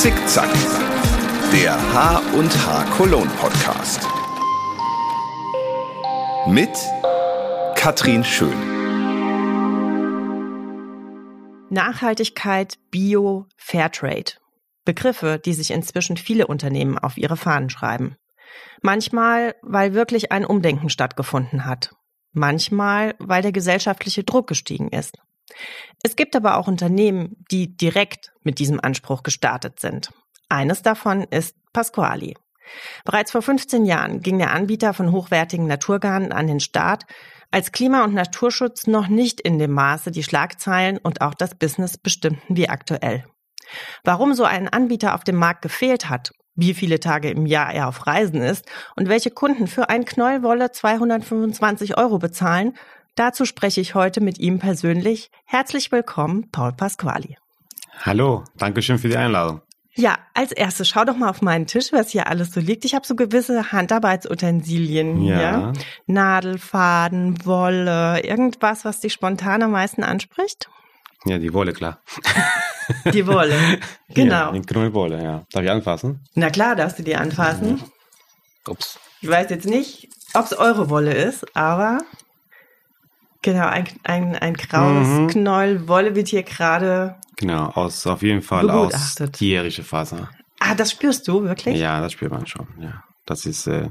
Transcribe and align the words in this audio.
Zickzack, 0.00 0.50
der 1.52 1.74
H 1.92 2.22
und 2.32 2.50
H 2.66 2.84
Cologne 2.96 3.30
Podcast. 3.38 4.00
Mit 6.46 6.70
Katrin 7.74 8.24
Schön. 8.24 8.56
Nachhaltigkeit, 11.68 12.78
Bio, 12.90 13.44
Fairtrade. 13.58 14.32
Begriffe, 14.86 15.38
die 15.38 15.52
sich 15.52 15.70
inzwischen 15.70 16.16
viele 16.16 16.46
Unternehmen 16.46 16.96
auf 16.96 17.18
ihre 17.18 17.36
Fahnen 17.36 17.68
schreiben. 17.68 18.16
Manchmal, 18.80 19.54
weil 19.60 19.92
wirklich 19.92 20.32
ein 20.32 20.46
Umdenken 20.46 20.88
stattgefunden 20.88 21.66
hat. 21.66 21.94
Manchmal, 22.32 23.16
weil 23.18 23.42
der 23.42 23.52
gesellschaftliche 23.52 24.24
Druck 24.24 24.46
gestiegen 24.46 24.88
ist. 24.88 25.18
Es 26.02 26.16
gibt 26.16 26.34
aber 26.36 26.56
auch 26.56 26.68
Unternehmen, 26.68 27.36
die 27.50 27.76
direkt 27.76 28.32
mit 28.42 28.58
diesem 28.58 28.80
Anspruch 28.80 29.22
gestartet 29.22 29.80
sind. 29.80 30.10
Eines 30.48 30.82
davon 30.82 31.24
ist 31.24 31.56
Pasquali. 31.72 32.36
Bereits 33.04 33.32
vor 33.32 33.42
15 33.42 33.84
Jahren 33.84 34.20
ging 34.20 34.38
der 34.38 34.52
Anbieter 34.52 34.94
von 34.94 35.12
hochwertigen 35.12 35.66
Naturgarnen 35.66 36.32
an 36.32 36.46
den 36.46 36.60
Start, 36.60 37.04
als 37.50 37.72
Klima- 37.72 38.04
und 38.04 38.14
Naturschutz 38.14 38.86
noch 38.86 39.08
nicht 39.08 39.40
in 39.40 39.58
dem 39.58 39.72
Maße 39.72 40.10
die 40.10 40.22
Schlagzeilen 40.22 40.98
und 40.98 41.20
auch 41.20 41.34
das 41.34 41.56
Business 41.56 41.98
bestimmten 41.98 42.56
wie 42.56 42.68
aktuell. 42.68 43.24
Warum 44.04 44.34
so 44.34 44.44
ein 44.44 44.68
Anbieter 44.68 45.14
auf 45.14 45.24
dem 45.24 45.36
Markt 45.36 45.62
gefehlt 45.62 46.08
hat, 46.08 46.32
wie 46.54 46.74
viele 46.74 47.00
Tage 47.00 47.30
im 47.30 47.46
Jahr 47.46 47.72
er 47.72 47.88
auf 47.88 48.06
Reisen 48.06 48.42
ist 48.42 48.66
und 48.96 49.08
welche 49.08 49.30
Kunden 49.30 49.66
für 49.66 49.88
ein 49.88 50.04
Knoll 50.04 50.42
Wolle 50.42 50.72
225 50.72 51.96
Euro 51.96 52.18
bezahlen, 52.18 52.74
dazu 53.14 53.44
spreche 53.44 53.80
ich 53.80 53.94
heute 53.94 54.20
mit 54.20 54.38
ihm 54.38 54.58
persönlich. 54.58 55.30
Herzlich 55.44 55.90
willkommen, 55.92 56.50
Paul 56.50 56.72
Pasquali. 56.72 57.36
Hallo, 58.02 58.44
danke 58.56 58.82
schön 58.82 58.98
für 58.98 59.08
die 59.08 59.16
Einladung. 59.16 59.60
Ja, 59.94 60.18
als 60.34 60.52
erstes 60.52 60.88
schau 60.88 61.04
doch 61.04 61.16
mal 61.16 61.28
auf 61.28 61.42
meinen 61.42 61.66
Tisch, 61.66 61.92
was 61.92 62.10
hier 62.10 62.28
alles 62.28 62.52
so 62.52 62.60
liegt. 62.60 62.84
Ich 62.84 62.94
habe 62.94 63.06
so 63.06 63.14
gewisse 63.16 63.72
Handarbeitsutensilien 63.72 65.22
Ja. 65.24 65.36
hier. 65.36 65.72
Nadelfaden, 66.06 67.44
Wolle, 67.44 68.20
irgendwas, 68.24 68.84
was 68.84 69.00
dich 69.00 69.12
spontan 69.12 69.62
am 69.62 69.72
meisten 69.72 70.02
anspricht? 70.04 70.68
Ja, 71.26 71.38
die 71.38 71.52
Wolle, 71.52 71.72
klar. 71.72 72.00
Die 73.12 73.26
Wolle. 73.26 73.54
Genau. 74.12 74.46
Ja, 74.46 74.50
die 74.52 74.62
Knollwolle, 74.62 75.22
ja. 75.22 75.44
Darf 75.52 75.62
ich 75.62 75.70
anfassen? 75.70 76.24
Na 76.34 76.50
klar, 76.50 76.74
darfst 76.74 76.98
du 76.98 77.04
die 77.04 77.14
anfassen. 77.14 77.80
Ups. 78.66 78.98
Ich 79.20 79.28
weiß 79.28 79.48
jetzt 79.50 79.66
nicht, 79.66 80.08
ob 80.34 80.46
es 80.46 80.52
eure 80.52 80.90
Wolle 80.90 81.12
ist, 81.14 81.56
aber 81.56 82.00
genau, 83.42 83.66
ein, 83.66 83.84
ein, 84.04 84.36
ein 84.36 84.54
graues 84.54 85.08
Mhm. 85.08 85.26
Knoll 85.28 85.88
Wolle 85.88 86.14
wird 86.14 86.28
hier 86.28 86.42
gerade. 86.42 87.16
Genau, 87.36 87.66
aus, 87.70 88.06
auf 88.06 88.22
jeden 88.22 88.42
Fall 88.42 88.68
aus 88.70 88.92
Begutachtet. 88.92 89.32
tierische 89.34 89.82
Faser. 89.82 90.28
Ah, 90.58 90.74
das 90.74 90.90
spürst 90.90 91.26
du 91.26 91.42
wirklich? 91.44 91.78
Ja, 91.78 92.00
das 92.00 92.12
spürt 92.12 92.30
man 92.32 92.46
schon, 92.46 92.66
ja. 92.78 93.02
Das 93.26 93.46
ist, 93.46 93.66
äh, 93.66 93.88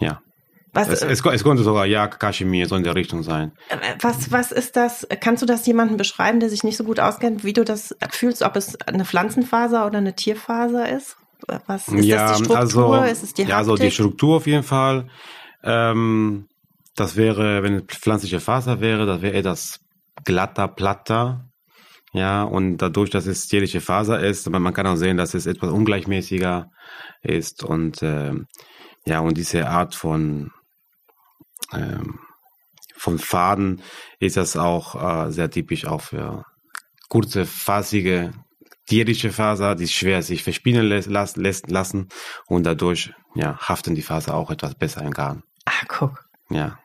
ja. 0.00 0.20
Was, 0.74 0.88
Es, 0.88 1.02
es, 1.02 1.24
es 1.24 1.44
konnte 1.44 1.62
sogar, 1.62 1.86
ja, 1.86 2.08
Kaschmir, 2.08 2.66
so 2.66 2.76
in 2.76 2.82
der 2.82 2.94
Richtung 2.94 3.22
sein. 3.22 3.52
äh, 3.68 3.76
was, 4.00 4.30
was 4.32 4.52
ist 4.52 4.76
das? 4.76 5.06
Kannst 5.20 5.42
du 5.42 5.46
das 5.46 5.64
jemandem 5.66 5.96
beschreiben, 5.96 6.40
der 6.40 6.50
sich 6.50 6.62
nicht 6.64 6.76
so 6.76 6.84
gut 6.84 7.00
auskennt, 7.00 7.42
wie 7.44 7.52
du 7.52 7.64
das 7.64 7.96
fühlst, 8.10 8.42
ob 8.42 8.56
es 8.56 8.76
eine 8.82 9.04
Pflanzenfaser 9.04 9.86
oder 9.86 9.98
eine 9.98 10.14
Tierfaser 10.14 10.88
ist? 10.88 11.16
Was 11.66 11.88
ist 11.88 12.04
ja, 12.04 12.28
das 12.30 12.38
die 12.38 12.44
Struktur? 12.44 12.58
also, 12.98 13.02
ist 13.12 13.22
es 13.22 13.34
die 13.34 13.42
ja, 13.44 13.56
also 13.56 13.76
die? 13.76 13.90
Struktur 13.92 14.36
auf 14.36 14.46
jeden 14.46 14.64
Fall. 14.64 15.08
Ähm, 15.62 16.48
das 17.00 17.16
wäre, 17.16 17.62
wenn 17.62 17.74
es 17.74 17.84
pflanzliche 17.84 18.40
Faser 18.40 18.80
wäre, 18.80 19.06
das 19.06 19.22
wäre 19.22 19.34
etwas 19.34 19.80
glatter, 20.24 20.68
platter. 20.68 21.44
Ja, 22.12 22.42
und 22.42 22.78
dadurch, 22.78 23.10
dass 23.10 23.26
es 23.26 23.48
tierliche 23.48 23.82
Faser 23.82 24.20
ist, 24.20 24.46
aber 24.46 24.58
man 24.58 24.72
kann 24.72 24.86
auch 24.86 24.96
sehen, 24.96 25.18
dass 25.18 25.34
es 25.34 25.46
etwas 25.46 25.70
ungleichmäßiger 25.70 26.70
ist 27.22 27.62
und 27.62 28.02
ähm, 28.02 28.46
ja, 29.04 29.20
und 29.20 29.36
diese 29.36 29.68
Art 29.68 29.94
von 29.94 30.50
ähm, 31.72 32.18
von 32.96 33.18
Faden 33.18 33.82
ist 34.20 34.36
das 34.36 34.56
auch 34.56 35.26
äh, 35.26 35.30
sehr 35.30 35.50
typisch 35.50 35.84
auch 35.86 36.00
für 36.00 36.44
kurze, 37.08 37.46
fasige 37.46 38.32
tierische 38.86 39.30
Faser, 39.30 39.74
die 39.74 39.86
schwer 39.86 40.22
sich 40.22 40.42
verspinnen 40.42 40.86
lässt, 40.86 41.36
lassen 41.68 42.08
und 42.46 42.64
dadurch 42.64 43.12
ja, 43.34 43.58
haften 43.58 43.94
die 43.94 44.02
Faser 44.02 44.34
auch 44.34 44.50
etwas 44.50 44.74
besser 44.74 45.02
im 45.02 45.12
Garn. 45.12 45.42
Ah, 45.66 45.84
guck. 45.86 46.24
Ja. 46.50 46.78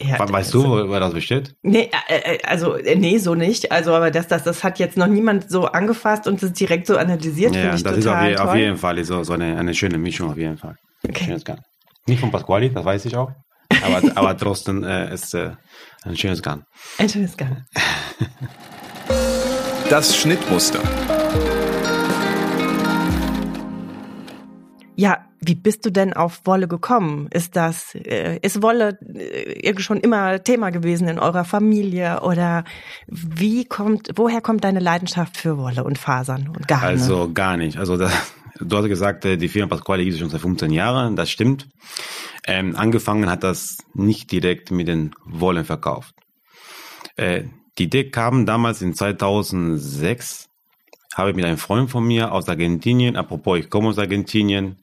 Ja, 0.00 0.18
We- 0.20 0.32
weißt 0.32 0.54
du, 0.54 0.64
wo, 0.64 0.88
wo 0.88 0.98
das 1.00 1.12
besteht? 1.12 1.54
Nee, 1.62 1.90
äh, 2.08 2.36
äh, 2.36 2.38
also 2.44 2.74
äh, 2.76 2.94
nee, 2.94 3.18
so 3.18 3.34
nicht. 3.34 3.72
Also, 3.72 3.92
aber 3.92 4.10
das, 4.12 4.28
das, 4.28 4.44
das 4.44 4.62
hat 4.62 4.78
jetzt 4.78 4.96
noch 4.96 5.08
niemand 5.08 5.50
so 5.50 5.66
angefasst 5.66 6.28
und 6.28 6.40
das 6.42 6.52
direkt 6.52 6.86
so 6.86 6.96
analysiert, 6.96 7.54
Ja, 7.56 7.70
das 7.76 7.96
ist 7.98 8.06
auf, 8.06 8.22
je, 8.22 8.36
auf 8.36 8.54
jeden 8.54 8.76
Fall 8.76 9.02
so, 9.04 9.24
so 9.24 9.32
eine, 9.32 9.58
eine 9.58 9.74
schöne 9.74 9.98
Mischung 9.98 10.30
auf 10.30 10.36
jeden 10.38 10.56
Fall. 10.58 10.76
Okay. 11.08 11.36
Nicht 12.06 12.20
von 12.20 12.30
Pasquali, 12.30 12.70
das 12.72 12.84
weiß 12.84 13.04
ich 13.06 13.16
auch. 13.16 13.30
Aber, 13.82 14.00
aber 14.16 14.36
trotzdem 14.36 14.84
äh, 14.84 15.12
ist 15.12 15.34
äh, 15.34 15.50
ein 16.04 16.16
schönes 16.16 16.40
Garn. 16.42 16.64
Ein 16.98 17.08
schönes 17.08 17.36
Garn. 17.36 17.64
Das 19.90 20.16
Schnittmuster. 20.16 20.80
Ja, 24.96 25.18
wie 25.46 25.54
bist 25.54 25.84
du 25.86 25.90
denn 25.90 26.12
auf 26.12 26.42
Wolle 26.44 26.68
gekommen? 26.68 27.28
Ist 27.32 27.56
das, 27.56 27.94
äh, 27.94 28.38
ist 28.42 28.62
Wolle 28.62 28.98
äh, 29.14 29.78
schon 29.80 29.98
immer 30.00 30.42
Thema 30.42 30.70
gewesen 30.70 31.08
in 31.08 31.18
eurer 31.18 31.44
Familie 31.44 32.20
oder 32.22 32.64
wie 33.06 33.64
kommt, 33.64 34.10
woher 34.16 34.40
kommt 34.40 34.64
deine 34.64 34.80
Leidenschaft 34.80 35.36
für 35.36 35.58
Wolle 35.58 35.84
und 35.84 35.98
Fasern 35.98 36.48
und 36.48 36.68
Garne? 36.68 36.86
Also 36.86 37.32
gar 37.32 37.56
nicht. 37.56 37.78
Also 37.78 37.96
da, 37.96 38.10
du 38.60 38.76
hast 38.76 38.86
gesagt, 38.86 39.24
äh, 39.24 39.36
die 39.36 39.48
Firma 39.48 39.68
Pasquale 39.68 40.04
gibt 40.04 40.14
es 40.14 40.20
schon 40.20 40.30
seit 40.30 40.40
15 40.40 40.70
Jahren. 40.70 41.16
Das 41.16 41.30
stimmt. 41.30 41.68
Ähm, 42.46 42.76
angefangen 42.76 43.30
hat 43.30 43.42
das 43.42 43.78
nicht 43.94 44.30
direkt 44.30 44.70
mit 44.70 44.88
den 44.88 45.14
Wollen 45.24 45.64
verkauft. 45.64 46.14
Äh, 47.16 47.44
die 47.78 47.84
Idee 47.84 48.10
kam 48.10 48.46
damals 48.46 48.82
in 48.82 48.94
2006. 48.94 50.48
Habe 51.14 51.30
ich 51.30 51.36
mit 51.36 51.44
einem 51.44 51.58
Freund 51.58 51.90
von 51.90 52.04
mir 52.04 52.32
aus 52.32 52.48
Argentinien, 52.48 53.16
apropos, 53.16 53.58
ich 53.58 53.70
komme 53.70 53.88
aus 53.88 53.98
Argentinien. 53.98 54.82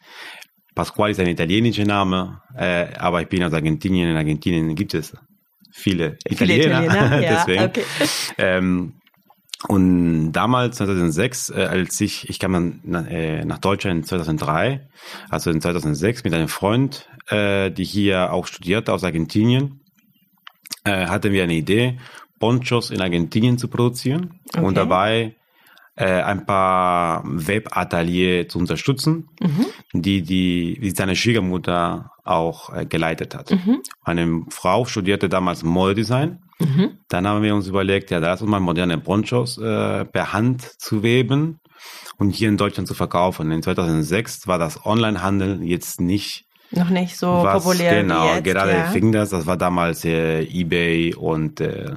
Pasquale 0.76 1.12
ist 1.12 1.20
ein 1.20 1.28
italienischer 1.28 1.86
Name, 1.86 2.42
äh, 2.56 2.88
aber 2.98 3.22
ich 3.22 3.28
bin 3.28 3.44
aus 3.44 3.54
Argentinien. 3.54 4.09
In 4.09 4.18
Argentinien 4.18 4.76
gibt 4.76 4.94
es 4.94 5.14
viele 5.72 6.18
Viele 6.28 6.56
Italiener. 6.56 6.84
Italiener, 6.84 7.22
ja, 7.22 7.36
Deswegen. 7.36 7.64
okay. 7.64 7.84
Ähm, 8.38 8.94
und 9.68 10.31
damals, 10.31 10.78
2006, 10.78 11.50
äh, 11.52 11.54
als 11.66 12.02
ich, 12.02 12.30
ich 12.30 12.40
kam 12.40 12.54
dann 12.54 12.80
na, 12.84 13.08
äh, 13.08 13.46
nach 13.46 13.60
Deutschland 13.60 13.98
in 14.00 14.04
2003, 14.06 14.88
also 15.30 15.52
in 15.52 15.62
2006 15.62 16.24
mit 16.24 16.34
einem 16.34 16.48
Freund, 16.48 17.08
äh, 17.28 17.70
die 17.70 17.84
hier 17.84 18.34
auch 18.34 18.48
studierte 18.48 18.92
aus 18.92 19.04
Argentinien, 19.04 19.81
äh, 20.84 21.06
hatten 21.06 21.31
wir 21.31 21.44
eine 21.44 21.54
Idee, 21.54 22.00
Ponchos 22.40 22.90
in 22.90 23.02
Argentinien 23.02 23.60
zu 23.60 23.68
produzieren 23.68 24.40
Okay. 24.54 24.66
und 24.66 24.76
dabei 24.76 25.36
äh, 25.96 26.22
ein 26.22 26.46
paar 26.46 27.24
Webatelier 27.25 28.47
zu 28.47 28.59
unterstützen, 28.59 29.28
Mhm. 29.41 29.66
die, 29.94 30.22
die, 30.22 30.79
die 30.81 30.91
seine 30.91 31.16
Schwiegermutter 31.16 32.12
auch 32.24 32.74
äh, 32.74 32.85
geleitet 32.85 33.35
hat. 33.35 33.52
Mhm. 33.52 33.81
Meine 34.06 34.44
Frau 34.50 34.85
studierte 34.85 35.28
damals 35.30 35.63
Modedesign. 35.63 36.40
Mhm. 36.59 37.00
Dann 37.09 37.28
haben 37.28 37.41
wir 37.44 37.56
uns 37.56 37.68
überlegt, 37.68 38.12
ja, 38.12 38.19
lass 38.19 38.41
uns 38.41 38.50
mal 38.51 38.59
moderne 38.59 38.97
Ponchos 39.00 39.57
äh, 39.57 40.06
per 40.06 40.31
Hand 40.34 40.62
zu 40.80 41.01
weben 41.03 41.59
und 42.18 42.30
hier 42.35 42.47
in 42.50 42.57
Deutschland 42.57 42.88
zu 42.88 42.94
verkaufen. 42.94 43.51
In 43.51 43.63
2006 43.63 44.47
war 44.47 44.59
das 44.59 44.85
Onlinehandel 44.85 45.63
jetzt 45.63 46.00
nicht 46.00 46.44
Noch 46.69 46.90
nicht 46.90 47.18
so 47.18 47.28
was 47.44 47.63
populär 47.63 48.01
genau, 48.03 48.36
jetzt. 48.36 48.44
gerade 48.44 48.71
ja. 48.71 48.83
fing 48.86 49.12
das, 49.12 49.31
das 49.31 49.48
war 49.48 49.57
damals 49.57 50.06
äh, 50.06 50.44
eBay 50.44 51.16
und 51.16 51.60
äh, 51.60 51.95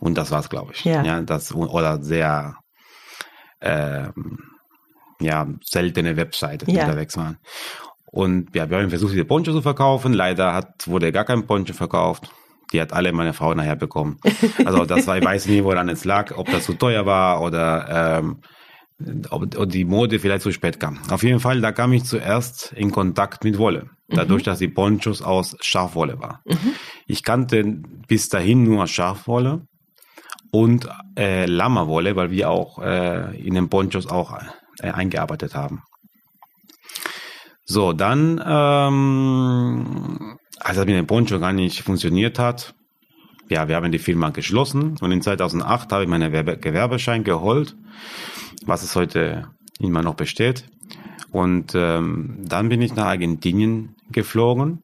und 0.00 0.18
das 0.18 0.32
war's, 0.32 0.50
glaube 0.50 0.72
ich. 0.74 0.84
Ja. 0.84 1.22
das 1.22 1.54
oder 1.54 2.02
sehr 2.02 2.56
ähm, 3.62 4.38
ja, 5.20 5.46
seltene 5.64 6.16
Webseiten, 6.16 6.66
die 6.66 6.74
Ja. 6.74 6.84
unterwegs 6.84 7.16
waren. 7.16 7.38
Und 8.06 8.54
ja, 8.54 8.68
wir 8.68 8.78
haben 8.78 8.90
versucht, 8.90 9.12
diese 9.14 9.24
Poncho 9.24 9.52
zu 9.52 9.62
verkaufen. 9.62 10.12
Leider 10.12 10.52
hat, 10.52 10.86
wurde 10.86 11.12
gar 11.12 11.24
kein 11.24 11.46
Poncho 11.46 11.72
verkauft. 11.72 12.30
Die 12.72 12.80
hat 12.80 12.92
alle 12.92 13.12
meine 13.12 13.32
Frau 13.32 13.54
nachher 13.54 13.76
bekommen. 13.76 14.18
Also 14.64 14.84
das 14.84 15.06
war, 15.06 15.16
ich 15.18 15.24
weiß 15.24 15.46
nicht, 15.46 15.64
woran 15.64 15.88
es 15.88 16.04
lag, 16.04 16.36
ob 16.36 16.50
das 16.50 16.64
zu 16.64 16.74
teuer 16.74 17.06
war 17.06 17.40
oder 17.42 18.18
ähm, 18.20 18.40
ob, 19.30 19.56
ob 19.56 19.68
die 19.70 19.84
Mode 19.84 20.18
vielleicht 20.18 20.42
zu 20.42 20.52
spät 20.52 20.78
kam. 20.78 20.98
Auf 21.10 21.22
jeden 21.22 21.40
Fall, 21.40 21.60
da 21.60 21.72
kam 21.72 21.92
ich 21.92 22.04
zuerst 22.04 22.72
in 22.76 22.90
Kontakt 22.92 23.44
mit 23.44 23.58
Wolle. 23.58 23.90
Dadurch, 24.08 24.42
dass 24.42 24.58
die 24.58 24.68
Ponchos 24.68 25.22
aus 25.22 25.56
Schafwolle 25.60 26.20
war. 26.20 26.42
Ich 27.06 27.22
kannte 27.24 27.64
bis 28.08 28.28
dahin 28.28 28.62
nur 28.62 28.86
Schafwolle 28.86 29.66
und 30.52 30.88
äh, 31.18 31.46
Lammerwolle, 31.46 32.14
weil 32.14 32.30
wir 32.30 32.50
auch 32.50 32.78
äh, 32.78 33.36
in 33.36 33.54
den 33.54 33.68
Ponchos 33.68 34.06
auch 34.06 34.38
äh, 34.80 34.90
eingearbeitet 34.90 35.54
haben. 35.54 35.82
So, 37.64 37.92
dann, 37.92 38.42
ähm, 38.44 40.38
als 40.60 40.76
das 40.76 40.86
mit 40.86 40.94
dem 40.94 41.06
Poncho 41.06 41.40
gar 41.40 41.52
nicht 41.52 41.82
funktioniert 41.82 42.38
hat, 42.38 42.74
ja, 43.48 43.68
wir 43.68 43.76
haben 43.76 43.92
die 43.92 43.98
Firma 43.98 44.30
geschlossen 44.30 44.96
und 45.00 45.10
in 45.10 45.22
2008 45.22 45.92
habe 45.92 46.04
ich 46.04 46.08
meinen 46.08 46.30
Gewerbe 46.30 46.58
Gewerbeschein 46.58 47.24
geholt, 47.24 47.76
was 48.66 48.82
es 48.82 48.94
heute 48.94 49.48
immer 49.78 50.02
noch 50.02 50.14
besteht. 50.14 50.66
Und 51.30 51.74
ähm, 51.74 52.36
dann 52.44 52.68
bin 52.68 52.82
ich 52.82 52.94
nach 52.94 53.06
Argentinien 53.06 53.94
geflogen 54.10 54.82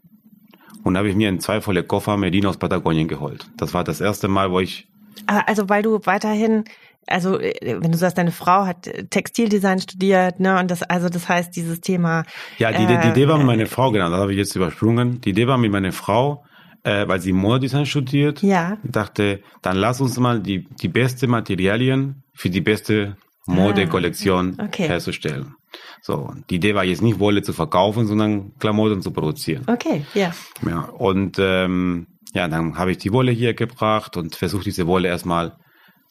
und 0.83 0.97
habe 0.97 1.09
ich 1.09 1.17
mir 1.17 1.29
einen 1.29 1.41
zwei 1.41 1.61
volle 1.61 1.83
Koffer 1.83 2.17
Medina 2.17 2.49
aus 2.49 2.57
Patagonien 2.57 3.09
geholt. 3.09 3.51
Das 3.57 3.75
war 3.75 3.85
das 3.85 4.01
erste 4.01 4.29
Mal, 4.29 4.51
wo 4.51 4.61
ich. 4.61 4.89
Ah, 5.27 5.43
also 5.47 5.69
weil 5.69 5.83
du 5.83 6.01
weiterhin, 6.05 6.65
also 7.07 7.39
äh, 7.39 7.55
wenn 7.81 7.93
du 7.93 7.99
sagst, 7.99 8.19
deine 8.19 8.33
Frau 8.33 8.67
hat 8.67 8.89
Textildesign 9.11 9.81
studiert, 9.81 10.41
ne, 10.41 10.59
und 10.59 10.71
das, 10.71 10.83
also 10.83 11.09
das 11.09 11.29
heißt, 11.29 11.55
dieses 11.57 11.81
Thema. 11.81 12.25
Ja, 12.59 12.73
die, 12.73 12.87
die 12.87 13.09
Idee 13.09 13.29
war 13.29 13.39
mit 13.39 13.47
meiner 13.47 13.67
Frau, 13.67 13.91
genau, 13.91 14.11
das 14.11 14.21
habe 14.21 14.33
ich 14.33 14.39
jetzt 14.39 14.55
übersprungen. 14.57 15.21
Die 15.21 15.31
Idee 15.31 15.47
war 15.47 15.59
mit 15.59 15.73
meiner 15.73 15.93
Frau, 15.93 16.45
äh, 16.85 17.07
weil 17.09 17.21
sie 17.21 17.33
Modedesign 17.33 17.87
studiert. 17.87 18.43
Ja. 18.43 18.79
Dachte, 18.85 19.41
dann 19.63 19.77
lass 19.77 20.01
uns 20.01 20.19
mal 20.19 20.41
die, 20.41 20.67
die 20.81 20.89
beste 20.89 21.27
Materialien 21.27 22.23
für 22.35 22.51
die 22.51 22.61
beste 22.61 23.17
Modekollektion 23.47 24.57
Ah, 24.59 24.65
okay. 24.65 24.89
herzustellen. 24.89 25.55
So, 26.03 26.33
die 26.49 26.57
Idee 26.57 26.75
war 26.75 26.85
jetzt 26.85 27.03
nicht 27.03 27.19
Wolle 27.19 27.43
zu 27.43 27.53
verkaufen, 27.53 28.07
sondern 28.07 28.53
Klamotten 28.59 29.03
zu 29.03 29.11
produzieren. 29.11 29.65
Okay, 29.67 30.05
ja. 30.15 30.33
Ja, 30.67 30.81
und 30.83 31.37
ähm, 31.39 32.07
ja, 32.35 32.49
dann 32.49 32.77
habe 32.79 32.91
ich 32.93 32.99
die 32.99 33.13
Wolle 33.13 33.33
hier 33.33 33.55
gebracht 33.55 34.17
und 34.17 34.35
versucht 34.37 34.67
diese 34.67 34.87
Wolle 34.87 35.09
erstmal 35.09 35.57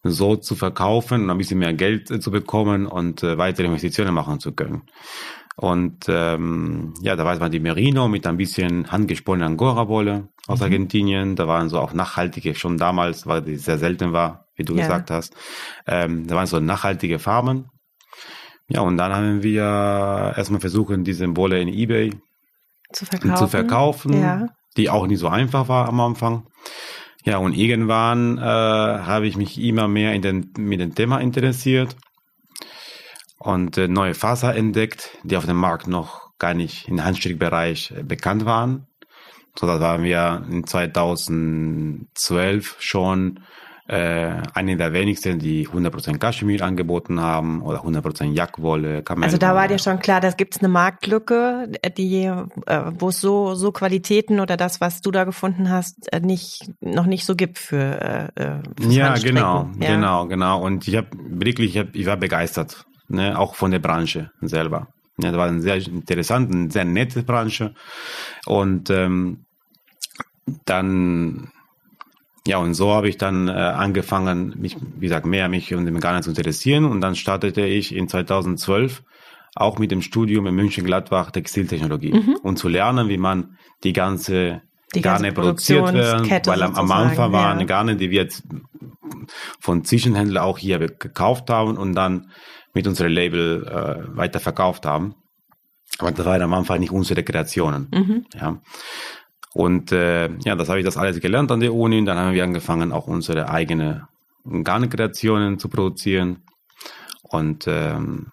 so 0.03 0.35
zu 0.35 0.55
verkaufen 0.55 1.23
und 1.23 1.29
ein 1.29 1.37
bisschen 1.37 1.59
mehr 1.59 1.73
Geld 1.73 2.09
äh, 2.11 2.19
zu 2.19 2.31
bekommen 2.31 2.85
und 2.85 3.23
äh, 3.23 3.37
weitere 3.37 3.65
Investitionen 3.67 4.13
machen 4.13 4.39
zu 4.39 4.53
können. 4.53 4.83
Und 5.55 6.05
ähm, 6.07 6.93
ja, 7.01 7.15
da 7.15 7.25
war 7.25 7.33
es 7.33 7.39
mal 7.39 7.49
die 7.49 7.59
Merino 7.59 8.07
mit 8.07 8.27
ein 8.27 8.37
bisschen 8.37 8.91
handgesponnene 8.91 9.47
Angora-Wolle 9.47 10.27
aus 10.45 10.61
Argentinien. 10.61 11.35
Da 11.35 11.47
waren 11.47 11.67
so 11.69 11.79
auch 11.79 11.93
nachhaltige, 11.93 12.53
schon 12.53 12.77
damals, 12.77 13.25
weil 13.25 13.41
die 13.41 13.55
sehr 13.55 13.79
selten 13.79 14.13
war, 14.13 14.45
wie 14.55 14.63
du 14.63 14.75
Ja. 14.75 14.81
gesagt 14.83 15.09
hast. 15.09 15.35
Ähm, 15.87 16.27
da 16.27 16.35
waren 16.35 16.45
so 16.45 16.59
nachhaltige 16.59 17.17
Farben. 17.17 17.69
Ja, 18.69 18.81
und 18.81 18.97
dann 18.97 19.11
haben 19.13 19.41
wir 19.43 20.33
erstmal 20.37 20.59
versucht, 20.61 20.93
diese 21.07 21.35
Wolle 21.35 21.59
in 21.59 21.69
Ebay 21.69 22.13
Zu 22.93 23.05
verkaufen. 23.05 23.35
zu 23.37 23.47
verkaufen, 23.47 24.13
Ja. 24.13 24.45
Die 24.77 24.89
auch 24.89 25.07
nicht 25.07 25.19
so 25.19 25.27
einfach 25.27 25.67
war 25.67 25.87
am 25.87 25.99
Anfang. 25.99 26.47
Ja, 27.23 27.37
und 27.39 27.53
irgendwann 27.53 28.37
äh, 28.37 28.41
habe 28.41 29.27
ich 29.27 29.35
mich 29.35 29.59
immer 29.59 29.89
mehr 29.89 30.13
in 30.13 30.21
den, 30.21 30.53
mit 30.57 30.79
dem 30.79 30.95
Thema 30.95 31.19
interessiert 31.19 31.97
und 33.37 33.77
äh, 33.77 33.89
neue 33.89 34.13
Faser 34.13 34.55
entdeckt, 34.55 35.17
die 35.23 35.35
auf 35.35 35.45
dem 35.45 35.57
Markt 35.57 35.87
noch 35.87 36.37
gar 36.39 36.53
nicht 36.53 36.87
im 36.87 37.03
Handstrickbereich 37.03 37.93
äh, 37.97 38.03
bekannt 38.03 38.45
waren. 38.45 38.87
So, 39.59 39.67
da 39.67 39.81
waren 39.81 40.03
wir 40.03 40.45
in 40.49 40.65
2012 40.65 42.77
schon 42.79 43.41
äh, 43.87 44.41
eine 44.53 44.75
der 44.75 44.91
wenigsten, 44.91 45.39
die 45.39 45.67
100% 45.67 46.17
Kaschmir 46.17 46.61
angeboten 46.61 47.21
haben 47.21 47.61
oder 47.61 47.85
100% 47.85 48.33
Jackwolle, 48.33 49.01
Kamelwolle. 49.01 49.25
Also 49.25 49.37
da 49.37 49.55
war 49.55 49.67
dir 49.67 49.79
schon 49.79 49.99
klar, 49.99 50.19
da 50.19 50.29
gibt's 50.31 50.59
eine 50.59 50.67
Marktlücke, 50.67 51.71
die, 51.97 52.25
äh, 52.25 52.81
wo 52.99 53.09
es 53.09 53.21
so, 53.21 53.55
so 53.55 53.71
Qualitäten 53.71 54.39
oder 54.41 54.57
das, 54.57 54.81
was 54.81 55.01
du 55.01 55.11
da 55.11 55.23
gefunden 55.23 55.69
hast, 55.69 56.11
äh, 56.11 56.19
nicht, 56.19 56.69
noch 56.81 57.05
nicht 57.05 57.25
so 57.25 57.35
gibt 57.35 57.57
für, 57.59 58.31
äh, 58.35 58.43
äh, 58.43 58.61
Ja, 58.89 59.15
genau, 59.15 59.69
Ja. 59.79 59.95
genau, 59.95 60.27
genau. 60.27 60.61
Und 60.61 60.87
ich 60.87 60.95
habe 60.97 61.07
wirklich, 61.13 61.75
ich, 61.75 61.77
hab, 61.77 61.95
ich 61.95 62.05
war 62.05 62.17
begeistert, 62.17 62.85
ne, 63.07 63.39
auch 63.39 63.55
von 63.55 63.71
der 63.71 63.79
Branche 63.79 64.31
selber. 64.41 64.87
Ja, 65.17 65.31
das 65.31 65.37
war 65.37 65.47
eine 65.47 65.61
sehr 65.61 65.77
interessante, 65.77 66.53
eine 66.53 66.71
sehr 66.71 66.85
nette 66.85 67.23
Branche. 67.23 67.73
Und 68.45 68.89
ähm, 68.89 69.45
dann, 70.65 71.51
ja, 72.47 72.57
und 72.57 72.73
so 72.73 72.93
habe 72.93 73.09
ich 73.09 73.17
dann 73.17 73.47
äh, 73.47 73.51
angefangen, 73.51 74.55
mich, 74.57 74.77
wie 74.81 75.07
gesagt, 75.07 75.25
mehr 75.25 75.49
mich 75.49 75.73
um 75.73 75.85
den 75.85 75.99
Ghana 75.99 76.21
zu 76.21 76.29
interessieren. 76.31 76.85
Und 76.85 77.01
dann 77.01 77.15
startete 77.15 77.65
ich 77.65 77.93
in 77.95 78.07
2012 78.07 79.03
auch 79.55 79.79
mit 79.79 79.91
dem 79.91 80.01
Studium 80.01 80.47
in 80.47 80.55
München-Gladbach 80.55 81.31
Textiltechnologie, 81.31 82.13
um 82.43 82.55
zu 82.55 82.67
lernen, 82.67 83.09
wie 83.09 83.17
man 83.17 83.57
die 83.83 83.93
ganze 83.93 84.61
Mhm. 84.87 84.97
Die 84.97 85.01
Garne 85.01 85.33
produziert 85.33 85.93
werden, 85.93 86.29
weil 86.45 86.63
am, 86.63 86.75
am 86.75 86.91
Anfang 86.91 87.31
waren 87.33 87.59
ja. 87.59 87.65
Garne, 87.65 87.97
die 87.97 88.09
wir 88.09 88.21
jetzt 88.21 88.43
von 89.59 89.83
Zwischenhändlern 89.83 90.43
auch 90.43 90.57
hier 90.57 90.79
gekauft 90.79 91.49
haben 91.49 91.77
und 91.77 91.93
dann 91.93 92.31
mit 92.73 92.87
unserem 92.87 93.11
Label 93.11 93.65
äh, 93.67 94.17
weiter 94.17 94.39
verkauft 94.39 94.85
haben. 94.85 95.15
Aber 95.99 96.11
das 96.11 96.25
waren 96.25 96.41
am 96.41 96.53
Anfang 96.53 96.79
nicht 96.79 96.91
unsere 96.91 97.23
Kreationen. 97.23 97.89
Mhm. 97.91 98.25
Ja. 98.33 98.61
Und 99.57 99.91
äh, 99.91 100.29
ja, 100.45 100.55
das 100.55 100.69
habe 100.69 100.77
ich 100.77 100.85
das 100.85 100.97
alles 100.97 101.19
gelernt 101.19 101.51
an 101.51 101.61
der 101.61 101.73
Uni. 101.73 101.97
Und 101.97 102.05
dann 102.05 102.19
haben 102.19 102.35
wir 102.35 102.43
angefangen, 102.43 102.91
auch 102.91 103.07
unsere 103.07 103.49
eigene 103.49 104.07
Garnkreationen 104.45 105.57
zu 105.57 105.67
produzieren. 105.67 106.43
Und 107.23 107.65
ähm, 107.67 108.27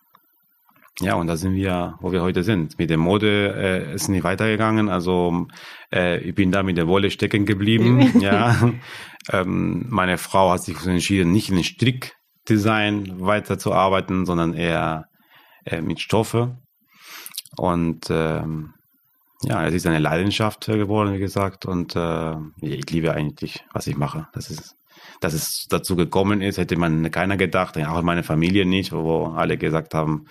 ja, 1.00 1.14
und 1.14 1.26
da 1.26 1.38
sind 1.38 1.54
wir, 1.54 1.94
wo 2.02 2.12
wir 2.12 2.20
heute 2.20 2.42
sind. 2.42 2.78
Mit 2.78 2.90
der 2.90 2.98
Mode 2.98 3.54
äh, 3.56 3.94
ist 3.94 4.08
nicht 4.08 4.22
weitergegangen. 4.22 4.90
Also 4.90 5.46
äh, 5.90 6.18
ich 6.18 6.34
bin 6.34 6.52
da 6.52 6.62
mit 6.62 6.76
der 6.76 6.88
Wolle 6.88 7.10
stecken 7.10 7.46
geblieben. 7.46 8.12
ja. 8.20 8.74
Ähm, 9.32 9.86
meine 9.88 10.18
Frau 10.18 10.50
hat 10.50 10.62
sich 10.62 10.76
entschieden, 10.84 11.32
nicht 11.32 11.48
in 11.48 11.64
Strickdesign 11.64 13.14
weiterzuarbeiten, 13.20 14.26
sondern 14.26 14.52
eher 14.52 15.06
äh, 15.64 15.80
mit 15.80 16.00
Stoffe. 16.00 16.58
Und 17.56 18.08
ähm, 18.10 18.74
ja, 19.46 19.66
es 19.66 19.74
ist 19.74 19.86
eine 19.86 19.98
Leidenschaft 19.98 20.68
äh, 20.68 20.76
geworden, 20.76 21.14
wie 21.14 21.18
gesagt. 21.18 21.66
Und 21.66 21.94
äh, 21.96 22.34
ich 22.60 22.88
liebe 22.90 23.12
eigentlich, 23.12 23.64
was 23.72 23.86
ich 23.86 23.96
mache. 23.96 24.28
Das 24.32 24.50
ist, 24.50 24.74
dass 25.20 25.32
es 25.34 25.66
dazu 25.68 25.96
gekommen 25.96 26.40
ist, 26.42 26.58
hätte 26.58 26.76
man 26.76 27.10
keiner 27.10 27.36
gedacht, 27.36 27.76
auch 27.78 28.02
meine 28.02 28.22
Familie 28.22 28.64
nicht, 28.66 28.92
wo 28.92 29.26
alle 29.26 29.56
gesagt 29.58 29.94
haben, 29.94 30.26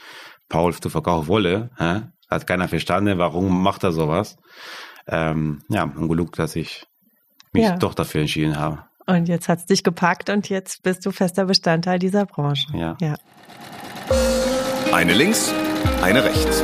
Paul, 0.50 0.74
du 0.80 0.90
verkaufst 0.90 1.28
Wolle. 1.30 1.70
Hä? 1.78 2.02
Hat 2.30 2.48
keiner 2.48 2.68
verstanden, 2.68 3.18
warum 3.18 3.62
macht 3.64 3.84
er 3.84 3.92
sowas. 3.92 4.38
Ähm, 5.08 5.62
ja, 5.70 5.84
und 5.84 6.08
Glück, 6.08 6.34
dass 6.36 6.56
ich 6.56 6.86
mich 7.52 7.64
Ja. 7.64 7.78
doch 7.78 7.94
dafür 7.94 8.22
entschieden 8.22 8.58
habe. 8.58 8.84
Und 9.06 9.28
jetzt 9.28 9.50
hat's 9.50 9.66
dich 9.66 9.84
gepackt 9.84 10.30
und 10.30 10.48
jetzt 10.50 10.82
bist 10.82 11.06
du 11.06 11.12
fester 11.12 11.46
Bestandteil 11.46 12.00
dieser 12.00 12.26
Branche. 12.26 12.68
Ja. 12.74 12.96
ja. 13.02 13.16
Eine 14.94 15.14
links, 15.14 15.54
eine 16.02 16.24
rechts. 16.24 16.64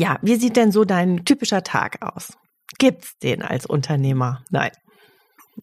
Ja, 0.00 0.18
wie 0.22 0.36
sieht 0.36 0.56
denn 0.56 0.72
so 0.72 0.86
dein 0.86 1.26
typischer 1.26 1.62
Tag 1.62 1.98
aus? 2.00 2.32
Gibt's 2.78 3.18
den 3.18 3.42
als 3.42 3.66
Unternehmer? 3.66 4.42
Nein. 4.48 4.70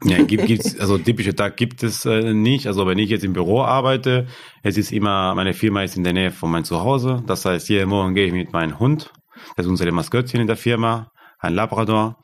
Ja, 0.04 0.22
gibt, 0.22 0.46
gibt's, 0.46 0.80
also 0.80 1.00
typische 1.00 1.34
Tag 1.34 1.58
gibt 1.58 1.82
es 1.82 2.06
äh, 2.06 2.36
nicht. 2.36 2.68
Also 2.68 2.86
wenn 2.86 3.00
ich 3.00 3.10
jetzt 3.10 3.24
im 3.24 3.34
Büro 3.34 3.64
arbeite, 3.64 4.28
es 4.62 4.78
ist 4.78 4.92
immer, 4.92 5.34
meine 5.34 5.56
Firma 5.56 5.82
ist 5.82 5.98
in 5.98 6.04
der 6.04 6.14
Nähe 6.14 6.30
von 6.30 6.52
meinem 6.52 6.66
Zuhause. 6.66 7.24
Das 7.26 7.46
heißt, 7.46 7.68
jeden 7.70 7.90
Morgen 7.90 8.14
gehe 8.14 8.28
ich 8.28 8.32
mit 8.32 8.54
meinem 8.54 8.78
Hund, 8.78 9.12
das 9.56 9.66
ist 9.66 9.72
unsere 9.72 9.92
Maskottchen 9.92 10.40
in 10.40 10.46
der 10.46 10.56
Firma, 10.56 11.12
ein 11.40 11.56
Labrador. 11.56 12.20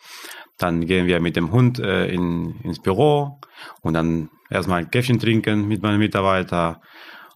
Dann 0.59 0.85
gehen 0.85 1.07
wir 1.07 1.19
mit 1.19 1.35
dem 1.35 1.51
Hund 1.51 1.79
äh, 1.79 2.05
in, 2.09 2.59
ins 2.61 2.79
Büro 2.79 3.39
und 3.81 3.95
dann 3.95 4.29
erstmal 4.51 4.81
ein 4.81 4.91
Käffchen 4.91 5.17
trinken 5.17 5.67
mit 5.67 5.81
meinen 5.81 5.97
Mitarbeitern 5.97 6.75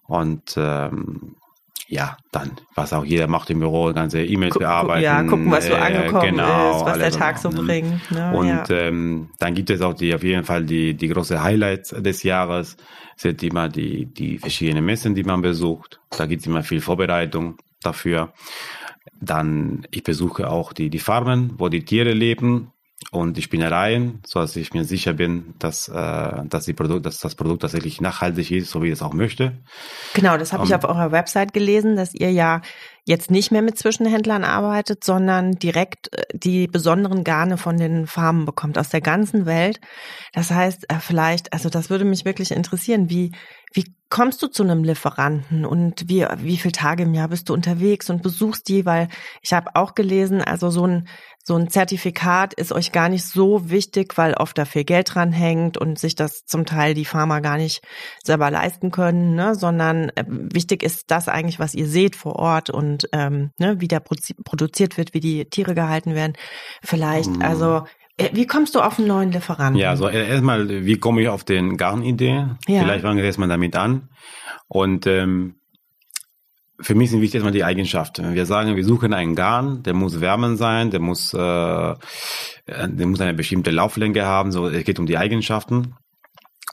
und 0.06 0.54
ähm, 0.56 1.36
ja, 1.90 2.18
dann, 2.32 2.52
was 2.76 2.92
auch 2.92 3.06
jeder 3.06 3.28
macht 3.28 3.50
im 3.50 3.60
Büro, 3.60 3.94
ganze 3.94 4.22
E-Mails 4.24 4.54
Gu- 4.54 4.60
bearbeiten. 4.60 5.04
ja, 5.04 5.24
gucken, 5.24 5.50
was 5.50 5.68
so 5.68 5.74
äh, 5.74 5.78
angekommen 5.78 6.32
genau, 6.32 6.78
ist, 6.78 6.86
was 6.86 6.98
der 6.98 7.12
Tag 7.12 7.38
so 7.38 7.50
ne? 7.50 7.64
bringt. 7.64 8.12
Ne? 8.12 8.34
Und 8.34 8.48
ja. 8.48 8.70
ähm, 8.70 9.30
dann 9.40 9.54
gibt 9.54 9.70
es 9.70 9.82
auch 9.82 9.94
die 9.94 10.14
auf 10.14 10.24
jeden 10.24 10.44
Fall 10.44 10.66
die, 10.66 10.96
die 10.96 11.08
große 11.08 11.42
Highlights 11.42 11.90
des 11.90 12.24
Jahres, 12.24 12.76
sind 13.16 13.42
immer 13.42 13.70
die, 13.70 14.06
die 14.06 14.38
verschiedenen 14.38 14.86
Messen, 14.86 15.16
die 15.16 15.24
man 15.24 15.42
besucht. 15.42 16.00
Da 16.18 16.26
gibt 16.26 16.42
es 16.42 16.48
immer 16.48 16.64
viel 16.64 16.82
Vorbereitung 16.82 17.58
dafür. 17.82 18.34
Dann, 19.20 19.88
ich 19.90 20.04
besuche 20.04 20.50
auch 20.50 20.74
die, 20.74 20.90
die 20.90 21.00
Farmen, 21.00 21.54
wo 21.58 21.70
die 21.70 21.86
Tiere 21.86 22.12
leben 22.12 22.72
und 23.12 23.38
die 23.38 23.42
Spinnereien, 23.42 24.22
so 24.26 24.40
dass 24.40 24.56
ich 24.56 24.74
mir 24.74 24.84
sicher 24.84 25.14
bin, 25.14 25.54
dass, 25.60 25.88
äh, 25.88 26.44
dass, 26.46 26.66
die 26.66 26.74
Produkt, 26.74 27.06
dass 27.06 27.20
das 27.20 27.36
Produkt 27.36 27.62
tatsächlich 27.62 28.02
nachhaltig 28.02 28.52
ist, 28.52 28.70
so 28.70 28.84
wie 28.84 28.88
ich 28.88 28.94
es 28.94 29.02
auch 29.02 29.14
möchte. 29.14 29.58
Genau, 30.14 30.38
das 30.38 30.52
habe 30.52 30.66
ich 30.66 30.72
Ähm, 30.72 30.78
auf 30.78 30.84
eurer 30.84 31.12
Website 31.12 31.54
gelesen, 31.54 31.96
dass 31.96 32.14
ihr 32.14 32.32
ja 32.32 32.62
jetzt 33.06 33.32
nicht 33.32 33.52
mehr 33.52 33.62
mit 33.62 33.78
Zwischenhändlern 33.78 34.44
arbeitet, 34.44 35.06
sondern 35.06 35.54
direkt 35.54 36.14
äh, 36.14 36.24
die 36.34 36.68
besonderen 36.68 37.24
Garne 37.24 37.58
von 37.58 37.78
den 37.78 38.08
Farmen 38.08 38.46
bekommt 38.46 38.78
aus 38.78 38.90
der 38.90 39.02
ganzen 39.02 39.46
Welt. 39.46 39.80
Das 40.34 40.52
heißt, 40.52 40.92
äh, 40.92 41.00
vielleicht, 41.00 41.54
also 41.54 41.70
das 41.70 41.90
würde 41.90 42.04
mich 42.04 42.26
wirklich 42.26 42.52
interessieren, 42.52 43.10
wie 43.10 43.32
wie 43.74 43.94
kommst 44.10 44.42
du 44.42 44.48
zu 44.48 44.64
einem 44.64 44.84
Lieferanten 44.84 45.66
und 45.66 46.10
wie 46.10 46.26
wie 46.38 46.58
viele 46.58 46.72
Tage 46.72 47.04
im 47.04 47.14
Jahr 47.14 47.28
bist 47.28 47.50
du 47.50 47.54
unterwegs 47.54 48.10
und 48.10 48.24
besuchst 48.24 48.68
die, 48.68 48.86
weil 48.86 49.08
ich 49.42 49.54
habe 49.54 49.76
auch 49.76 49.96
gelesen, 49.96 50.42
also 50.42 50.70
so 50.70 50.86
ein 50.86 51.08
so 51.48 51.56
ein 51.56 51.70
Zertifikat 51.70 52.54
ist 52.54 52.74
euch 52.74 52.92
gar 52.92 53.08
nicht 53.08 53.24
so 53.26 53.70
wichtig, 53.70 54.18
weil 54.18 54.34
oft 54.34 54.58
da 54.58 54.66
viel 54.66 54.84
Geld 54.84 55.16
dran 55.16 55.32
hängt 55.32 55.78
und 55.78 55.98
sich 55.98 56.14
das 56.14 56.44
zum 56.44 56.66
Teil 56.66 56.94
die 56.94 57.06
Farmer 57.06 57.40
gar 57.40 57.56
nicht 57.56 57.82
selber 58.22 58.52
leisten 58.52 58.92
können, 58.92 59.36
ne? 59.36 59.56
sondern 59.56 60.10
äh, 60.10 60.26
wichtig 60.28 60.84
ist 60.84 61.06
das 61.08 61.30
eigentlich, 61.30 61.58
was 61.58 61.74
ihr 61.74 61.88
seht 61.88 62.18
vor 62.18 62.36
Ort 62.36 62.70
und 62.70 63.08
ähm, 63.14 63.52
ne, 63.60 63.80
wie 63.80 63.88
da 63.88 64.02
produziert 64.02 64.98
wird, 64.98 65.14
wie 65.14 65.22
die 65.22 65.46
Tiere 65.46 65.74
gehalten 65.74 66.16
werden. 66.16 66.34
Vielleicht, 66.84 67.30
Mhm. 67.30 67.42
also, 67.42 67.84
äh, 68.18 68.28
wie 68.34 68.46
kommst 68.46 68.76
du 68.76 68.82
auf 68.82 69.00
einen 69.00 69.08
neuen 69.08 69.32
Lieferanten? 69.32 69.80
Ja, 69.80 69.92
also 69.92 70.10
erstmal, 70.10 70.68
wie 70.86 70.98
komme 70.98 71.22
ich 71.22 71.30
auf 71.30 71.46
den 71.46 71.78
Garnidee? 71.78 72.46
Ja. 72.68 72.82
Vielleicht 72.82 73.04
fangen 73.04 73.20
wir 73.20 73.24
erstmal 73.24 73.48
damit 73.48 73.74
an. 73.78 74.10
Und 74.68 75.08
ähm, 75.08 75.56
für 76.80 76.96
mich 76.96 77.10
sind 77.10 77.22
wichtig 77.22 77.36
erstmal 77.36 77.54
die 77.54 77.64
Eigenschaften. 77.64 78.36
Wir 78.36 78.46
sagen, 78.46 78.76
wir 78.76 78.86
suchen 78.86 79.14
einen 79.14 79.36
Garn, 79.36 79.84
der 79.84 79.94
muss 79.94 80.22
wärmen 80.22 80.58
sein, 80.58 80.92
der 80.92 81.00
muss, 81.00 81.34
äh, 81.34 81.38
der 82.68 83.08
muss 83.08 83.22
eine 83.22 83.34
bestimmte 83.34 83.72
Lauflänge 83.72 84.26
haben. 84.26 84.52
So, 84.52 84.68
es 84.68 84.84
geht 84.84 85.00
um 85.00 85.08
die 85.08 85.18
Eigenschaften. 85.18 85.96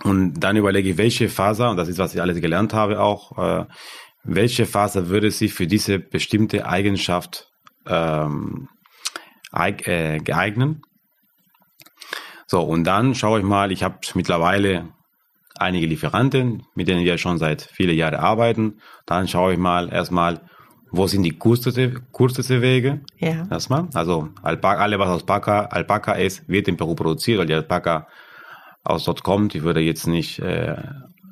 Und 0.02 0.40
dann 0.40 0.56
überlege 0.56 0.90
ich, 0.90 0.98
welche 0.98 1.28
Faser, 1.28 1.70
und 1.70 1.76
das 1.76 1.88
ist, 1.88 1.98
was 1.98 2.14
ich 2.14 2.20
alles 2.20 2.40
gelernt 2.40 2.74
habe 2.74 3.00
auch, 3.00 3.38
äh, 3.38 3.64
welche 4.24 4.66
Faser 4.66 5.08
würde 5.08 5.30
sich 5.30 5.54
für 5.54 5.66
diese 5.66 5.98
bestimmte 5.98 6.66
Eigenschaft 6.66 7.50
ähm, 7.86 8.68
äh, 9.52 10.18
geeignen. 10.18 10.82
So, 12.46 12.60
und 12.62 12.84
dann 12.84 13.14
schaue 13.14 13.38
ich 13.38 13.44
mal, 13.44 13.72
ich 13.72 13.82
habe 13.82 13.98
mittlerweile 14.14 14.93
einige 15.58 15.86
Lieferanten, 15.86 16.64
mit 16.74 16.88
denen 16.88 17.04
wir 17.04 17.18
schon 17.18 17.38
seit 17.38 17.62
vielen 17.62 17.96
Jahren 17.96 18.16
arbeiten. 18.16 18.78
Dann 19.06 19.28
schaue 19.28 19.52
ich 19.52 19.58
mal 19.58 19.92
erstmal, 19.92 20.40
wo 20.90 21.06
sind 21.06 21.22
die 21.22 21.36
kürzeste, 21.38 22.00
kürzeste 22.12 22.60
Wege? 22.62 23.00
Ja. 23.18 23.46
Erstmal. 23.50 23.88
Also 23.94 24.28
Alpaka, 24.42 24.80
alle, 24.82 24.98
was 24.98 25.08
aus 25.08 25.20
Alpaka, 25.22 25.66
Alpaka 25.66 26.12
ist, 26.12 26.48
wird 26.48 26.68
in 26.68 26.76
Peru 26.76 26.94
produziert, 26.94 27.38
weil 27.38 27.46
die 27.46 27.54
Alpaka 27.54 28.06
aus 28.84 29.04
dort 29.04 29.22
kommt. 29.22 29.54
Ich 29.54 29.62
würde 29.62 29.80
jetzt 29.80 30.06
nicht 30.06 30.38
äh, 30.40 30.76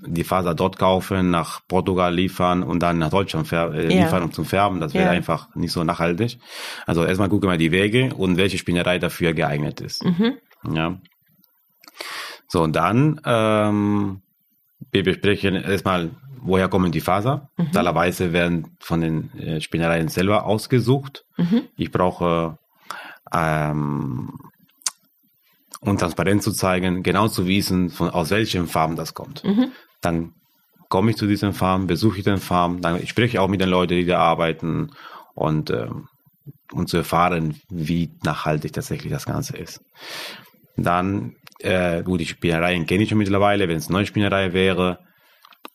die 0.04 0.24
Faser 0.24 0.54
dort 0.54 0.78
kaufen, 0.78 1.30
nach 1.30 1.60
Portugal 1.68 2.12
liefern 2.12 2.62
und 2.64 2.80
dann 2.82 2.98
nach 2.98 3.10
Deutschland 3.10 3.52
äh, 3.52 3.56
Ja. 3.56 4.02
liefern, 4.04 4.24
um 4.24 4.32
zum 4.32 4.44
Färben. 4.44 4.80
Das 4.80 4.94
wäre 4.94 5.04
Ja. 5.06 5.10
einfach 5.10 5.54
nicht 5.54 5.70
so 5.72 5.84
nachhaltig. 5.84 6.38
Also 6.86 7.04
erstmal 7.04 7.28
gucken 7.28 7.48
wir 7.50 7.56
die 7.56 7.70
Wege 7.70 8.14
und 8.16 8.36
welche 8.36 8.58
Spinnerei 8.58 8.98
dafür 8.98 9.32
geeignet 9.32 9.80
ist. 9.80 10.04
Mhm. 10.04 10.34
Ja. 10.72 10.98
So, 12.52 12.62
und 12.62 12.76
dann, 12.76 13.18
ähm, 13.24 14.20
wir 14.90 15.02
besprechen 15.02 15.54
erstmal, 15.54 16.10
woher 16.42 16.68
kommen 16.68 16.92
die 16.92 17.00
Faser. 17.00 17.48
Mhm. 17.56 17.64
Normalerweise 17.72 18.34
werden 18.34 18.76
von 18.78 19.00
den 19.00 19.32
äh, 19.38 19.62
Spinnereien 19.62 20.08
selber 20.08 20.44
ausgesucht. 20.44 21.24
Mhm. 21.38 21.62
Ich 21.76 21.90
brauche, 21.90 22.58
ähm, 23.32 24.38
um 25.80 25.96
transparent 25.96 26.42
zu 26.42 26.52
zeigen, 26.52 27.02
genau 27.02 27.26
zu 27.26 27.46
wissen, 27.46 27.88
von, 27.88 28.10
aus 28.10 28.28
welchen 28.28 28.66
Farben 28.66 28.96
das 28.96 29.14
kommt. 29.14 29.42
Mhm. 29.44 29.72
Dann 30.02 30.34
komme 30.90 31.12
ich 31.12 31.16
zu 31.16 31.26
diesen 31.26 31.54
Farmen, 31.54 31.86
besuche 31.86 32.18
ich 32.18 32.24
den 32.24 32.36
Farm, 32.36 32.82
dann 32.82 33.02
ich 33.02 33.08
spreche 33.08 33.40
auch 33.40 33.48
mit 33.48 33.62
den 33.62 33.70
Leuten, 33.70 33.94
die 33.94 34.04
da 34.04 34.18
arbeiten 34.18 34.90
und 35.32 35.70
ähm, 35.70 36.06
um 36.70 36.86
zu 36.86 36.98
erfahren, 36.98 37.58
wie 37.70 38.10
nachhaltig 38.24 38.74
tatsächlich 38.74 39.10
das 39.10 39.24
Ganze 39.24 39.56
ist. 39.56 39.80
Dann, 40.76 41.36
äh, 41.64 42.02
gut, 42.02 42.20
die 42.20 42.26
Spinnereien 42.26 42.86
kenne 42.86 43.02
ich 43.02 43.08
schon 43.08 43.18
mittlerweile. 43.18 43.68
Wenn 43.68 43.76
es 43.78 43.86
eine 43.88 43.98
neue 43.98 44.06
Spinnerei 44.06 44.52
wäre, 44.52 44.98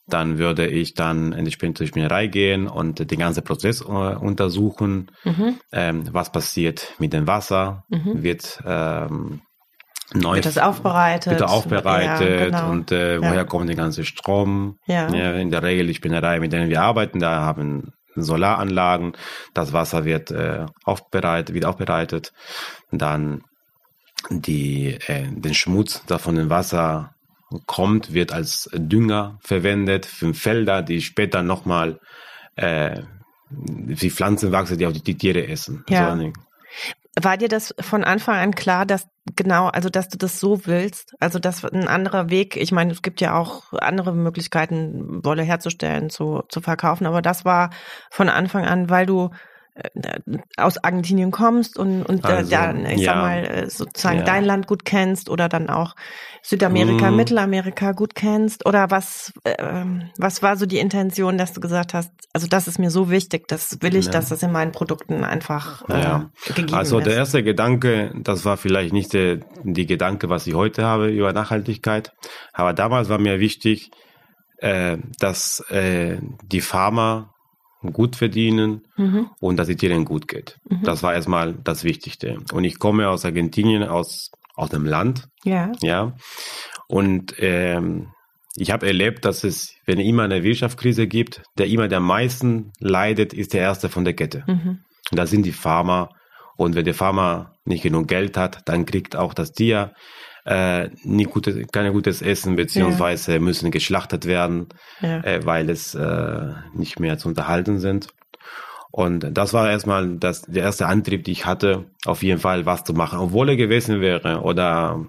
dann 0.08 0.38
würde 0.38 0.68
ich 0.68 0.94
dann 0.94 1.34
in 1.34 1.46
die 1.46 1.52
Spinnerei 1.52 2.28
gehen 2.28 2.68
und 2.68 3.12
den 3.12 3.20
ganzen 3.20 3.44
Prozess 3.44 3.82
äh, 3.82 3.86
untersuchen. 3.86 5.12
Mhm. 5.26 5.60
Ähm, 5.72 6.04
was 6.12 6.32
passiert 6.32 6.94
mit 7.00 7.14
dem 7.14 7.28
Wasser? 7.28 7.84
Mhm. 7.90 8.24
Wird 8.24 8.62
ähm, 8.66 9.42
neu 10.14 10.36
Wird 10.36 10.46
das 10.46 10.58
aufbereitet? 10.58 11.32
wird 11.34 11.44
aufbereitet 11.44 12.40
Ja, 12.40 12.46
genau. 12.46 12.72
und 12.72 12.92
äh, 12.92 13.16
Ja. 13.16 13.22
woher 13.22 13.46
kommt 13.46 13.68
der 13.68 13.76
ganze 13.76 14.06
Strom? 14.06 14.78
Ja. 14.88 15.08
in 15.08 15.52
der 15.52 15.64
Regel 15.64 15.88
die 15.88 15.94
Spinnerei, 15.96 16.40
mit 16.40 16.54
denen 16.54 16.70
wir 16.70 16.82
arbeiten, 16.82 17.20
da 17.20 17.42
haben 17.42 17.92
Solaranlagen. 18.16 19.14
Das 19.54 19.74
Wasser 19.74 20.06
wird 20.06 20.32
äh, 20.32 20.66
aufbereitet, 20.86 21.54
wird 21.54 21.66
aufbereitet. 21.66 22.32
Dann 22.92 23.42
die, 24.30 24.98
äh, 25.08 25.28
den 25.30 25.54
Schmutz, 25.54 26.04
der 26.06 26.20
von 26.20 26.36
dem 26.36 26.50
Wasser 26.50 27.16
kommt, 27.66 28.14
wird 28.14 28.32
als 28.34 28.70
Dünger 28.74 29.40
verwendet 29.42 30.06
für 30.06 30.34
Felder, 30.34 30.82
die 30.82 31.02
später 31.02 31.44
nochmal 31.44 32.00
äh, 32.56 33.02
die 33.50 34.10
Pflanzen 34.10 34.52
wachsen, 34.52 34.78
die 34.78 34.86
auch 34.86 34.92
die, 34.92 35.18
Tiere 35.18 35.48
essen. 35.48 35.86
Ja. 35.88 36.18
So, 36.18 36.34
War 37.22 37.38
dir 37.38 37.48
das 37.48 37.74
von 37.80 38.04
Anfang 38.04 38.36
an 38.36 38.56
klar, 38.56 38.86
dass 38.86 39.08
genau, 39.36 39.68
also 39.68 39.90
dass 39.90 40.10
du 40.10 40.18
das 40.18 40.40
so 40.40 40.66
willst? 40.66 41.16
Also 41.20 41.40
dass 41.40 41.64
ein 41.64 41.88
anderer 41.88 42.30
Weg, 42.30 42.58
ich 42.58 42.74
meine, 42.74 42.92
es 42.92 43.02
gibt 43.02 43.22
ja 43.22 43.38
auch 43.38 43.72
andere 43.74 44.14
Möglichkeiten, 44.14 45.24
Wolle 45.24 45.44
herzustellen, 45.44 46.10
zu, 46.10 46.44
zu 46.50 46.60
verkaufen, 46.60 47.06
aber 47.06 47.22
das 47.22 47.46
war 47.46 47.70
von 48.12 48.28
Anfang 48.28 48.66
an, 48.66 48.90
weil 48.90 49.06
du 49.06 49.30
aus 50.58 50.78
Argentinien 50.84 51.32
kommst 51.32 51.78
und, 51.78 52.04
und 52.04 52.24
äh, 52.26 52.28
Also, 52.28 52.52
dann, 52.52 52.86
ich 52.86 53.02
ja. 53.02 53.14
sag 53.14 53.22
mal, 53.22 53.46
äh, 53.46 53.70
sozusagen 53.70 54.20
Ja. 54.20 54.24
dein 54.24 54.46
Land 54.46 54.68
gut 54.68 54.86
kennst 54.86 55.30
oder 55.30 55.50
dann 55.50 55.70
auch 55.70 55.96
Südamerika, 56.44 57.12
Mm. 57.12 57.16
Mittelamerika 57.16 57.92
gut 57.92 58.16
kennst? 58.16 58.66
Oder 58.66 58.90
was, 58.90 59.34
ähm, 59.46 60.10
was 60.18 60.42
war 60.42 60.56
so 60.58 60.66
die 60.66 60.80
Intention, 60.80 61.38
dass 61.38 61.54
du 61.54 61.60
gesagt 61.62 61.94
hast, 61.94 62.12
also 62.34 62.48
das 62.48 62.68
ist 62.68 62.80
mir 62.80 62.90
so 62.90 63.10
wichtig, 63.10 63.48
das 63.48 63.82
will 63.82 63.96
ich, 63.96 64.06
Ja. 64.06 64.12
dass 64.12 64.30
das 64.30 64.44
in 64.44 64.52
meinen 64.52 64.72
Produkten 64.72 65.24
einfach 65.24 65.88
äh, 65.90 66.02
Ja. 66.02 66.30
gegeben 66.46 66.74
Also 66.74 67.00
der 67.00 67.14
ist? 67.14 67.18
erste 67.18 67.44
Gedanke, 67.44 68.14
das 68.24 68.46
war 68.46 68.58
vielleicht 68.58 68.94
nicht 68.94 69.14
der, 69.14 69.40
die 69.64 69.86
Gedanke, 69.86 70.30
was 70.30 70.48
ich 70.48 70.54
heute 70.54 70.86
habe 70.86 71.10
über 71.10 71.34
Nachhaltigkeit, 71.34 72.14
aber 72.54 72.74
damals 72.74 73.10
war 73.10 73.20
mir 73.20 73.40
wichtig, 73.40 73.92
äh, 74.60 74.98
dass 75.20 75.60
äh, 75.70 76.18
die 76.44 76.62
Farmer 76.62 77.34
gut 77.94 78.16
verdienen 78.16 78.82
Mhm. 78.98 79.30
und 79.40 79.58
dass 79.58 79.70
es 79.70 79.78
denen 79.78 80.06
gut 80.06 80.28
geht. 80.28 80.58
Mhm. 80.70 80.84
Das 80.84 81.04
war 81.04 81.14
erstmal 81.14 81.54
das 81.54 81.84
Wichtigste. 81.84 82.38
Und 82.52 82.64
ich 82.64 82.80
komme 82.80 83.10
aus 83.10 83.26
Argentinien, 83.26 83.84
aus, 83.84 84.32
aus 84.56 84.70
dem 84.70 84.86
Land, 84.86 85.28
Ja. 85.44 85.72
ja, 85.82 86.14
und 86.88 87.36
ähm, 87.40 88.08
ich 88.56 88.72
habe 88.72 88.88
erlebt, 88.88 89.24
dass 89.26 89.44
es, 89.44 89.76
wenn 89.86 90.00
immer 90.00 90.24
eine 90.24 90.42
Wirtschaftskrise 90.44 91.06
gibt, 91.08 91.44
der 91.60 91.68
immer 91.68 91.88
der 91.88 92.00
meisten 92.00 92.72
leidet, 92.80 93.34
ist 93.34 93.54
der 93.54 93.62
erste 93.62 93.88
von 93.90 94.04
der 94.04 94.16
Kette. 94.16 94.44
Mhm. 94.48 94.80
Und 95.12 95.18
das 95.20 95.30
sind 95.30 95.46
die 95.46 95.52
Farmer. 95.52 96.10
Und 96.56 96.74
wenn 96.74 96.86
der 96.86 96.96
Farmer 96.96 97.54
nicht 97.66 97.84
genug 97.84 98.08
Geld 98.08 98.36
hat, 98.36 98.68
dann 98.68 98.88
kriegt 98.88 99.16
auch 99.16 99.36
das 99.36 99.52
Tier 99.52 99.94
äh, 100.48 100.90
nicht 101.04 101.30
gutes, 101.30 101.56
kein 101.72 101.92
gutes 101.92 102.22
Essen, 102.22 102.56
beziehungsweise 102.56 103.40
müssen 103.40 103.70
geschlachtet 103.70 104.26
werden, 104.26 104.68
Ja. 105.02 105.22
äh, 105.24 105.46
weil 105.46 105.70
es 105.70 105.94
äh, 105.94 106.54
nicht 106.74 107.00
mehr 107.00 107.18
zu 107.18 107.28
unterhalten 107.28 107.80
sind. 107.80 108.08
Und 108.92 109.28
das 109.38 109.54
war 109.54 109.70
erstmal 109.70 110.18
das, 110.18 110.44
der 110.44 110.64
erste 110.64 110.88
Antrieb, 110.88 111.26
den 111.26 111.34
ich 111.34 111.46
hatte, 111.46 111.86
auf 112.06 112.24
jeden 112.24 112.40
Fall 112.40 112.66
was 112.66 112.84
zu 112.86 112.94
machen. 112.94 113.20
Obwohl 113.20 113.50
er 113.50 113.56
gewesen 113.58 114.00
wäre 114.02 114.42
oder 114.42 115.06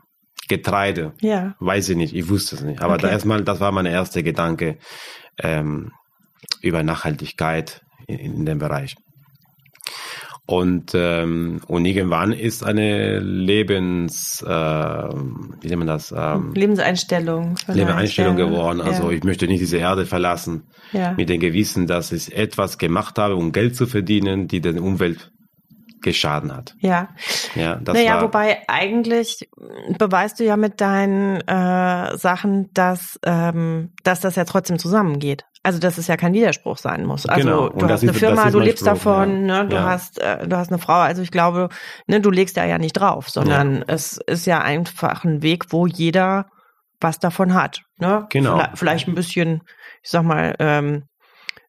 Getreide, 0.49 1.13
ja. 1.21 1.55
weiß 1.61 1.91
ich 1.91 1.97
nicht, 1.97 2.15
ich 2.15 2.29
wusste 2.29 2.57
es 2.57 2.63
nicht. 2.63 2.83
Aber 2.83 2.95
Okay. 2.95 3.03
da 3.03 3.11
erstmal, 3.11 3.45
das 3.45 3.61
war 3.61 3.71
mein 3.71 3.87
erster 3.87 4.23
Gedanke 4.23 4.79
ähm, 5.39 5.93
über 6.63 6.83
Nachhaltigkeit 6.83 7.83
in, 8.07 8.19
in 8.19 8.45
dem 8.47 8.59
Bereich. 8.59 8.97
Und, 10.51 10.93
ähm, 10.95 11.61
und 11.67 11.85
irgendwann 11.85 12.33
ist 12.33 12.65
eine 12.65 13.19
Lebens, 13.19 14.41
äh, 14.41 14.49
wie 14.49 15.69
nennt 15.69 15.81
man 15.81 15.87
das, 15.87 16.11
ähm, 16.17 16.55
Lebenseinstellung. 16.55 17.57
Lebenseinstellung 17.67 18.37
geworden. 18.37 18.81
Also 18.81 19.11
ja. 19.11 19.19
ich 19.19 19.25
möchte 19.25 19.47
nicht 19.47 19.61
diese 19.61 19.77
Erde 19.77 20.07
verlassen 20.07 20.63
ja. 20.95 21.13
mit 21.13 21.29
dem 21.29 21.39
Gewissen, 21.39 21.87
dass 21.87 22.13
ich 22.13 22.35
etwas 22.35 22.79
gemacht 22.79 23.19
habe, 23.19 23.37
um 23.37 23.53
Geld 23.53 23.77
zu 23.77 23.87
verdienen, 23.87 24.49
die 24.49 24.63
der 24.63 24.83
Umwelt 24.83 25.31
geschaden 26.03 26.55
hat. 26.57 26.75
ja. 26.81 27.09
Ja, 27.55 27.77
das 27.77 27.95
naja, 27.95 28.15
war, 28.17 28.23
wobei 28.23 28.59
eigentlich 28.69 29.49
beweist 29.99 30.39
du 30.41 30.45
ja 30.45 30.57
mit 30.57 30.81
deinen 30.81 31.41
äh, 31.49 32.17
Sachen, 32.17 32.71
dass, 32.73 33.19
ähm, 33.25 33.93
dass 34.05 34.21
das 34.21 34.37
ja 34.37 34.45
trotzdem 34.45 34.79
zusammengeht. 34.79 35.45
Also 35.65 35.81
dass 35.81 35.99
es 35.99 36.07
ja 36.07 36.17
kein 36.17 36.33
Widerspruch 36.35 36.79
sein 36.79 37.05
muss. 37.05 37.27
Also 37.27 37.49
Genau, 37.49 37.69
du 37.71 37.89
hast 37.89 38.03
eine 38.03 38.13
ist- 38.13 38.19
Firma, 38.19 38.51
du 38.51 38.61
lebst 38.61 38.79
Spruch, 38.85 38.93
davon, 38.95 39.49
ja. 39.49 39.63
ne? 39.65 39.69
du 39.69 39.77
Ja. 39.77 39.83
hast 39.85 40.21
äh, 40.21 40.47
du 40.47 40.57
hast 40.57 40.69
eine 40.71 40.79
Frau. 40.79 40.95
Also 41.01 41.21
ich 41.23 41.31
glaube, 41.33 41.69
ne, 42.07 42.21
du 42.21 42.31
legst 42.31 42.57
da 42.57 42.65
ja 42.65 42.79
nicht 42.79 42.93
drauf, 42.93 43.29
sondern 43.29 43.83
es 43.89 44.19
ist 44.27 44.47
ja 44.47 44.61
einfach 44.61 45.25
ein 45.25 45.43
Weg, 45.43 45.65
wo 45.73 45.87
jeder 45.87 46.47
was 47.01 47.19
davon 47.19 47.55
hat. 47.55 47.81
Ne? 47.99 48.27
Genau. 48.31 48.55
Vielleicht, 48.57 48.79
vielleicht 48.79 49.09
ein 49.09 49.15
bisschen, 49.15 49.63
ich 50.03 50.11
sag 50.11 50.23
mal, 50.23 50.55
ähm, 50.61 51.05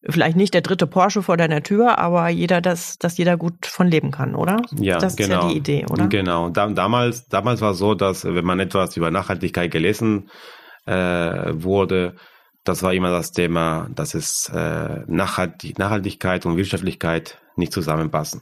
vielleicht 0.07 0.37
nicht 0.37 0.53
der 0.53 0.61
dritte 0.61 0.87
Porsche 0.87 1.21
vor 1.21 1.37
deiner 1.37 1.61
Tür, 1.61 1.97
aber 1.99 2.29
jeder, 2.29 2.61
dass, 2.61 2.97
dass 2.97 3.17
jeder 3.17 3.37
gut 3.37 3.65
von 3.65 3.87
leben 3.87 4.11
kann, 4.11 4.35
oder? 4.35 4.61
Ja, 4.77 4.97
das 4.97 5.15
genau. 5.15 5.39
ist 5.39 5.43
ja 5.43 5.49
die 5.49 5.57
Idee, 5.57 5.85
oder? 5.89 6.07
Genau. 6.07 6.49
Da, 6.49 6.67
damals, 6.67 7.27
damals 7.27 7.61
war 7.61 7.71
es 7.71 7.77
so, 7.77 7.95
dass 7.95 8.23
wenn 8.23 8.45
man 8.45 8.59
etwas 8.59 8.95
über 8.95 9.11
Nachhaltigkeit 9.11 9.71
gelesen 9.71 10.29
äh, 10.85 10.93
wurde, 10.93 12.15
das 12.63 12.83
war 12.83 12.93
immer 12.93 13.11
das 13.11 13.31
Thema, 13.31 13.89
dass 13.93 14.13
es 14.13 14.49
äh, 14.53 14.99
Nachhaltig 15.07 15.77
Nachhaltigkeit 15.79 16.45
und 16.45 16.57
Wirtschaftlichkeit 16.57 17.39
nicht 17.55 17.73
zusammenpassen. 17.73 18.41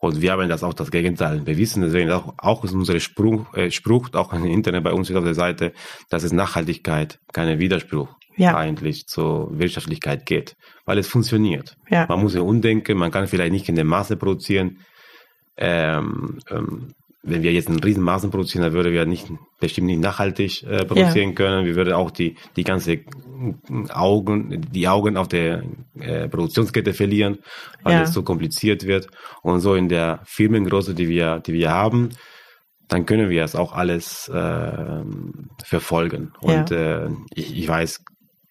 Und 0.00 0.20
wir 0.20 0.32
haben 0.32 0.48
das 0.48 0.62
auch 0.62 0.74
das 0.74 0.90
Gegenteil 0.90 1.40
bewiesen. 1.40 1.82
Deswegen 1.82 2.10
auch, 2.12 2.34
auch 2.38 2.64
ist 2.64 2.72
unser 2.72 3.00
Spruch, 3.00 3.52
äh, 3.54 3.70
Spruch, 3.70 4.10
auch 4.12 4.32
im 4.32 4.44
Internet 4.44 4.84
bei 4.84 4.92
uns 4.92 5.10
auf 5.10 5.24
der 5.24 5.34
Seite, 5.34 5.72
dass 6.08 6.22
es 6.22 6.32
Nachhaltigkeit 6.32 7.18
keinen 7.32 7.58
Widerspruch 7.58 8.08
Ja. 8.38 8.56
eigentlich 8.56 9.06
zur 9.06 9.58
Wirtschaftlichkeit 9.58 10.26
geht, 10.26 10.56
weil 10.84 10.98
es 10.98 11.08
funktioniert. 11.08 11.76
Ja. 11.90 12.06
Man 12.08 12.20
muss 12.20 12.34
ja 12.34 12.40
umdenken, 12.40 12.96
man 12.96 13.10
kann 13.10 13.26
vielleicht 13.26 13.52
nicht 13.52 13.68
in 13.68 13.76
dem 13.76 13.88
Maße 13.88 14.16
produzieren, 14.16 14.78
ähm, 15.56 16.38
ähm, 16.50 16.94
wenn 17.22 17.42
wir 17.42 17.52
jetzt 17.52 17.68
in 17.68 17.78
Riesenmaßen 17.78 18.30
produzieren, 18.30 18.62
dann 18.62 18.72
würden 18.72 18.92
wir 18.92 19.04
nicht 19.04 19.30
bestimmt 19.60 19.88
nicht 19.88 20.00
nachhaltig 20.00 20.62
äh, 20.62 20.84
produzieren 20.84 21.30
ja. 21.30 21.34
können. 21.34 21.66
Wir 21.66 21.74
würden 21.74 21.94
auch 21.94 22.10
die 22.10 22.36
die 22.56 22.64
ganze 22.64 23.00
Augen 23.90 24.66
die 24.72 24.88
Augen 24.88 25.16
auf 25.16 25.28
der 25.28 25.64
äh, 25.98 26.28
Produktionskette 26.28 26.94
verlieren, 26.94 27.38
weil 27.82 27.94
ja. 27.94 28.02
es 28.02 28.12
so 28.12 28.22
kompliziert 28.22 28.86
wird. 28.86 29.08
Und 29.42 29.60
so 29.60 29.74
in 29.74 29.88
der 29.88 30.20
Firmengröße, 30.24 30.94
die 30.94 31.08
wir 31.08 31.40
die 31.40 31.52
wir 31.52 31.70
haben, 31.70 32.10
dann 32.86 33.04
können 33.04 33.30
wir 33.30 33.44
es 33.44 33.54
auch 33.54 33.72
alles 33.72 34.28
äh, 34.28 35.02
verfolgen. 35.64 36.32
Und 36.40 36.70
ja. 36.70 37.08
ich, 37.34 37.56
ich 37.56 37.68
weiß 37.68 38.04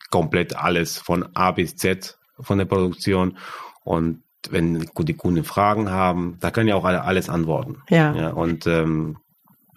komplett 0.09 0.55
alles 0.55 0.97
von 0.97 1.27
A 1.35 1.51
bis 1.51 1.75
Z 1.75 2.17
von 2.39 2.57
der 2.57 2.65
Produktion 2.65 3.37
und 3.83 4.23
wenn 4.49 4.87
die 4.99 5.13
Kunden 5.15 5.43
Fragen 5.43 5.89
haben, 5.89 6.37
da 6.39 6.51
können 6.51 6.69
ja 6.69 6.75
auch 6.75 6.85
alle 6.85 7.03
alles 7.03 7.29
antworten. 7.29 7.81
Ja. 7.89 8.13
ja 8.15 8.29
und 8.29 8.67
ähm, 8.67 9.17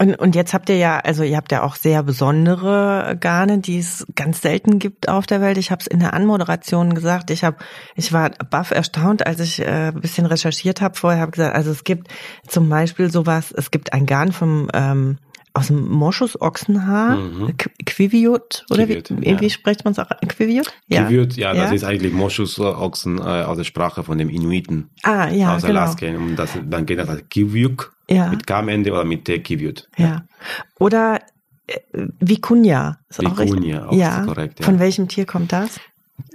und, 0.01 0.15
und 0.15 0.35
jetzt 0.35 0.55
habt 0.55 0.71
ihr 0.71 0.79
ja, 0.79 0.99
also 0.99 1.25
ihr 1.25 1.37
habt 1.37 1.53
ja 1.53 1.63
auch 1.63 1.75
sehr 1.75 2.03
besondere 2.03 3.19
Garne, 3.21 3.59
die 3.59 3.79
es 3.79 4.07
ganz 4.17 4.41
selten 4.41 4.79
gibt 4.79 5.11
auf 5.11 5.27
der 5.27 5.43
Welt. 5.43 5.59
Ich 5.59 5.71
habe 5.71 5.83
es 5.83 5.87
in 5.87 6.01
der 6.01 6.15
Anmoderation 6.15 6.95
gesagt. 6.95 7.31
Ich 7.31 7.45
habe, 7.45 7.59
ich 7.97 8.11
war 8.11 8.31
baff 8.31 8.71
erstaunt, 8.71 9.27
als 9.27 9.41
ich 9.41 9.61
äh, 9.61 9.89
ein 9.89 10.01
bisschen 10.01 10.25
recherchiert 10.25 10.81
habe 10.81 10.97
vorher. 10.97 11.21
Habe 11.21 11.33
gesagt, 11.33 11.55
also 11.55 11.71
es 11.71 11.85
gibt 11.85 12.09
zum 12.49 12.71
Beispiel 12.71 13.11
sowas. 13.11 13.53
Es 13.55 13.71
gibt 13.71 13.93
ein 13.93 14.07
Garn 14.07 14.33
vom 14.33 14.71
ähm, 14.73 15.19
aus 15.53 15.69
dem 15.69 15.89
Moschus-Ochsenhaar, 15.89 17.17
mhm. 17.17 17.57
Quiviot, 17.85 18.65
oder 18.71 18.87
Quiviot, 18.87 19.21
wie, 19.21 19.31
ja. 19.31 19.41
wie 19.41 19.51
spricht 19.51 19.85
man 19.85 19.93
es 19.93 19.99
auch? 19.99 20.09
Quiviot? 20.29 20.73
Ja. 20.89 21.05
Quiviot, 21.05 21.37
ja, 21.37 21.53
das 21.53 21.71
ja. 21.71 21.77
ist 21.77 21.85
eigentlich 21.85 22.13
Moschus-Ochsen 22.13 23.19
äh, 23.19 23.23
aus 23.23 23.57
der 23.57 23.65
Sprache 23.65 24.05
von 24.05 24.19
dem 24.19 24.29
Inuiten. 24.29 24.91
Ah, 25.03 25.29
ja, 25.29 25.57
Aus 25.57 25.63
genau. 25.63 25.81
Alaska. 25.81 26.07
Und 26.07 26.37
das, 26.37 26.51
dann 26.65 26.87
geht 26.87 26.99
das 26.99 27.09
als 27.09 27.29
Kiviuk 27.29 27.95
ja. 28.09 28.29
mit 28.29 28.47
K 28.47 28.59
am 28.59 28.69
Ende 28.69 28.93
oder 28.93 29.05
mit 29.05 29.25
T 29.25 29.41
Kiviot. 29.41 29.89
Ja. 29.97 30.25
Oder 30.79 31.21
äh, 31.67 31.79
Vicuña. 32.21 32.97
Ist 33.09 33.21
Vicuña, 33.21 33.87
auch, 33.87 33.89
auch 33.89 33.93
ja. 33.93 34.25
korrekt. 34.25 34.61
Ja. 34.61 34.67
Von 34.67 34.79
welchem 34.79 35.09
Tier 35.09 35.27
kommt 35.27 35.53
das? 35.53 35.81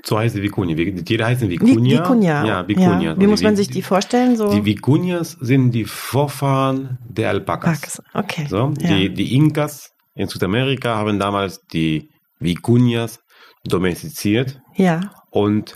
So 0.03 0.17
heißt 0.17 0.35
die 0.35 0.41
Vicuña. 0.41 0.75
Die 0.75 1.03
Tiere 1.03 1.25
heißen 1.25 1.49
Vicuña. 1.49 2.03
Vicuña. 2.03 2.45
Ja, 2.45 2.61
Vicuña. 2.61 3.01
Ja. 3.01 3.19
Wie 3.19 3.27
muss 3.27 3.41
man 3.41 3.55
sich 3.55 3.69
die 3.69 3.81
vorstellen? 3.81 4.35
So? 4.35 4.49
Die 4.49 4.61
Vicuñas 4.61 5.37
sind 5.39 5.71
die 5.71 5.85
Vorfahren 5.85 6.97
der 7.07 7.29
Alpakas. 7.29 8.01
Okay. 8.13 8.47
So, 8.49 8.73
ja. 8.79 8.87
die, 8.87 9.13
die 9.13 9.35
Inkas 9.35 9.91
in 10.15 10.27
Südamerika 10.27 10.95
haben 10.95 11.19
damals 11.19 11.61
die 11.73 12.09
Vicuñas 12.39 13.19
domestiziert. 13.63 14.61
Ja. 14.75 15.11
Und 15.29 15.75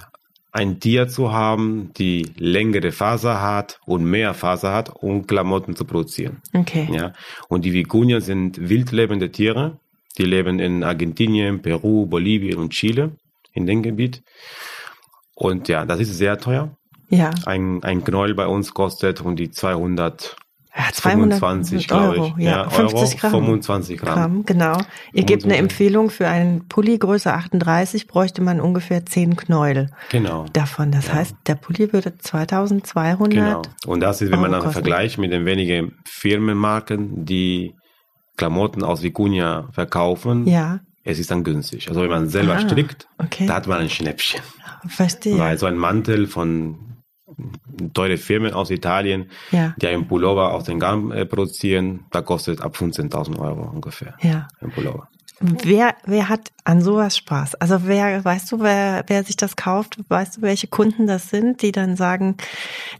ein 0.52 0.80
Tier 0.80 1.08
zu 1.08 1.32
haben, 1.32 1.92
die 1.98 2.32
längere 2.38 2.92
Faser 2.92 3.42
hat 3.42 3.80
und 3.86 4.04
mehr 4.04 4.34
Faser 4.34 4.74
hat, 4.74 4.92
um 4.96 5.28
Klamotten 5.28 5.76
zu 5.76 5.86
produzieren. 5.86 6.42
Okay. 6.54 6.88
Ja. 6.92 7.14
Und 7.50 7.66
die 7.66 7.72
Vicuñas 7.72 8.22
sind 8.22 8.70
wildlebende 8.70 9.32
Tiere. 9.32 9.80
Die 10.18 10.26
leben 10.26 10.60
in 10.60 10.84
Argentinien, 10.84 11.62
Peru, 11.62 12.06
Bolivien 12.06 12.58
und 12.58 12.72
Chile 12.72 13.12
in 13.60 13.66
dem 13.68 13.84
Gebiet. 13.84 14.24
Und 15.36 15.68
ja, 15.68 15.86
das 15.86 16.00
ist 16.00 16.18
sehr 16.18 16.38
teuer. 16.38 16.76
Ja. 17.10 17.32
Ein, 17.46 17.84
ein 17.84 18.04
Knäuel 18.04 18.36
bei 18.36 18.48
uns 18.48 18.74
kostet 18.74 19.22
um 19.22 19.36
die 19.36 19.52
200 19.52 20.36
ja, 20.76 20.84
225, 20.94 21.88
glaube 21.88 22.18
ich. 22.38 22.44
Ja, 22.44 22.64
ja 22.64 22.70
50 22.70 23.20
Gramm. 23.20 23.32
25 23.32 23.98
Gramm. 23.98 24.14
Gramm 24.14 24.46
genau. 24.46 24.78
Ihr 25.14 25.24
gebt 25.24 25.44
eine 25.44 25.58
Empfehlung 25.58 26.10
für 26.10 26.28
einen 26.28 26.68
Pulli 26.68 26.98
Größe 26.98 27.34
38 27.34 28.08
bräuchte 28.08 28.42
man 28.42 28.62
ungefähr 28.62 29.06
10 29.06 29.36
Knäuel. 29.36 29.90
Genau. 30.10 30.46
Davon. 30.54 30.92
Das 30.92 31.08
ja. 31.08 31.16
heißt, 31.16 31.36
der 31.48 31.56
Pulli 31.56 31.92
würde 31.92 32.18
2200. 32.18 33.30
Genau. 33.32 33.62
Und 33.88 34.02
das 34.02 34.22
ist, 34.22 34.32
wenn 34.32 34.40
man 34.40 34.52
dann 34.52 34.72
vergleicht 34.72 35.18
mit 35.18 35.32
den 35.32 35.46
wenigen 35.46 35.98
Firmenmarken, 36.06 37.26
die 37.26 37.74
Klamotten 38.38 38.84
aus 38.84 39.02
Vicuña 39.02 39.72
verkaufen. 39.74 40.48
Ja 40.48 40.80
es 41.04 41.20
ist 41.20 41.32
dann 41.32 41.44
günstig. 41.44 41.88
Also 41.90 42.02
wenn 42.02 42.10
man 42.10 42.30
selber 42.30 42.56
ah, 42.56 42.60
strickt, 42.60 43.08
okay. 43.18 43.46
da 43.46 43.56
hat 43.56 43.68
man 43.68 43.80
ein 43.80 43.90
Schnäppchen. 43.90 44.42
Verstehe. 44.88 45.38
Weil 45.38 45.58
so 45.58 45.66
ein 45.66 45.78
Mantel 45.78 46.28
von 46.28 46.90
teure 47.94 48.18
Firmen 48.18 48.54
aus 48.54 48.70
Italien, 48.70 49.30
ja. 49.52 49.76
die 49.82 49.88
einen 49.88 50.08
Pullover 50.08 50.54
aus 50.54 50.66
den 50.66 50.80
Garn 50.80 51.12
äh, 51.12 51.26
produzieren, 51.26 52.06
da 52.12 52.22
kostet 52.22 52.62
ab 52.62 52.76
15.000 52.76 53.40
Euro 53.40 53.70
ungefähr. 53.70 54.16
Ja. 54.22 54.48
Ein 54.60 54.72
Pullover. 54.72 55.08
Wer, 55.42 55.96
wer 56.06 56.28
hat 56.28 56.52
an 56.66 56.82
sowas 56.82 57.16
Spaß? 57.16 57.56
Also 57.56 57.88
wer, 57.88 58.26
weißt 58.26 58.52
du, 58.52 58.60
wer, 58.60 59.06
wer 59.08 59.24
sich 59.24 59.38
das 59.38 59.56
kauft? 59.56 59.98
Weißt 60.10 60.38
du, 60.38 60.42
welche 60.42 60.68
Kunden 60.68 61.08
das 61.08 61.30
sind, 61.30 61.62
die 61.62 61.72
dann 61.72 61.96
sagen, 61.96 62.36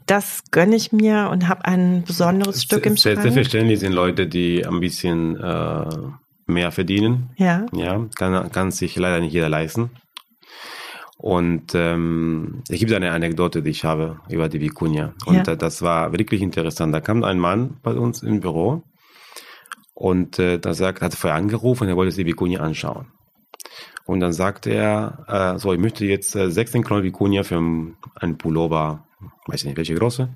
das 0.06 0.44
gönne 0.50 0.76
ich 0.76 0.90
mir 0.90 1.28
und 1.30 1.48
habe 1.48 1.66
ein 1.66 2.02
besonderes 2.04 2.62
Stück 2.62 2.86
im 2.86 2.96
Schrank? 2.96 3.20
Selbstverständlich 3.20 3.80
sind 3.80 3.92
Leute, 3.92 4.26
die 4.26 4.66
ein 4.66 4.80
bisschen 4.80 5.36
äh, 5.36 5.84
mehr 6.50 6.72
verdienen. 6.72 7.30
Ja. 7.36 7.66
Ja, 7.72 8.06
kann, 8.16 8.50
kann 8.50 8.70
sich 8.70 8.96
leider 8.96 9.20
nicht 9.20 9.32
jeder 9.32 9.48
leisten. 9.48 9.90
Und 11.16 11.74
ähm, 11.74 12.62
es 12.68 12.78
gibt 12.78 12.92
eine 12.92 13.10
Anekdote, 13.10 13.62
die 13.62 13.70
ich 13.70 13.84
habe 13.84 14.20
über 14.30 14.48
die 14.48 14.58
Vicuña. 14.58 15.12
Und 15.26 15.46
ja. 15.46 15.54
das 15.54 15.82
war 15.82 16.12
wirklich 16.12 16.40
interessant. 16.40 16.94
Da 16.94 17.00
kam 17.00 17.24
ein 17.24 17.38
Mann 17.38 17.76
bei 17.82 17.92
uns 17.92 18.22
im 18.22 18.40
Büro 18.40 18.82
und 19.92 20.38
äh, 20.38 20.58
da 20.58 20.72
sagt, 20.72 21.02
hat 21.02 21.14
vorher 21.14 21.36
angerufen, 21.36 21.88
er 21.88 21.96
wollte 21.96 22.12
sich 22.12 22.24
die 22.24 22.32
Vicuña 22.32 22.60
anschauen. 22.60 23.08
Und 24.06 24.20
dann 24.20 24.32
sagte 24.32 24.70
er, 24.70 25.26
äh, 25.28 25.58
so, 25.58 25.74
ich 25.74 25.78
möchte 25.78 26.06
jetzt 26.06 26.34
äh, 26.34 26.50
16 26.50 26.84
Knoll 26.84 27.02
Vicuña 27.02 27.44
für 27.44 27.56
einen 27.56 28.38
Pullover, 28.38 29.06
weiß 29.46 29.60
ich 29.60 29.66
nicht 29.66 29.76
welche 29.76 29.96
Größe. 29.96 30.34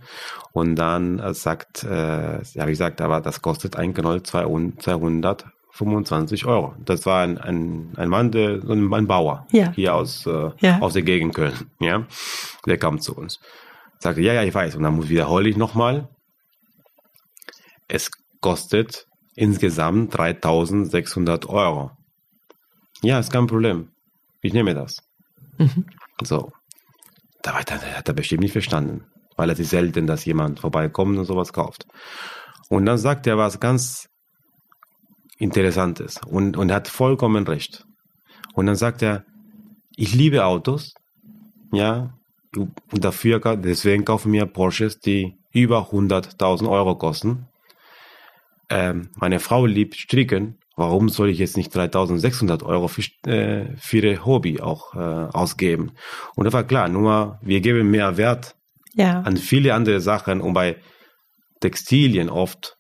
Und 0.53 0.77
dann 0.77 1.19
äh, 1.19 1.33
sagt, 1.33 1.83
äh, 1.83 2.43
ja, 2.43 2.67
wie 2.67 2.73
gesagt, 2.73 3.01
aber 3.01 3.23
das 3.23 3.41
kostet 3.41 3.77
ein 3.77 3.95
Knoll 3.95 4.23
200 4.23 5.47
25 5.75 6.47
Euro. 6.47 6.77
Das 6.85 7.05
war 7.05 7.25
ein, 7.25 7.37
ein, 7.37 7.93
ein 7.97 8.09
Mann, 8.09 8.31
der, 8.31 8.63
ein 8.63 9.07
Bauer 9.09 9.47
ja. 9.51 9.73
hier 9.73 9.95
aus, 9.97 10.25
äh, 10.25 10.51
ja. 10.61 10.79
aus 10.79 10.93
der 10.93 11.03
Gegend 11.03 11.35
Köln. 11.35 11.69
Ja? 11.81 12.07
Der 12.65 12.79
kam 12.79 13.01
zu 13.01 13.17
uns. 13.17 13.41
Sagte, 13.99 14.21
ja, 14.21 14.33
ja, 14.35 14.45
ich 14.45 14.55
weiß. 14.55 14.77
Und 14.77 14.85
dann 14.85 15.09
wiederhole 15.09 15.49
ich 15.49 15.57
nochmal. 15.57 16.09
Es 17.89 18.09
kostet 18.41 19.09
insgesamt 19.35 20.17
3600 20.17 21.49
Euro. 21.49 21.91
Ja, 23.03 23.19
ist 23.19 23.33
kein 23.33 23.49
Problem. 23.49 23.89
Ich 24.43 24.53
nehme 24.53 24.75
das. 24.75 24.99
Mhm. 25.59 25.87
So. 26.23 26.53
Da 27.43 27.55
hat 27.55 28.09
er 28.09 28.15
bestimmt 28.15 28.43
nicht 28.43 28.53
verstanden. 28.53 29.07
Weil 29.37 29.51
es 29.51 29.59
ist 29.59 29.71
selten, 29.71 30.07
dass 30.07 30.25
jemand 30.25 30.61
vorbeikommt 30.61 31.19
und 31.19 31.25
sowas 31.25 31.53
kauft. 31.53 31.85
Und 32.69 32.87
dann 32.87 32.97
sagt 32.97 33.27
er 33.27 33.37
was 33.37 33.59
ganz 33.59 34.09
Interessantes 35.39 36.21
und, 36.27 36.57
und 36.57 36.73
hat 36.73 36.89
vollkommen 36.89 37.47
recht. 37.47 37.87
Und 38.55 38.67
dann 38.67 38.77
sagt 38.77 39.03
er, 39.03 39.25
ich 39.97 40.15
liebe 40.15 40.45
Autos, 40.45 40.95
ja, 41.73 42.15
und 42.57 43.05
dafür, 43.05 43.41
deswegen 43.57 44.05
kaufen 44.05 44.33
wir 44.33 44.47
Porsches, 44.47 45.01
die 45.01 45.37
über 45.53 45.91
100.000 45.91 46.69
Euro 46.69 46.97
kosten. 46.97 47.47
Ähm, 48.71 49.11
meine 49.17 49.41
Frau 49.41 49.67
liebt 49.67 49.97
Stricken, 49.97 50.59
warum 50.77 51.09
soll 51.09 51.31
ich 51.31 51.39
jetzt 51.39 51.57
nicht 51.57 51.75
3.600 51.75 52.65
Euro 52.65 52.89
für, 52.89 53.03
äh, 53.29 53.77
für 53.77 53.99
ihr 53.99 54.25
Hobby 54.25 54.61
auch 54.61 54.95
äh, 54.95 54.99
ausgeben? 54.99 55.93
Und 56.35 56.45
das 56.45 56.55
war 56.55 56.65
klar, 56.65 56.89
nur 56.89 57.39
wir 57.43 57.61
geben 57.61 57.91
mehr 57.91 58.17
Wert 58.17 58.57
ja. 58.95 59.21
an 59.21 59.37
viele 59.37 59.75
andere 59.75 60.01
Sachen 60.01 60.41
und 60.41 60.55
bei 60.55 60.77
Textilien 61.61 62.31
oft 62.31 62.79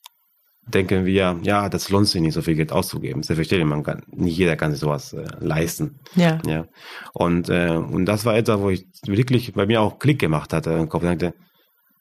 denken 0.67 1.05
wir, 1.05 1.39
ja, 1.43 1.69
das 1.69 1.91
lohnt 1.91 2.09
sich 2.09 2.21
nicht, 2.21 2.35
so 2.35 2.43
viel 2.43 2.55
Geld 2.55 2.73
auszugeben. 2.73 3.23
Selbstverständlich, 3.23 3.69
man 3.69 3.83
kann, 3.83 4.03
nicht 4.09 4.37
jeder 4.37 4.57
kann 4.57 4.71
sich 4.71 4.81
sowas 4.81 5.13
äh, 5.13 5.27
leisten. 5.41 6.01
Ja. 6.15 6.39
ja. 6.47 6.67
Und, 7.13 7.49
äh, 7.49 7.77
und 7.77 8.07
das 8.07 8.25
war 8.25 8.37
etwas, 8.37 8.61
wo 8.61 8.71
ich 8.71 8.87
wirklich 9.07 9.53
bei 9.53 9.67
mir 9.67 9.81
auch 9.81 9.99
Klick 9.99 10.19
gemacht 10.19 10.53
hatte 10.53 10.71
im 10.73 10.89
Kopf 10.89 11.03
dachte, 11.03 11.35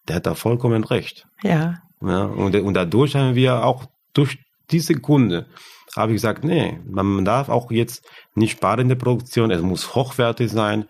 der 0.08 0.16
hat 0.18 0.26
da 0.26 0.34
vollkommen 0.34 0.84
recht. 0.84 1.26
Ja. 1.44 1.76
ja 2.02 2.24
und, 2.24 2.56
und 2.56 2.74
dadurch 2.74 3.16
haben 3.16 3.36
wir 3.36 3.66
auch 3.66 3.86
durch 4.14 4.38
diese 4.72 4.96
Kunde 4.96 5.48
habe 5.96 6.12
ich 6.12 6.16
gesagt, 6.16 6.44
nee, 6.44 6.80
man 6.86 7.24
darf 7.24 7.50
auch 7.50 7.70
jetzt 7.72 8.04
nicht 8.36 8.54
sparen 8.54 8.82
in 8.82 8.90
der 8.90 8.96
Produktion, 8.96 9.52
es 9.52 9.62
muss 9.62 9.94
hochwertig 9.94 10.50
sein, 10.50 10.86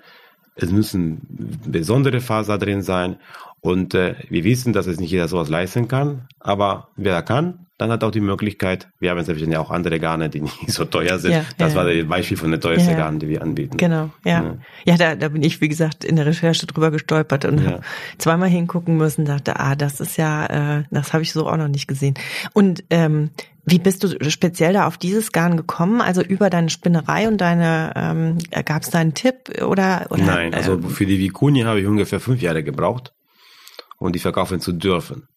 es 0.55 0.71
müssen 0.71 1.21
besondere 1.65 2.21
Faser 2.21 2.57
drin 2.57 2.81
sein 2.81 3.17
und 3.63 3.93
äh, 3.93 4.15
wir 4.29 4.43
wissen, 4.43 4.73
dass 4.73 4.87
es 4.87 4.99
nicht 4.99 5.09
jeder 5.09 5.29
sowas 5.29 5.47
leisten 5.47 5.87
kann, 5.87 6.27
aber 6.41 6.89
wer 6.97 7.21
kann, 7.21 7.65
dann 7.77 7.91
hat 7.91 8.03
auch 8.03 8.11
die 8.11 8.19
Möglichkeit, 8.19 8.89
wir 8.99 9.09
haben 9.09 9.17
selbstverständlich 9.19 9.57
auch 9.57 9.71
andere 9.71 10.01
Garne, 10.01 10.29
die 10.29 10.41
nicht 10.41 10.69
so 10.69 10.83
teuer 10.83 11.17
sind. 11.17 11.31
Ja, 11.31 11.45
das 11.57 11.73
ja. 11.73 11.79
war 11.79 11.85
das 11.85 12.05
Beispiel 12.05 12.35
von 12.35 12.51
der 12.51 12.59
teuersten 12.59 12.91
ja, 12.91 12.97
Garn, 12.97 13.19
die 13.19 13.29
wir 13.29 13.41
anbieten. 13.41 13.77
Genau, 13.77 14.09
ja. 14.25 14.43
Ja, 14.43 14.57
ja 14.83 14.97
da, 14.97 15.15
da 15.15 15.29
bin 15.29 15.43
ich, 15.43 15.61
wie 15.61 15.69
gesagt, 15.69 16.03
in 16.03 16.17
der 16.17 16.25
Recherche 16.25 16.67
drüber 16.67 16.91
gestolpert 16.91 17.45
und 17.45 17.63
ja. 17.63 17.71
habe 17.71 17.81
zweimal 18.17 18.49
hingucken 18.49 18.97
müssen, 18.97 19.23
dachte, 19.23 19.57
ah, 19.57 19.75
das 19.77 20.01
ist 20.01 20.17
ja, 20.17 20.79
äh, 20.79 20.83
das 20.91 21.13
habe 21.13 21.23
ich 21.23 21.31
so 21.31 21.47
auch 21.47 21.55
noch 21.55 21.69
nicht 21.69 21.87
gesehen. 21.87 22.15
Und 22.51 22.83
ähm, 22.89 23.29
wie 23.65 23.79
bist 23.79 24.03
du 24.03 24.29
speziell 24.29 24.73
da 24.73 24.87
auf 24.87 24.97
dieses 24.97 25.31
Garn 25.31 25.55
gekommen? 25.55 26.01
Also 26.01 26.21
über 26.21 26.49
deine 26.49 26.69
Spinnerei 26.69 27.29
und 27.29 27.37
deine, 27.39 27.93
ähm, 27.95 28.37
gab 28.65 28.81
es 28.81 28.89
da 28.89 28.99
einen 28.99 29.13
Tipp 29.13 29.61
oder? 29.65 30.07
oder 30.09 30.21
Nein, 30.21 30.53
also 30.53 30.73
ähm, 30.73 30.89
für 30.89 31.05
die 31.05 31.17
Vicuni 31.17 31.61
habe 31.61 31.79
ich 31.79 31.87
ungefähr 31.87 32.19
fünf 32.19 32.41
Jahre 32.41 32.61
gebraucht 32.61 33.13
um 34.03 34.11
die 34.11 34.19
verkaufen 34.19 34.59
zu 34.59 34.73
dürfen. 34.73 35.27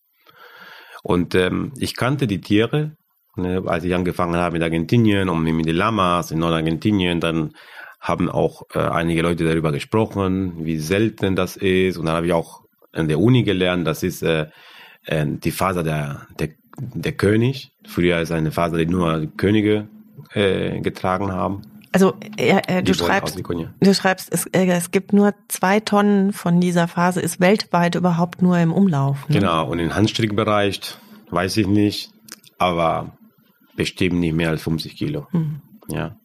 Und 1.04 1.36
ähm, 1.36 1.72
ich 1.78 1.94
kannte 1.94 2.26
die 2.26 2.40
Tiere, 2.40 2.96
ne, 3.36 3.62
als 3.64 3.84
ich 3.84 3.94
angefangen 3.94 4.34
habe 4.34 4.54
mit 4.54 4.62
Argentinien 4.64 5.28
und 5.28 5.42
mit 5.44 5.66
den 5.66 5.76
Lamas 5.76 6.32
in 6.32 6.40
Nordargentinien, 6.40 7.20
dann 7.20 7.52
haben 8.00 8.28
auch 8.28 8.62
äh, 8.74 8.80
einige 8.80 9.22
Leute 9.22 9.44
darüber 9.44 9.70
gesprochen, 9.70 10.64
wie 10.64 10.78
selten 10.78 11.36
das 11.36 11.56
ist. 11.56 11.96
Und 11.96 12.06
dann 12.06 12.16
habe 12.16 12.26
ich 12.26 12.32
auch 12.32 12.62
in 12.92 13.06
der 13.06 13.20
Uni 13.20 13.44
gelernt, 13.44 13.86
das 13.86 14.02
ist 14.02 14.22
äh, 14.22 14.46
äh, 15.04 15.24
die 15.28 15.52
Faser 15.52 15.84
der, 15.84 16.26
der, 16.40 16.48
der 16.76 17.12
König. 17.12 17.70
Früher 17.86 18.20
ist 18.20 18.32
eine 18.32 18.50
Faser, 18.50 18.78
die 18.78 18.86
nur 18.86 19.28
Könige 19.36 19.88
äh, 20.32 20.80
getragen 20.80 21.30
haben. 21.30 21.62
Also 21.96 22.12
äh, 22.36 22.60
äh, 22.66 22.82
du, 22.82 22.92
schreibst, 22.92 23.38
du 23.38 23.94
schreibst, 23.94 24.30
es, 24.30 24.44
äh, 24.48 24.66
es 24.66 24.90
gibt 24.90 25.14
nur 25.14 25.32
zwei 25.48 25.80
Tonnen 25.80 26.34
von 26.34 26.60
dieser 26.60 26.88
Phase, 26.88 27.22
ist 27.22 27.40
weltweit 27.40 27.94
überhaupt 27.94 28.42
nur 28.42 28.58
im 28.58 28.70
Umlauf. 28.70 29.26
Ne? 29.30 29.36
Genau, 29.38 29.70
und 29.70 29.78
im 29.78 29.94
Handstrickbereich 29.94 30.78
weiß 31.30 31.56
ich 31.56 31.66
nicht, 31.66 32.10
aber 32.58 33.16
bestimmt 33.76 34.20
nicht 34.20 34.34
mehr 34.34 34.50
als 34.50 34.62
50 34.64 34.94
Kilo. 34.94 35.26
Mhm. 35.32 35.62
Ja. 35.88 36.16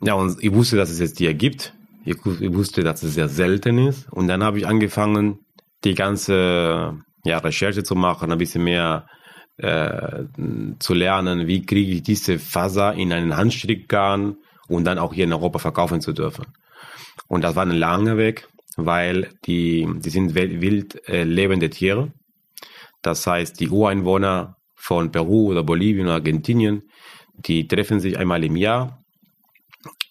Ja, 0.00 0.14
und 0.14 0.36
ich 0.44 0.54
wusste, 0.54 0.76
dass 0.76 0.90
es 0.90 1.00
jetzt 1.00 1.18
die 1.18 1.34
gibt. 1.34 1.74
Ich, 2.04 2.14
ich 2.24 2.54
wusste, 2.54 2.84
dass 2.84 3.02
es 3.02 3.14
sehr 3.14 3.28
selten 3.28 3.78
ist. 3.78 4.08
Und 4.12 4.28
dann 4.28 4.44
habe 4.44 4.58
ich 4.58 4.68
angefangen, 4.68 5.40
die 5.82 5.94
ganze 5.94 6.94
ja, 7.24 7.38
Recherche 7.38 7.82
zu 7.82 7.96
machen, 7.96 8.30
ein 8.30 8.38
bisschen 8.38 8.62
mehr 8.62 9.08
äh, 9.58 10.24
zu 10.78 10.94
lernen, 10.94 11.46
wie 11.46 11.66
kriege 11.66 11.92
ich 11.92 12.02
diese 12.02 12.38
Faser 12.38 12.94
in 12.94 13.12
einen 13.12 13.36
Handstrickgarn 13.36 14.36
und 14.68 14.84
dann 14.84 14.98
auch 14.98 15.12
hier 15.12 15.24
in 15.24 15.32
Europa 15.32 15.58
verkaufen 15.58 16.00
zu 16.00 16.12
dürfen. 16.12 16.46
Und 17.26 17.42
das 17.42 17.56
war 17.56 17.66
ein 17.66 17.72
langer 17.72 18.16
Weg, 18.16 18.48
weil 18.76 19.30
die, 19.44 19.88
die 19.96 20.10
sind 20.10 20.34
wild 20.34 21.08
äh, 21.08 21.24
lebende 21.24 21.70
Tiere. 21.70 22.12
Das 23.02 23.26
heißt, 23.26 23.58
die 23.60 23.68
Ureinwohner 23.68 24.56
von 24.74 25.10
Peru 25.10 25.50
oder 25.50 25.64
Bolivien 25.64 26.06
oder 26.06 26.14
Argentinien, 26.14 26.82
die 27.34 27.66
treffen 27.66 28.00
sich 28.00 28.18
einmal 28.18 28.44
im 28.44 28.56
Jahr. 28.56 29.02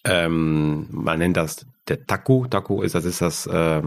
Ähm, 0.04 0.88
man 0.90 1.18
nennt 1.18 1.36
das 1.36 1.66
der 1.88 2.06
Taku. 2.06 2.46
Taku 2.46 2.82
ist, 2.82 2.94
das 2.94 3.04
ist 3.04 3.20
das, 3.20 3.46
äh, 3.46 3.82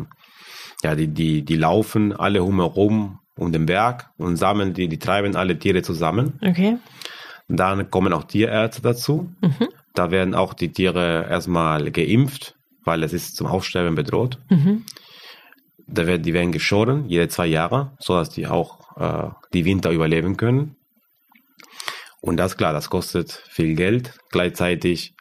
ja, 0.83 0.95
die, 0.95 1.07
die, 1.07 1.43
die 1.43 1.55
laufen 1.55 2.13
alle 2.13 2.39
herum 2.39 3.19
um 3.37 3.51
den 3.51 3.65
Berg 3.65 4.09
und 4.17 4.37
sammeln 4.37 4.73
die, 4.73 4.87
die 4.87 4.99
treiben 4.99 5.35
alle 5.35 5.57
Tiere 5.57 5.81
zusammen. 5.81 6.39
Okay. 6.41 6.77
Dann 7.47 7.89
kommen 7.89 8.13
auch 8.13 8.23
Tierärzte 8.23 8.81
dazu. 8.81 9.33
Mhm. 9.41 9.67
Da 9.93 10.11
werden 10.11 10.35
auch 10.35 10.53
die 10.53 10.71
Tiere 10.71 11.27
erstmal 11.29 11.91
geimpft, 11.91 12.55
weil 12.83 13.03
es 13.03 13.13
ist 13.13 13.35
zum 13.35 13.47
Aussterben 13.47 13.95
bedroht. 13.95 14.39
Mhm. 14.49 14.85
Da 15.87 16.07
werden, 16.07 16.23
die 16.23 16.33
werden 16.33 16.51
geschoren, 16.51 17.09
jede 17.09 17.27
zwei 17.27 17.47
Jahre, 17.47 17.91
so 17.99 18.15
dass 18.15 18.29
die 18.29 18.47
auch 18.47 18.97
äh, 18.97 19.29
die 19.53 19.65
Winter 19.65 19.91
überleben 19.91 20.37
können. 20.37 20.77
Und 22.21 22.37
das 22.37 22.55
klar, 22.55 22.71
das 22.71 22.89
kostet 22.89 23.31
viel 23.49 23.75
Geld. 23.75 24.13
Gleichzeitig 24.29 25.13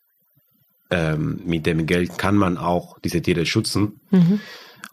ähm, 0.90 1.40
mit 1.44 1.66
dem 1.66 1.86
Geld 1.86 2.18
kann 2.18 2.36
man 2.36 2.58
auch 2.58 2.98
diese 3.00 3.22
Tiere 3.22 3.46
schützen. 3.46 4.00
Mhm. 4.10 4.40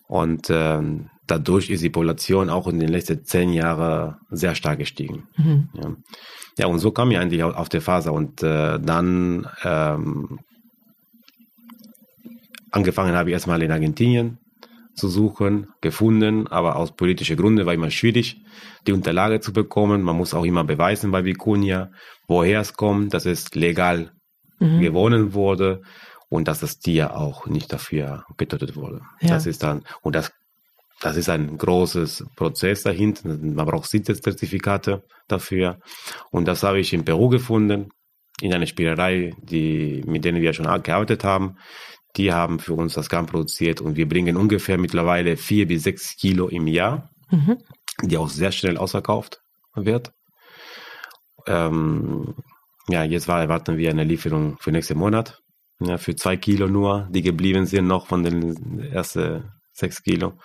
Und 0.08 0.48
ähm, 0.50 1.10
dadurch 1.28 1.70
ist 1.70 1.84
die 1.84 1.90
Population 1.90 2.50
auch 2.50 2.68
in 2.68 2.80
den 2.80 2.90
letzten 2.90 3.24
zehn 3.24 3.52
Jahren 3.52 4.16
sehr 4.30 4.56
stark 4.56 4.80
gestiegen. 4.80 5.28
Mhm. 5.38 5.70
Ja. 5.74 5.96
ja. 6.58 6.68
und 6.68 6.80
so 6.80 6.92
kam 6.92 7.12
ich 7.12 7.18
eigentlich 7.18 7.44
auf 7.44 7.70
der 7.70 7.82
Faser 7.82 8.14
und 8.14 8.42
äh, 8.44 8.80
dann 8.80 9.48
ähm, 9.64 10.40
angefangen 12.72 13.16
habe 13.16 13.30
ich 13.30 13.34
erstmal 13.34 13.62
in 13.62 13.72
Argentinien 13.72 14.40
zu 14.96 15.10
suchen, 15.10 15.68
gefunden, 15.82 16.48
aber 16.48 16.76
aus 16.76 16.96
politischen 16.96 17.38
Gründen 17.38 17.66
war 17.66 17.74
immer 17.74 17.92
schwierig, 17.92 18.42
die 18.88 18.94
Unterlage 18.94 19.40
zu 19.40 19.54
bekommen. 19.54 20.02
Man 20.02 20.18
muss 20.18 20.34
auch 20.34 20.44
immer 20.44 20.64
beweisen 20.64 21.12
bei 21.12 21.20
Vicuña, 21.20 21.90
woher 22.28 22.62
es 22.62 22.74
kommt, 22.74 23.14
dass 23.14 23.28
es 23.28 23.54
legal 23.54 24.12
mhm. 24.60 24.82
gewonnen 24.82 25.34
wurde 25.34 25.82
und 26.30 26.48
dass 26.48 26.60
das 26.60 26.80
Tier 26.80 27.16
auch 27.16 27.46
nicht 27.46 27.72
dafür 27.72 28.26
getötet 28.38 28.76
wurde. 28.76 29.02
Ja. 29.22 29.30
Das 29.30 29.46
ist 29.46 29.62
dann, 29.62 29.84
und 30.02 30.16
das 30.16 30.32
das 31.02 31.16
ist 31.16 31.30
ein 31.30 31.58
großes 31.58 32.26
Prozess 32.36 32.84
dahinter. 32.84 33.28
Man 33.28 33.66
braucht 33.66 33.90
Sitzezertifikate 33.90 35.04
dafür. 35.28 35.80
Und 36.32 36.48
das 36.48 36.64
habe 36.64 36.80
ich 36.80 36.94
in 36.94 37.06
Peru 37.06 37.30
gefunden, 37.30 37.90
in 38.42 38.54
einer 38.54 38.66
Spielerei, 38.66 39.36
die, 39.42 40.04
mit 40.06 40.26
denen 40.26 40.42
wir 40.42 40.54
schon 40.54 40.66
gearbeitet 40.84 41.24
haben. 41.24 41.58
Die 42.16 42.34
haben 42.34 42.60
für 42.60 42.74
uns 42.74 42.96
das 42.96 43.10
Garn 43.10 43.28
produziert 43.28 43.80
und 43.80 43.96
wir 43.96 44.08
bringen 44.08 44.38
ungefähr 44.38 44.78
mittlerweile 44.78 45.38
vier 45.38 45.68
bis 45.68 45.84
sechs 45.84 46.16
Kilo 46.16 46.48
im 46.48 46.66
Jahr, 46.66 47.12
mhm. 47.30 47.58
die 48.02 48.18
auch 48.18 48.30
sehr 48.30 48.52
schnell 48.52 48.78
ausverkauft 48.78 49.42
wird. 49.76 50.14
Ähm, 51.46 52.34
ja, 52.90 53.04
jetzt 53.04 53.28
erwarten 53.28 53.78
wir 53.78 53.92
eine 53.92 54.04
Lieferung 54.04 54.58
für 54.60 54.72
nächsten 54.72 54.98
Monat. 54.98 55.40
Ja, 55.80 56.00
für 56.00 56.16
zwei 56.16 56.38
Kilo 56.38 56.68
nur, 56.68 57.08
die 57.12 57.22
geblieben 57.22 57.68
sind 57.68 57.86
noch 57.86 58.08
von 58.08 58.24
den 58.24 58.80
ersten 58.80 59.52
sechs 59.72 60.02
Kilo. 60.02 60.40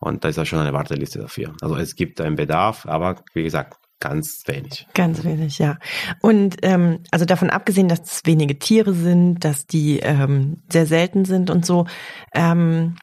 Und 0.00 0.24
da 0.24 0.28
ist 0.28 0.36
ja 0.36 0.44
schon 0.44 0.60
eine 0.60 0.72
Warteliste 0.72 1.18
dafür. 1.18 1.54
Also 1.60 1.76
es 1.76 1.96
gibt 1.96 2.20
einen 2.20 2.36
Bedarf, 2.36 2.86
aber 2.86 3.22
wie 3.34 3.42
gesagt, 3.42 3.78
ganz 4.00 4.44
wenig. 4.46 4.86
Ganz 4.94 5.24
wenig, 5.24 5.58
ja. 5.58 5.78
Und 6.20 6.56
ähm, 6.62 7.00
also 7.10 7.24
davon 7.24 7.50
abgesehen, 7.50 7.88
dass 7.88 8.00
es 8.02 8.22
wenige 8.24 8.58
Tiere 8.58 8.94
sind, 8.94 9.44
dass 9.44 9.66
die 9.66 9.98
ähm, 9.98 10.62
sehr 10.70 10.86
selten 10.86 11.24
sind 11.24 11.50
und 11.50 11.66
so, 11.66 11.86
ähm, 12.32 12.94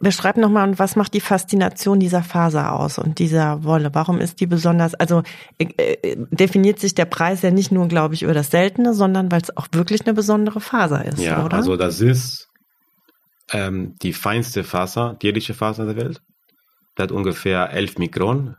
beschreib 0.00 0.36
nochmal, 0.36 0.78
was 0.78 0.96
macht 0.96 1.14
die 1.14 1.20
Faszination 1.20 2.00
dieser 2.00 2.22
Faser 2.22 2.72
aus 2.72 2.98
und 2.98 3.18
dieser 3.18 3.64
Wolle? 3.64 3.90
Warum 3.92 4.20
ist 4.20 4.40
die 4.40 4.46
besonders, 4.46 4.94
also 4.94 5.22
äh, 5.58 5.66
äh 5.78 6.16
definiert 6.30 6.80
sich 6.80 6.94
der 6.94 7.04
Preis 7.04 7.42
ja 7.42 7.50
nicht 7.50 7.72
nur, 7.72 7.88
glaube 7.88 8.14
ich, 8.14 8.22
über 8.22 8.34
das 8.34 8.50
Seltene, 8.50 8.94
sondern 8.94 9.30
weil 9.30 9.42
es 9.42 9.56
auch 9.56 9.68
wirklich 9.72 10.04
eine 10.06 10.14
besondere 10.14 10.60
Faser 10.60 11.04
ist, 11.04 11.20
ja, 11.20 11.44
oder? 11.44 11.56
also 11.56 11.76
das 11.76 12.00
ist 12.00 12.48
ähm, 13.50 13.94
die 14.02 14.12
feinste 14.12 14.64
Faser, 14.64 15.16
tierliche 15.18 15.54
Faser 15.54 15.86
der 15.86 15.96
Welt. 15.96 16.22
Die 16.96 17.02
hat 17.02 17.12
ungefähr 17.12 17.70
11 17.70 17.98
Mikron. 17.98 18.56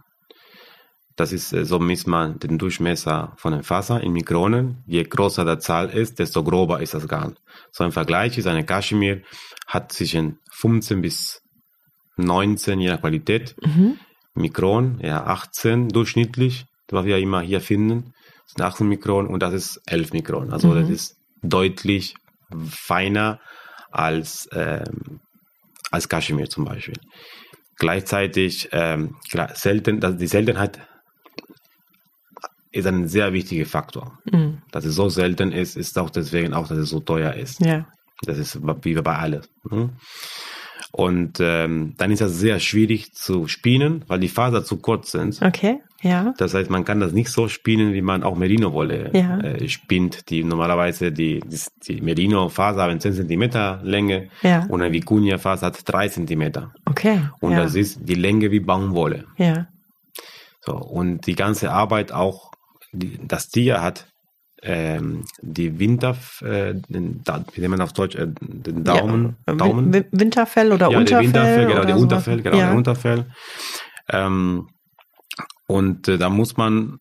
Das 1.15 1.31
ist, 1.31 1.53
äh, 1.53 1.65
so 1.65 1.79
misst 1.79 2.07
man 2.07 2.39
den 2.39 2.57
Durchmesser 2.57 3.33
von 3.37 3.53
den 3.53 3.63
Faser 3.63 4.01
in 4.01 4.13
Mikronen. 4.13 4.83
Je 4.87 5.03
größer 5.03 5.45
der 5.45 5.59
Zahl 5.59 5.89
ist, 5.89 6.19
desto 6.19 6.43
grober 6.43 6.81
ist 6.81 6.93
das 6.93 7.07
Garn. 7.07 7.35
So 7.71 7.83
ein 7.83 7.91
Vergleich 7.91 8.37
ist 8.37 8.47
eine 8.47 8.65
Kaschmir, 8.65 9.21
hat 9.67 9.91
zwischen 9.91 10.39
15 10.51 11.01
bis 11.01 11.41
19 12.17 12.79
je 12.79 12.89
nach 12.89 13.01
Qualität. 13.01 13.55
Mhm. 13.63 13.99
Mikron, 14.35 14.99
ja 15.01 15.25
18 15.25 15.89
durchschnittlich, 15.89 16.65
was 16.89 17.05
wir 17.05 17.17
immer 17.19 17.41
hier 17.41 17.61
finden, 17.61 18.13
sind 18.47 18.61
18 18.63 18.87
Mikron 18.87 19.27
und 19.27 19.41
das 19.41 19.53
ist 19.53 19.81
11 19.85 20.13
Mikron. 20.13 20.51
Also 20.51 20.69
mhm. 20.69 20.81
das 20.81 20.89
ist 20.89 21.17
deutlich 21.41 22.15
feiner 22.69 23.39
als, 23.93 24.49
ähm, 24.53 25.19
als 25.91 26.09
Kaschmir 26.09 26.49
zum 26.49 26.65
Beispiel. 26.65 26.95
Gleichzeitig 27.77 28.69
ähm, 28.71 29.15
selten, 29.53 29.99
die 30.17 30.27
Seltenheit 30.27 30.79
ist 32.71 32.87
ein 32.87 33.07
sehr 33.07 33.33
wichtiger 33.33 33.65
Faktor. 33.65 34.19
Mhm. 34.31 34.61
Dass 34.71 34.85
es 34.85 34.95
so 34.95 35.09
selten 35.09 35.51
ist, 35.51 35.77
ist 35.77 35.97
auch 35.97 36.09
deswegen 36.09 36.53
auch, 36.53 36.67
dass 36.67 36.77
es 36.77 36.89
so 36.89 36.99
teuer 36.99 37.33
ist. 37.33 37.63
Ja. 37.63 37.87
Das 38.25 38.37
ist 38.37 38.59
wie 38.83 38.93
bei 38.95 39.15
alles. 39.15 39.49
Mhm. 39.69 39.91
Und 40.91 41.39
ähm, 41.39 41.95
dann 41.97 42.11
ist 42.11 42.21
das 42.21 42.37
sehr 42.37 42.59
schwierig 42.59 43.13
zu 43.13 43.47
spielen, 43.47 44.05
weil 44.07 44.19
die 44.19 44.29
Faser 44.29 44.63
zu 44.63 44.77
kurz 44.77 45.11
sind. 45.11 45.41
Okay, 45.41 45.79
ja. 46.03 46.33
Das 46.37 46.53
heißt, 46.53 46.69
man 46.69 46.83
kann 46.83 46.99
das 46.99 47.13
nicht 47.13 47.29
so 47.29 47.47
spielen, 47.47 47.93
wie 47.93 48.01
man 48.01 48.23
auch 48.23 48.35
Merino-Wolle 48.35 49.11
ja. 49.13 49.39
äh, 49.39 49.67
spinnt. 49.69 50.29
Die 50.29 50.43
normalerweise 50.43 51.11
die, 51.11 51.39
die, 51.39 51.59
die 51.87 52.01
Merino-Faser 52.01 52.83
haben 52.83 52.99
10 52.99 53.27
cm 53.27 53.79
Länge 53.83 54.29
ja. 54.41 54.65
und 54.67 54.81
eine 54.81 54.93
Vicuña-Faser 54.93 55.67
hat 55.67 55.79
3 55.85 56.09
cm. 56.09 56.51
Okay. 56.85 57.21
Und 57.39 57.53
ja. 57.53 57.63
das 57.63 57.75
ist 57.75 57.99
die 58.01 58.15
Länge 58.15 58.51
wie 58.51 58.59
Baumwolle. 58.59 59.25
Ja. 59.37 59.67
So, 60.61 60.75
und 60.75 61.25
die 61.25 61.35
ganze 61.35 61.71
Arbeit 61.71 62.11
auch, 62.11 62.51
die, 62.91 63.19
das 63.25 63.49
Tier 63.49 63.81
hat 63.81 64.07
ähm, 64.61 65.25
die 65.41 65.79
Winter, 65.79 66.15
äh, 66.41 66.73
den, 66.73 67.21
wie 67.53 67.61
nennt 67.61 67.71
man 67.71 67.81
auf 67.81 67.93
Deutsch, 67.93 68.15
äh, 68.15 68.27
den 68.27 68.83
Daumen, 68.83 69.35
ja, 69.47 69.55
Daumen. 69.55 69.93
Winterfell 70.11 70.71
oder 70.71 70.89
ja, 70.89 70.97
Unterfell? 70.97 71.25
Winterfell, 71.27 71.67
genau, 71.67 71.85
der 71.85 71.97
Unterfell, 71.97 72.41
genau, 72.41 72.57
der 72.57 72.73
Unterfell. 72.73 73.25
Ähm, 74.09 74.67
und 75.67 76.07
äh, 76.07 76.17
da 76.17 76.29
muss 76.29 76.57
man, 76.57 76.97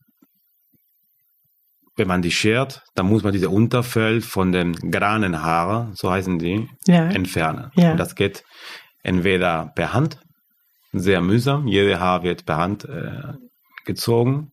wenn 1.97 2.09
man 2.09 2.23
die 2.23 2.31
schert, 2.31 2.83
dann 2.95 3.07
muss 3.07 3.23
man 3.23 3.33
diese 3.33 3.51
Unterfell 3.51 4.21
von 4.21 4.53
den 4.53 4.73
Granenhaare, 4.75 5.91
so 5.95 6.11
heißen 6.11 6.39
die, 6.39 6.69
ja. 6.87 7.07
entfernen. 7.07 7.71
Ja. 7.75 7.93
Und 7.93 7.99
das 7.99 8.15
geht 8.15 8.45
entweder 9.03 9.73
per 9.75 9.93
Hand, 9.93 10.19
sehr 10.93 11.21
mühsam, 11.21 11.67
jede 11.67 12.01
Haar 12.01 12.23
wird 12.23 12.47
per 12.47 12.59
Hand 12.59 12.85
äh, 12.85 13.35
gezogen, 13.85 14.53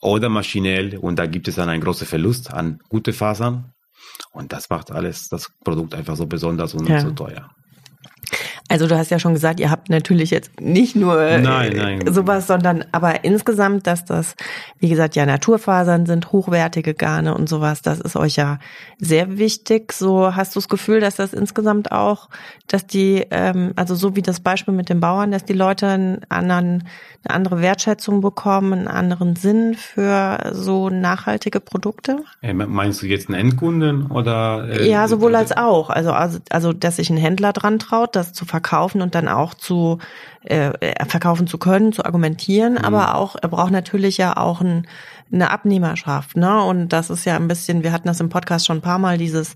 oder 0.00 0.28
maschinell 0.28 0.96
und 0.96 1.18
da 1.18 1.26
gibt 1.26 1.46
es 1.48 1.56
dann 1.56 1.68
einen 1.68 1.82
großen 1.82 2.06
Verlust 2.06 2.52
an 2.52 2.78
gute 2.88 3.12
Fasern 3.12 3.72
und 4.32 4.52
das 4.52 4.70
macht 4.70 4.90
alles 4.90 5.28
das 5.28 5.50
Produkt 5.62 5.94
einfach 5.94 6.16
so 6.16 6.26
besonders 6.26 6.74
und 6.74 6.88
ja. 6.88 7.00
so 7.00 7.10
teuer. 7.10 7.50
Also 8.70 8.86
du 8.86 8.96
hast 8.96 9.10
ja 9.10 9.18
schon 9.18 9.34
gesagt, 9.34 9.58
ihr 9.58 9.68
habt 9.68 9.90
natürlich 9.90 10.30
jetzt 10.30 10.60
nicht 10.60 10.94
nur 10.94 11.20
äh, 11.20 11.40
Nein, 11.40 11.72
nein. 11.76 12.14
sowas, 12.14 12.46
sondern 12.46 12.84
aber 12.92 13.24
insgesamt, 13.24 13.88
dass 13.88 14.04
das, 14.04 14.36
wie 14.78 14.88
gesagt, 14.88 15.16
ja 15.16 15.26
Naturfasern 15.26 16.06
sind, 16.06 16.30
hochwertige 16.30 16.94
Garne 16.94 17.34
und 17.34 17.48
sowas, 17.48 17.82
das 17.82 17.98
ist 18.00 18.14
euch 18.14 18.36
ja 18.36 18.60
sehr 18.98 19.38
wichtig. 19.38 19.92
So 19.92 20.36
hast 20.36 20.54
du 20.54 20.60
das 20.60 20.68
Gefühl, 20.68 21.00
dass 21.00 21.16
das 21.16 21.32
insgesamt 21.32 21.90
auch, 21.90 22.28
dass 22.68 22.86
die, 22.86 23.26
ähm, 23.32 23.72
also 23.74 23.96
so 23.96 24.14
wie 24.14 24.22
das 24.22 24.38
Beispiel 24.38 24.72
mit 24.72 24.88
den 24.88 25.00
Bauern, 25.00 25.32
dass 25.32 25.44
die 25.44 25.52
Leute 25.52 25.88
einen 25.88 26.20
anderen, 26.28 26.84
eine 27.24 27.34
andere 27.34 27.60
Wertschätzung 27.62 28.20
bekommen, 28.20 28.72
einen 28.72 28.86
anderen 28.86 29.34
Sinn 29.34 29.74
für 29.74 30.52
so 30.52 30.90
nachhaltige 30.90 31.58
Produkte? 31.58 32.18
Äh, 32.40 32.54
Meinst 32.54 33.02
du 33.02 33.06
jetzt 33.06 33.28
einen 33.28 33.40
Endkunden 33.40 34.06
oder? 34.06 34.68
äh, 34.70 34.88
Ja, 34.88 35.08
sowohl 35.08 35.34
als 35.34 35.50
auch. 35.56 35.90
Also, 35.90 36.12
also, 36.12 36.38
also, 36.50 36.72
dass 36.72 36.96
sich 36.96 37.10
ein 37.10 37.16
Händler 37.16 37.52
dran 37.52 37.80
traut, 37.80 38.14
das 38.14 38.32
zu 38.32 38.44
verkaufen 38.44 38.59
und 39.02 39.14
dann 39.14 39.28
auch 39.28 39.54
zu 39.54 39.98
äh, 40.44 40.72
verkaufen 41.06 41.46
zu 41.46 41.58
können, 41.58 41.92
zu 41.92 42.04
argumentieren. 42.04 42.78
Aber 42.78 43.14
auch, 43.16 43.36
er 43.40 43.48
braucht 43.48 43.72
natürlich 43.72 44.16
ja 44.16 44.36
auch 44.36 44.60
ein, 44.60 44.86
eine 45.32 45.50
Abnehmerschaft, 45.50 46.36
ne? 46.36 46.62
Und 46.64 46.88
das 46.88 47.10
ist 47.10 47.24
ja 47.24 47.36
ein 47.36 47.46
bisschen, 47.46 47.82
wir 47.82 47.92
hatten 47.92 48.08
das 48.08 48.20
im 48.20 48.30
Podcast 48.30 48.66
schon 48.66 48.78
ein 48.78 48.82
paar 48.82 48.98
Mal, 48.98 49.18
dieses, 49.18 49.54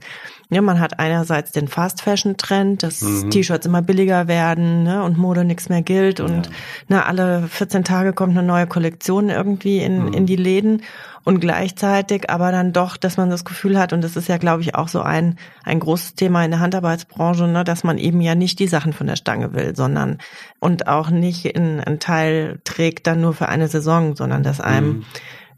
ja, 0.51 0.63
man 0.63 0.79
hat 0.79 0.99
einerseits 1.01 1.53
den 1.53 1.69
Fast 1.69 2.03
Fashion 2.03 2.37
Trend, 2.37 2.83
dass 2.83 3.01
T-Shirts 3.31 3.67
immer 3.67 3.83
billiger 3.83 4.29
werden, 4.29 4.85
ne? 4.85 5.03
Und 5.03 5.19
Mode 5.19 5.45
nichts 5.45 5.69
mehr 5.69 5.83
gilt 5.83 6.21
und 6.21 6.51
ne, 6.89 7.05
alle 7.05 7.49
14 7.49 7.83
Tage 7.83 8.13
kommt 8.13 8.37
eine 8.37 8.47
neue 8.47 8.67
Kollektion 8.67 9.31
irgendwie 9.31 9.79
in, 9.79 10.13
in 10.13 10.27
die 10.27 10.37
Läden 10.37 10.83
und 11.25 11.41
gleichzeitig 11.41 12.29
aber 12.31 12.53
dann 12.53 12.73
doch, 12.73 12.97
dass 12.99 13.17
man 13.17 13.31
das 13.31 13.45
Gefühl 13.45 13.79
hat, 13.79 13.93
und 13.93 14.05
das 14.05 14.17
ist 14.17 14.29
ja, 14.29 14.37
glaube 14.37 14.63
ich, 14.63 14.75
auch 14.75 14.89
so 14.89 15.01
ein, 15.01 15.39
ein 15.65 15.81
großes 15.81 16.15
Thema 16.15 16.45
in 16.45 16.51
der 16.51 16.61
Handarbeitsbranche, 16.61 17.47
ne, 17.47 17.65
dass 17.65 17.83
man 17.83 17.97
eben 17.99 18.21
ja 18.21 18.35
nicht 18.35 18.59
die 18.59 18.69
Sachen 18.69 18.93
von 18.93 19.07
der 19.07 19.17
Stange 19.17 19.55
will, 19.55 19.75
sondern 19.75 20.19
und 20.61 20.87
auch 20.87 21.09
nicht 21.11 21.47
in 21.47 21.81
einen 21.81 21.99
Teil 21.99 22.61
trägt 22.65 23.07
dann 23.07 23.21
nur 23.23 23.33
für 23.33 23.49
eine 23.49 23.69
Saison, 23.69 24.17
sondern 24.17 24.43
dass 24.43 24.61
einem, 24.61 25.05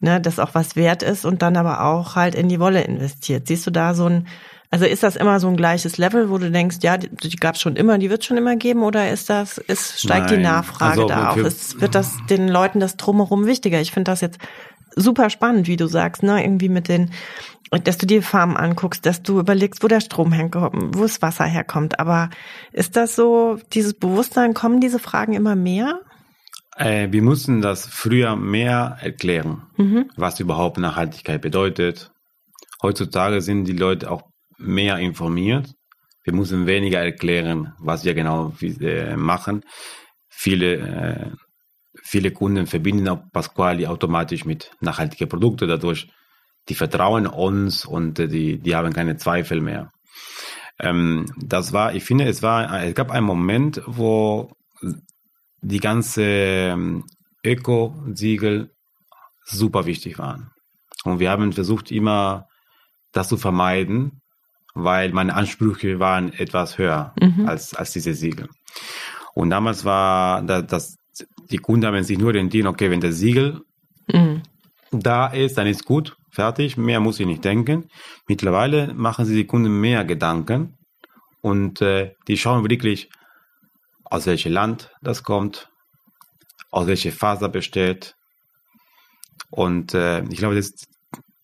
ne, 0.01 0.21
das 0.21 0.39
auch 0.39 0.55
was 0.55 0.77
wert 0.77 1.03
ist 1.03 1.25
und 1.25 1.43
dann 1.43 1.57
aber 1.57 1.83
auch 1.85 2.15
halt 2.15 2.35
in 2.37 2.49
die 2.49 2.61
Wolle 2.61 2.83
investiert. 2.83 3.49
Siehst 3.49 3.67
du 3.67 3.71
da 3.73 3.95
so 3.95 4.07
ein, 4.07 4.29
also 4.71 4.85
ist 4.85 5.03
das 5.03 5.17
immer 5.17 5.41
so 5.41 5.49
ein 5.49 5.57
gleiches 5.57 5.97
Level, 5.97 6.29
wo 6.29 6.39
du 6.39 6.51
denkst, 6.51 6.79
ja, 6.83 6.97
die, 6.97 7.09
die 7.09 7.37
gab 7.37 7.55
es 7.55 7.61
schon 7.61 7.77
immer, 7.77 7.99
die 7.99 8.11
wird 8.11 8.25
schon 8.25 8.37
immer 8.37 8.57
geben, 8.57 8.83
oder 8.83 9.11
ist 9.11 9.31
das, 9.31 9.59
ist, 9.59 10.01
steigt 10.01 10.31
die 10.31 10.35
Nein. 10.35 10.43
Nachfrage 10.43 10.91
Also 11.03 11.09
da 11.09 11.33
für- 11.33 11.41
Ist, 11.47 11.81
wird 11.81 11.95
das 11.95 12.17
den 12.31 12.47
Leuten 12.49 12.79
das 12.81 12.97
drumherum 12.97 13.47
wichtiger? 13.47 13.81
Ich 13.81 13.93
finde 13.93 14.11
das 14.11 14.21
jetzt 14.21 14.39
super 14.97 15.31
spannend, 15.31 15.69
wie 15.69 15.77
du 15.77 15.87
sagst, 15.87 16.23
ne? 16.23 16.43
Irgendwie 16.43 16.69
mit 16.69 16.89
den, 16.89 17.11
dass 17.71 17.99
du 17.99 18.07
die 18.07 18.23
Farmen 18.23 18.57
anguckst, 18.57 19.07
dass 19.07 19.23
du 19.23 19.39
überlegst, 19.39 19.83
wo 19.83 19.89
der 19.89 20.01
Strom 20.01 20.33
herkommt, 20.33 20.97
wo 20.97 21.03
das 21.03 21.23
Wasser 21.23 21.45
herkommt. 21.45 22.01
Aber 22.01 22.31
ist 22.73 22.97
das 22.97 23.15
so, 23.15 23.59
dieses 23.73 23.95
Bewusstsein, 23.95 24.55
kommen 24.55 24.81
diese 24.81 24.99
Fragen 24.99 25.35
immer 25.35 25.55
mehr? 25.55 26.01
Äh, 26.77 27.09
wir 27.11 27.23
mussten 27.23 27.63
das 27.63 27.87
früher 27.87 28.37
mehr 28.37 28.99
erklären, 29.01 29.63
was 30.17 30.41
überhaupt 30.41 30.79
Nachhaltigkeit 30.79 31.41
bedeutet. 31.41 32.11
Heutzutage 32.83 33.41
sind 33.41 33.65
die 33.65 33.73
Leute 33.73 34.11
auch 34.11 34.23
mehr 34.59 34.99
informiert. 34.99 35.75
Wir 36.25 36.35
müssen 36.35 36.67
weniger 36.67 37.01
erklären, 37.01 37.73
was 37.79 38.05
wir 38.05 38.15
genau 38.15 38.53
äh, 38.61 39.17
machen. 39.17 39.63
Viele, 40.29 40.75
äh, 40.75 41.31
viele 42.07 42.31
Kunden 42.31 42.67
verbinden 42.67 43.09
auch 43.09 43.21
Pasquali 43.33 43.87
automatisch 43.87 44.45
mit 44.45 44.71
nachhaltigen 44.81 45.29
Produkten. 45.29 45.69
Dadurch, 45.69 46.09
die 46.69 46.75
vertrauen 46.75 47.27
uns 47.27 47.85
und 47.85 48.19
äh, 48.19 48.29
die, 48.29 48.59
die 48.59 48.75
haben 48.77 48.93
keine 48.93 49.17
Zweifel 49.17 49.61
mehr. 49.61 49.91
Ähm, 50.79 51.27
das 51.37 51.73
war, 51.73 51.95
ich 51.95 52.05
finde, 52.05 52.25
es 52.27 52.43
war, 52.43 52.83
es 52.85 52.95
gab 52.95 53.11
einen 53.11 53.27
Moment, 53.27 53.83
wo 53.87 54.53
die 55.61 55.81
ganze 55.81 56.23
ähm, 56.23 57.05
Öko-Siegel 57.45 58.71
super 59.45 59.87
wichtig 59.87 60.19
waren. 60.19 60.51
Und 61.05 61.19
wir 61.19 61.31
haben 61.31 61.53
versucht, 61.53 61.91
immer 61.91 62.47
das 63.13 63.29
zu 63.29 63.37
vermeiden, 63.37 64.21
weil 64.75 65.13
meine 65.13 65.35
Ansprüche 65.35 65.99
waren 65.99 66.33
etwas 66.33 66.79
höher 66.79 67.15
als, 67.47 67.75
als 67.75 67.93
diese 67.93 68.13
Siegel. 68.13 68.49
Und 69.35 69.51
damals 69.51 69.85
war 69.85 70.43
das, 70.43 70.67
das, 70.67 70.96
die 71.51 71.59
Kunden 71.59 71.87
haben 71.87 72.03
sich 72.03 72.19
nur 72.19 72.29
orientiert, 72.29 72.67
okay, 72.67 72.91
wenn 72.91 73.01
das 73.01 73.17
Siegel 73.17 73.61
Mhm. 74.13 74.43
da 74.93 75.27
ist, 75.27 75.59
dann 75.59 75.67
ist 75.67 75.85
gut, 75.85 76.17
fertig, 76.31 76.77
mehr 76.77 77.01
muss 77.01 77.19
ich 77.19 77.27
nicht 77.27 77.45
denken. 77.45 77.89
Mittlerweile 78.29 78.95
machen 78.95 79.25
sich 79.25 79.37
die 79.37 79.47
Kunden 79.47 79.81
mehr 79.81 80.05
Gedanken 80.05 80.77
und 81.41 81.81
äh, 81.81 82.15
die 82.29 82.37
schauen 82.37 82.69
wirklich, 82.69 83.11
aus 84.05 84.27
welchem 84.27 84.53
Land 84.53 84.93
das 85.03 85.25
kommt, 85.25 85.69
aus 86.71 86.87
welcher 86.87 87.11
Faser 87.11 87.49
besteht. 87.49 88.15
Und 89.51 89.95
äh, 89.95 90.23
ich 90.29 90.39
glaube, 90.39 90.55
das, 90.55 90.73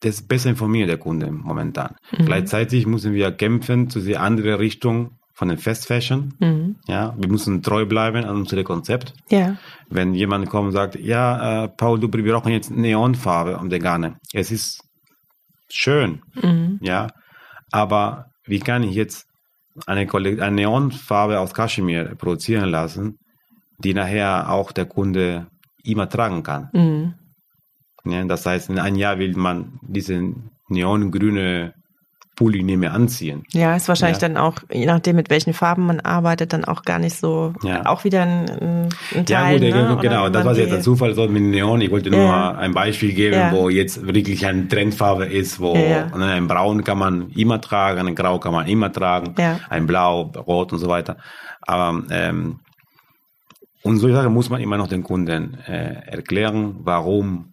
das 0.01 0.17
ist 0.17 0.29
besser 0.29 0.51
informiert, 0.51 0.89
der 0.89 0.99
Kunde 0.99 1.31
momentan. 1.33 1.97
Gleichzeitig 2.25 2.87
müssen 2.87 3.13
wir 3.13 3.33
kämpfen 3.33 3.91
zu 3.91 4.01
dieser 4.01 4.21
anderen 4.21 4.55
Richtung 4.57 5.19
von 5.35 5.49
den 5.49 5.59
Fast 5.59 5.87
Fashion. 5.87 6.35
Mhm. 6.41 6.77
Ja, 6.87 7.15
wir 7.19 7.29
müssen 7.29 7.63
treu 7.63 7.87
bleiben 7.87 8.25
an 8.25 8.37
unserem 8.37 8.65
Konzept. 8.65 9.15
Ja. 9.31 9.57
Wenn 9.89 10.15
jemand 10.15 10.49
kommt 10.49 10.67
und 10.69 10.73
sagt, 10.73 10.97
ja, 10.97 11.65
äh, 11.65 11.69
Paul, 11.69 11.99
du, 12.01 12.13
wir 12.13 12.33
brauchen 12.33 12.53
jetzt 12.53 12.71
Neonfarbe 12.71 13.57
um 13.57 13.71
die 13.71 13.79
Garne. 13.79 14.17
Es 14.33 14.51
ist 14.51 14.83
schön, 15.71 16.23
Mhm. 16.43 16.79
ja, 16.83 17.09
aber 17.71 18.27
wie 18.45 18.61
kann 18.61 18.83
ich 18.83 18.95
jetzt 18.95 19.27
eine, 19.87 20.07
eine 20.13 20.51
Neonfarbe 20.51 21.41
aus 21.41 21.55
Kaschmir 21.55 22.15
produzieren 22.17 22.69
lassen, 22.69 23.19
die 23.79 23.95
nachher 23.95 24.51
auch 24.51 24.71
der 24.73 24.85
Kunde 24.87 25.47
immer 25.83 26.09
tragen 26.09 26.43
kann? 26.43 26.69
Mhm. 26.75 27.15
Ja, 28.05 28.25
das 28.25 28.45
heißt, 28.45 28.69
in 28.69 28.79
einem 28.79 28.97
Jahr 28.97 29.19
will 29.19 29.35
man 29.37 29.79
diesen 29.83 30.51
neongrüne 30.69 31.75
Pulli 32.35 32.63
nicht 32.63 32.79
mehr 32.79 32.93
anziehen. 32.95 33.43
Ja, 33.53 33.77
ist 33.77 33.89
wahrscheinlich 33.89 34.21
Ja. 34.23 34.29
dann 34.29 34.37
auch, 34.39 34.55
je 34.73 34.87
nachdem, 34.87 35.17
mit 35.17 35.29
welchen 35.29 35.53
Farben 35.53 35.85
man 35.87 36.01
arbeitet, 36.01 36.53
dann 36.55 36.65
auch 36.65 36.83
gar 36.83 36.99
nicht 36.99 37.17
so, 37.17 37.53
Ja. 37.63 37.85
auch 37.87 38.05
wieder 38.05 38.23
ein, 38.23 38.49
ein 38.49 38.89
ein 39.15 39.25
Ja, 39.29 39.43
Teil. 39.43 39.61
gut, 39.61 39.69
ne? 39.69 39.99
genau, 40.01 40.29
das 40.31 40.45
war 40.45 40.57
jetzt 40.57 40.73
ein 40.73 40.81
Zufall 40.83 41.15
so 41.15 41.29
mit 41.29 41.43
Neon. 41.43 41.81
Ich 41.83 41.91
wollte 41.91 42.11
nur 42.11 42.21
Ja. 42.21 42.27
mal 42.29 42.57
ein 42.57 42.73
Beispiel 42.73 43.13
geben, 43.13 43.37
wo 43.53 43.69
jetzt 43.69 44.07
wirklich 44.07 44.47
eine 44.47 44.67
Trendfarbe 44.67 45.27
ist, 45.27 45.61
wo 45.61 45.75
ne, 45.75 46.33
ein 46.33 46.49
Braun 46.49 46.85
kann 46.85 46.99
man 46.99 47.29
immer 47.31 47.61
tragen, 47.61 48.09
ein 48.09 48.15
Grau 48.15 48.39
kann 48.39 48.53
man 48.55 48.67
immer 48.67 48.91
tragen, 48.91 49.35
ein 49.69 49.87
Blau, 49.87 50.23
Rot 50.35 50.73
und 50.73 50.79
so 50.79 50.89
weiter. 50.89 51.19
Aber 51.61 52.03
ähm, 52.11 52.61
und 53.83 53.99
solche 53.99 54.17
Sachen 54.17 54.33
muss 54.33 54.49
man 54.49 54.61
immer 54.61 54.77
noch 54.79 54.89
den 54.89 55.03
Kunden 55.03 55.59
äh, 55.67 56.07
erklären, 56.07 56.77
warum 56.81 57.52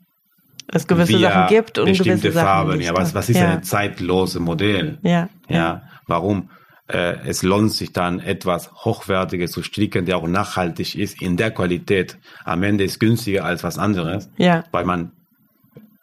es 0.72 0.88
gewisse 0.88 1.14
wir 1.14 1.20
Sachen 1.30 1.48
gibt 1.48 1.78
und 1.80 1.86
bestimmte 1.86 2.22
gewisse 2.22 2.32
Sachen 2.34 2.46
Farben. 2.46 2.78
nicht. 2.78 2.88
Ja, 2.88 2.96
was, 2.96 3.14
was 3.14 3.30
ist 3.30 3.38
ja. 3.38 3.50
ein 3.50 3.64
zeitloses 3.64 4.40
Modell? 4.40 4.98
Ja. 5.02 5.30
Ja, 5.48 5.84
warum 6.08 6.50
äh, 6.88 7.18
es 7.26 7.44
lohnt 7.44 7.72
sich 7.72 7.94
dann 7.94 8.20
etwas 8.20 8.72
Hochwertiges 8.86 9.52
zu 9.52 9.64
stricken, 9.64 10.06
der 10.06 10.18
auch 10.18 10.28
nachhaltig 10.28 10.96
ist 10.96 11.22
in 11.22 11.38
der 11.38 11.52
Qualität. 11.52 12.18
Am 12.46 12.64
Ende 12.64 12.84
ist 12.84 13.00
günstiger 13.00 13.46
als 13.46 13.64
was 13.64 13.78
anderes, 13.78 14.30
Ja, 14.38 14.64
weil 14.72 14.86
man 14.86 15.12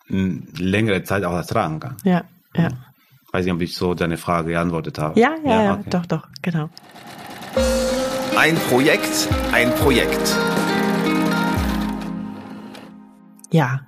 mh, 0.09 0.43
längere 0.59 1.03
Zeit 1.03 1.25
auch 1.25 1.33
das 1.33 1.49
tragen 1.49 1.81
kann. 1.81 1.97
ja, 2.05 2.25
ja. 2.55 2.69
Weiß 3.33 3.45
nicht, 3.45 3.55
ob 3.55 3.61
ich 3.61 3.75
so 3.75 3.95
deine 3.95 4.17
Frage 4.17 4.51
geantwortet 4.53 4.99
habe. 4.99 5.19
Ja, 5.21 5.35
ja, 5.45 5.63
ja, 5.63 5.73
okay. 5.75 5.91
doch, 5.91 6.07
doch, 6.07 6.29
genau. 6.41 6.71
Ein 8.37 8.55
Projekt, 8.71 9.29
ein 9.53 9.75
Projekt. 9.75 10.37
Ja, 13.51 13.81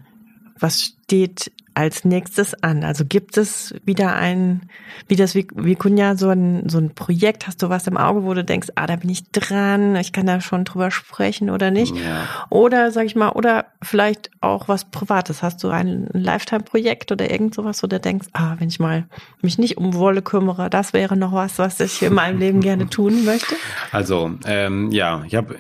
was 0.61 0.83
steht 0.83 1.51
als 1.79 2.05
nächstes 2.05 2.61
an? 2.63 2.83
Also 2.83 3.05
gibt 3.05 3.37
es 3.37 3.73
wieder 3.85 4.17
ein, 4.17 4.69
wie 5.07 5.15
das 5.15 5.37
wie 5.37 5.47
Vikunja, 5.55 6.17
so 6.17 6.29
ein, 6.29 6.69
so 6.69 6.79
ein 6.79 6.93
Projekt? 6.93 7.47
Hast 7.47 7.63
du 7.63 7.69
was 7.69 7.87
im 7.87 7.97
Auge, 7.97 8.25
wo 8.25 8.35
du 8.35 8.43
denkst, 8.45 8.71
ah, 8.75 8.89
da 8.89 8.97
bin 8.97 9.11
ich 9.11 9.31
dran, 9.31 9.95
ich 9.95 10.13
kann 10.13 10.27
da 10.27 10.41
schon 10.41 10.65
drüber 10.65 10.91
sprechen 10.91 11.51
oder 11.51 11.71
nicht? 11.71 11.95
Ja. 11.95 12.27
Oder, 12.51 12.91
sag 12.91 13.07
ich 13.07 13.15
mal, 13.15 13.31
oder 13.31 13.67
vielleicht 13.81 14.31
auch 14.41 14.67
was 14.67 14.91
Privates. 14.91 15.43
Hast 15.45 15.63
du 15.63 15.69
ein 15.69 16.09
Lifetime-Projekt 16.13 17.13
oder 17.13 17.31
irgend 17.31 17.55
sowas, 17.55 17.81
wo 17.83 17.87
du 17.87 18.01
denkst, 18.01 18.27
ah, 18.33 18.57
wenn 18.59 18.69
ich 18.69 18.81
mal 18.81 19.07
mich 19.41 19.57
nicht 19.57 19.77
um 19.77 19.95
Wolle 19.95 20.21
kümmere, 20.23 20.71
das 20.71 20.93
wäre 20.93 21.17
noch 21.17 21.33
was, 21.33 21.61
was 21.61 21.79
ich 21.79 22.03
in 22.03 22.15
meinem 22.15 22.41
Leben 22.41 22.61
gerne 22.61 22.89
tun 22.89 23.25
möchte? 23.25 23.55
Also, 23.93 24.33
ähm, 24.47 24.91
ja, 24.91 25.23
ich 25.25 25.37
habe 25.37 25.57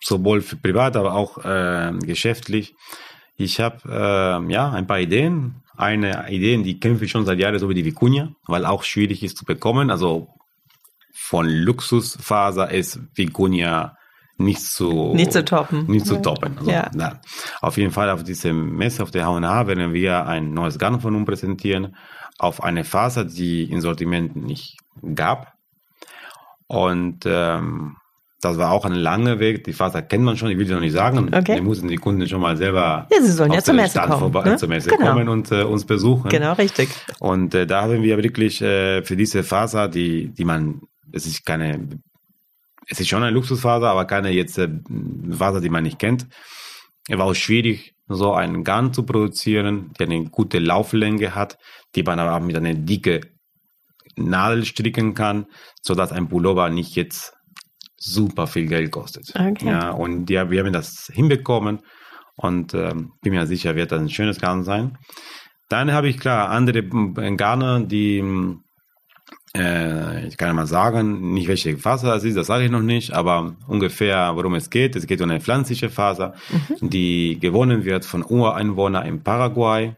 sowohl 0.00 0.40
für 0.40 0.56
privat, 0.56 0.96
aber 0.96 1.14
auch 1.14 1.44
äh, 1.44 1.92
geschäftlich, 2.00 2.74
ich 3.38 3.60
habe 3.60 3.78
äh, 3.88 4.52
ja 4.52 4.70
ein 4.70 4.86
paar 4.86 5.00
Ideen. 5.00 5.62
Eine 5.76 6.28
Idee, 6.28 6.60
die 6.62 6.80
kämpfe 6.80 7.04
ich 7.04 7.10
schon 7.12 7.24
seit 7.24 7.38
Jahren, 7.38 7.58
so 7.60 7.68
wie 7.68 7.74
die 7.74 7.84
Vicuña, 7.84 8.32
weil 8.48 8.66
auch 8.66 8.82
schwierig 8.82 9.22
ist 9.22 9.36
zu 9.38 9.44
bekommen. 9.44 9.90
Also 9.92 10.28
von 11.14 11.48
Luxusfaser 11.48 12.70
ist 12.72 12.98
Vicuña 13.16 13.92
nicht 14.38 14.60
zu 14.62 15.12
Nicht 15.14 15.32
zu 15.32 15.44
toppen. 15.44 15.86
Nicht 15.86 16.06
zu 16.06 16.20
toppen. 16.20 16.58
Also, 16.58 16.70
Ja. 16.70 16.90
na, 16.94 17.20
auf 17.60 17.76
jeden 17.76 17.92
Fall 17.92 18.10
auf 18.10 18.24
dieser 18.24 18.52
Messe 18.52 19.02
auf 19.04 19.12
der 19.12 19.26
H&H 19.26 19.66
werden 19.68 19.92
wir 19.92 20.26
ein 20.26 20.52
neues 20.52 20.78
Garn 20.78 21.00
von 21.00 21.14
uns 21.14 21.26
präsentieren 21.26 21.96
auf 22.38 22.62
eine 22.62 22.84
Faser, 22.84 23.24
die 23.24 23.64
im 23.70 23.80
Sortiment 23.80 24.34
nicht 24.36 24.78
gab. 25.14 25.54
Und 26.66 27.24
ähm, 27.26 27.96
Das 28.40 28.56
war 28.56 28.70
auch 28.70 28.84
ein 28.84 28.92
langer 28.92 29.40
Weg. 29.40 29.64
Die 29.64 29.72
Faser 29.72 30.00
kennt 30.02 30.22
man 30.24 30.36
schon, 30.36 30.50
ich 30.50 30.58
will 30.58 30.66
sie 30.66 30.72
noch 30.72 30.80
nicht 30.80 30.92
sagen. 30.92 31.34
Okay. 31.34 31.56
Wir 31.56 31.62
mussten 31.62 31.88
die 31.88 31.96
Kunden 31.96 32.26
schon 32.28 32.40
mal 32.40 32.56
selber 32.56 33.08
Ja, 33.10 33.20
sie 33.20 33.32
sollen 33.32 33.52
ja 33.52 33.60
zur 33.62 33.74
Messe 33.74 33.98
Stand 33.98 34.12
kommen, 34.12 34.44
ne? 34.44 34.56
zur 34.56 34.68
Messe 34.68 34.90
Genau. 34.90 35.06
kommen 35.10 35.28
und 35.28 35.50
äh, 35.50 35.62
uns 35.64 35.84
besuchen. 35.84 36.28
Genau, 36.28 36.52
richtig. 36.52 36.88
Und 37.18 37.54
äh, 37.54 37.66
da 37.66 37.82
haben 37.82 38.02
wir 38.02 38.16
wirklich 38.22 38.62
äh, 38.62 39.02
für 39.02 39.16
diese 39.16 39.42
Faser, 39.42 39.88
die, 39.88 40.28
die 40.28 40.44
man, 40.44 40.82
es 41.10 41.26
ist 41.26 41.44
keine, 41.44 41.88
es 42.86 43.00
ist 43.00 43.08
schon 43.08 43.22
eine 43.24 43.32
Luxusfaser, 43.32 43.88
aber 43.90 44.04
keine 44.04 44.30
jetzt 44.30 44.56
äh, 44.56 44.68
Faser, 45.36 45.60
die 45.60 45.68
man 45.70 45.82
nicht 45.82 45.98
kennt. 45.98 46.28
Es 47.08 47.18
war 47.18 47.26
auch 47.26 47.34
schwierig, 47.34 47.94
so 48.06 48.34
einen 48.34 48.62
Garn 48.62 48.92
zu 48.92 49.02
produzieren, 49.02 49.90
der 49.98 50.06
eine 50.06 50.24
gute 50.26 50.60
Lauflänge 50.60 51.34
hat, 51.34 51.58
die 51.96 52.04
man 52.04 52.20
aber 52.20 52.36
auch 52.36 52.40
mit 52.40 52.56
einer 52.56 52.74
dicke 52.74 53.20
Nadel 54.16 54.64
stricken 54.64 55.14
kann, 55.14 55.46
sodass 55.82 56.12
ein 56.12 56.28
Pullover 56.28 56.70
nicht 56.70 56.94
jetzt 56.94 57.34
super 57.98 58.46
viel 58.46 58.66
Geld 58.66 58.90
kostet. 58.90 59.32
Okay. 59.34 59.66
Ja, 59.66 59.90
und 59.90 60.30
ja, 60.30 60.50
wir 60.50 60.64
haben 60.64 60.72
das 60.72 61.10
hinbekommen 61.12 61.80
und 62.36 62.74
ähm, 62.74 63.12
bin 63.22 63.32
mir 63.32 63.46
sicher, 63.46 63.74
wird 63.74 63.92
das 63.92 64.00
ein 64.00 64.10
schönes 64.10 64.40
Garn 64.40 64.64
sein. 64.64 64.96
Dann 65.68 65.92
habe 65.92 66.08
ich 66.08 66.18
klar 66.18 66.48
andere 66.50 66.78
äh, 66.78 67.36
Garne, 67.36 67.86
die 67.86 68.22
äh, 69.56 70.26
ich 70.26 70.36
kann 70.36 70.54
mal 70.54 70.66
sagen, 70.66 71.32
nicht 71.32 71.48
welche 71.48 71.76
Faser 71.76 72.08
das 72.08 72.24
ist, 72.24 72.36
das 72.36 72.46
sage 72.46 72.64
ich 72.66 72.70
noch 72.70 72.82
nicht, 72.82 73.12
aber 73.12 73.56
ungefähr, 73.66 74.32
worum 74.34 74.54
es 74.54 74.70
geht. 74.70 74.94
Es 74.96 75.06
geht 75.06 75.20
um 75.20 75.30
eine 75.30 75.40
pflanzliche 75.40 75.88
Faser, 75.88 76.34
die 76.80 77.38
gewonnen 77.40 77.84
wird 77.84 78.04
von 78.04 78.24
Ureinwohnern 78.24 79.06
in 79.06 79.22
Paraguay. 79.22 79.94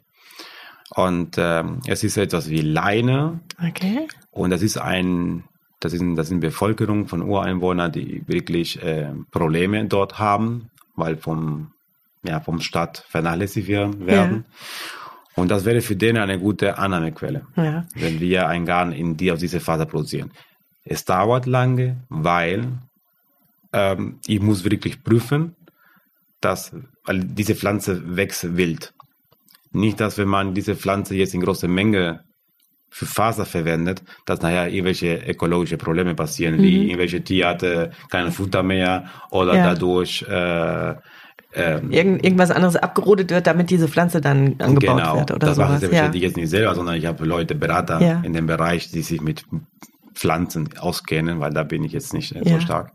Und 0.94 1.36
ähm, 1.38 1.80
es 1.86 2.02
ist 2.02 2.16
etwas 2.16 2.50
wie 2.50 2.62
Leine 2.62 3.40
Okay. 3.64 4.08
und 4.32 4.50
das 4.50 4.62
ist 4.62 4.76
ein, 4.76 5.44
das 5.80 5.92
sind, 5.92 6.16
das 6.16 6.28
sind 6.28 6.40
Bevölkerung 6.40 7.08
von 7.08 7.22
Ureinwohnern, 7.22 7.90
die 7.90 8.22
wirklich 8.28 8.82
äh, 8.82 9.12
Probleme 9.30 9.84
dort 9.86 10.18
haben, 10.18 10.70
weil 10.94 11.16
vom, 11.16 11.72
ja, 12.22 12.40
vom 12.40 12.60
Staat 12.60 13.04
vernachlässigt 13.08 13.68
werden. 13.68 14.44
Und 15.36 15.50
das 15.50 15.64
wäre 15.64 15.80
für 15.80 15.96
den 15.96 16.18
eine 16.18 16.38
gute 16.38 16.76
Annahmequelle 16.78 17.46
Ja. 17.56 17.86
wenn 17.94 18.20
wir 18.20 18.46
ein 18.46 18.66
Garn 18.66 18.92
in 18.92 19.16
die 19.16 19.32
aus 19.32 19.40
dieser 19.40 19.60
Faser 19.60 19.86
produzieren. 19.86 20.30
Es 20.84 21.04
dauert 21.04 21.46
lange, 21.46 21.96
weil 22.08 22.78
ähm, 23.72 24.18
ich 24.26 24.40
muss 24.40 24.64
wirklich 24.64 25.02
prüfen, 25.02 25.56
dass 26.40 26.74
weil 27.04 27.24
diese 27.24 27.54
Pflanze 27.54 28.16
wächst 28.16 28.56
wild. 28.56 28.92
Nicht, 29.72 30.00
dass 30.00 30.18
wenn 30.18 30.28
man 30.28 30.52
diese 30.52 30.74
Pflanze 30.74 31.14
jetzt 31.14 31.34
in 31.34 31.40
großer 31.42 31.68
Menge 31.68 32.24
für 32.90 33.06
Faser 33.06 33.46
verwendet, 33.46 34.02
dass 34.26 34.42
nachher 34.42 34.68
irgendwelche 34.68 35.16
ökologische 35.26 35.76
Probleme 35.76 36.14
passieren, 36.14 36.60
wie 36.60 36.86
irgendwelche 36.86 37.22
Tierarten 37.22 37.90
keine 38.10 38.32
Futter 38.32 38.62
mehr 38.62 39.04
oder 39.30 39.54
Ja. 39.56 39.62
dadurch 39.72 40.22
äh, 40.28 40.94
ähm, 41.52 41.90
Irgend, 41.90 42.24
irgendwas 42.24 42.50
anderes 42.52 42.76
abgerodet 42.76 43.30
wird, 43.30 43.46
damit 43.46 43.70
diese 43.70 43.88
Pflanze 43.88 44.20
dann 44.20 44.54
angebaut 44.60 44.98
genau, 44.98 45.16
wird 45.18 45.30
oder 45.32 45.46
das 45.48 45.58
mache 45.58 45.68
sowas. 45.68 45.68
ich 45.68 45.72
Ja. 45.72 45.78
selbstverständlich 45.80 46.22
jetzt 46.22 46.36
nicht 46.36 46.50
selber, 46.50 46.74
sondern 46.74 46.94
ich 46.96 47.06
habe 47.06 47.24
Leute, 47.24 47.54
Berater 47.56 48.00
Ja. 48.00 48.20
in 48.22 48.32
dem 48.34 48.46
Bereich, 48.46 48.90
die 48.90 49.02
sich 49.02 49.20
mit 49.20 49.44
Pflanzen 50.14 50.68
auskennen, 50.78 51.40
weil 51.40 51.52
da 51.52 51.62
bin 51.64 51.82
ich 51.84 51.92
jetzt 51.92 52.12
nicht 52.12 52.34
äh, 52.36 52.42
so 52.44 52.60
stark. 52.60 52.92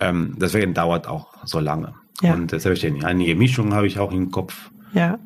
Ähm, 0.00 0.36
deswegen 0.40 0.74
dauert 0.74 1.06
auch 1.06 1.28
so 1.44 1.60
lange. 1.60 1.94
Und 2.22 2.52
äh, 2.52 2.58
selbstverständlich, 2.58 3.04
einige 3.06 3.34
Mischungen 3.36 3.74
habe 3.74 3.86
ich 3.86 3.98
auch 3.98 4.12
im 4.12 4.30
Kopf. 4.30 4.70
Ja. 4.92 5.18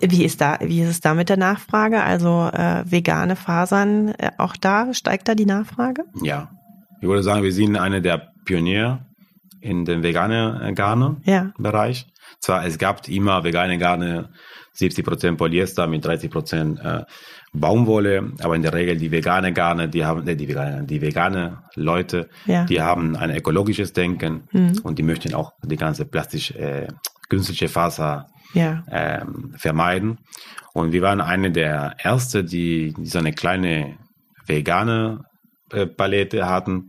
Wie 0.00 0.24
ist 0.24 0.40
da, 0.40 0.58
wie 0.60 0.80
ist 0.82 0.88
es 0.88 1.00
da 1.00 1.14
mit 1.14 1.28
der 1.28 1.36
Nachfrage? 1.36 2.02
Also 2.02 2.50
äh, 2.52 2.84
vegane 2.90 3.36
Fasern, 3.36 4.08
äh, 4.18 4.30
auch 4.38 4.56
da 4.56 4.92
steigt 4.94 5.28
da 5.28 5.34
die 5.34 5.46
Nachfrage? 5.46 6.04
Ja, 6.22 6.50
ich 7.00 7.08
würde 7.08 7.22
sagen, 7.22 7.42
wir 7.42 7.52
sind 7.52 7.76
eine 7.76 8.02
der 8.02 8.32
Pioniere 8.44 9.00
in 9.60 9.84
dem 9.84 10.02
veganen 10.02 10.60
äh, 10.60 10.72
Garne-Bereich. 10.74 12.00
Ja. 12.06 12.12
Zwar, 12.40 12.66
es 12.66 12.76
gab 12.78 13.08
immer 13.08 13.44
vegane 13.44 13.78
Garne, 13.78 14.28
70% 14.76 15.36
Polyester 15.36 15.86
mit 15.86 16.04
30% 16.04 16.80
äh, 16.80 17.04
Baumwolle, 17.52 18.32
aber 18.42 18.56
in 18.56 18.62
der 18.62 18.74
Regel 18.74 18.96
die 18.96 19.12
vegane 19.12 19.52
Garne, 19.52 19.88
die 19.88 20.04
haben, 20.04 20.26
äh, 20.26 20.34
die 20.36 20.48
vegane, 20.48 20.84
die 20.84 21.00
vegane 21.00 21.58
Leute, 21.76 22.28
Ja. 22.46 22.64
die 22.64 22.82
haben 22.82 23.16
ein 23.16 23.30
ökologisches 23.34 23.92
Denken 23.92 24.48
Mhm. 24.50 24.80
und 24.82 24.98
die 24.98 25.02
möchten 25.04 25.32
auch 25.34 25.52
die 25.62 25.76
ganze 25.76 26.04
plastisch, 26.04 26.50
äh, 26.50 26.88
künstliche 27.28 27.68
Faser 27.68 28.26
Ja. 28.54 28.82
ähm, 28.90 29.54
vermeiden. 29.56 30.18
Und 30.72 30.92
wir 30.92 31.02
waren 31.02 31.20
eine 31.20 31.50
der 31.52 31.94
ersten, 31.98 32.46
die, 32.46 32.92
die 32.96 33.06
so 33.06 33.18
eine 33.18 33.32
kleine 33.32 33.96
vegane 34.46 35.24
äh, 35.70 35.86
Palette 35.86 36.46
hatten. 36.46 36.88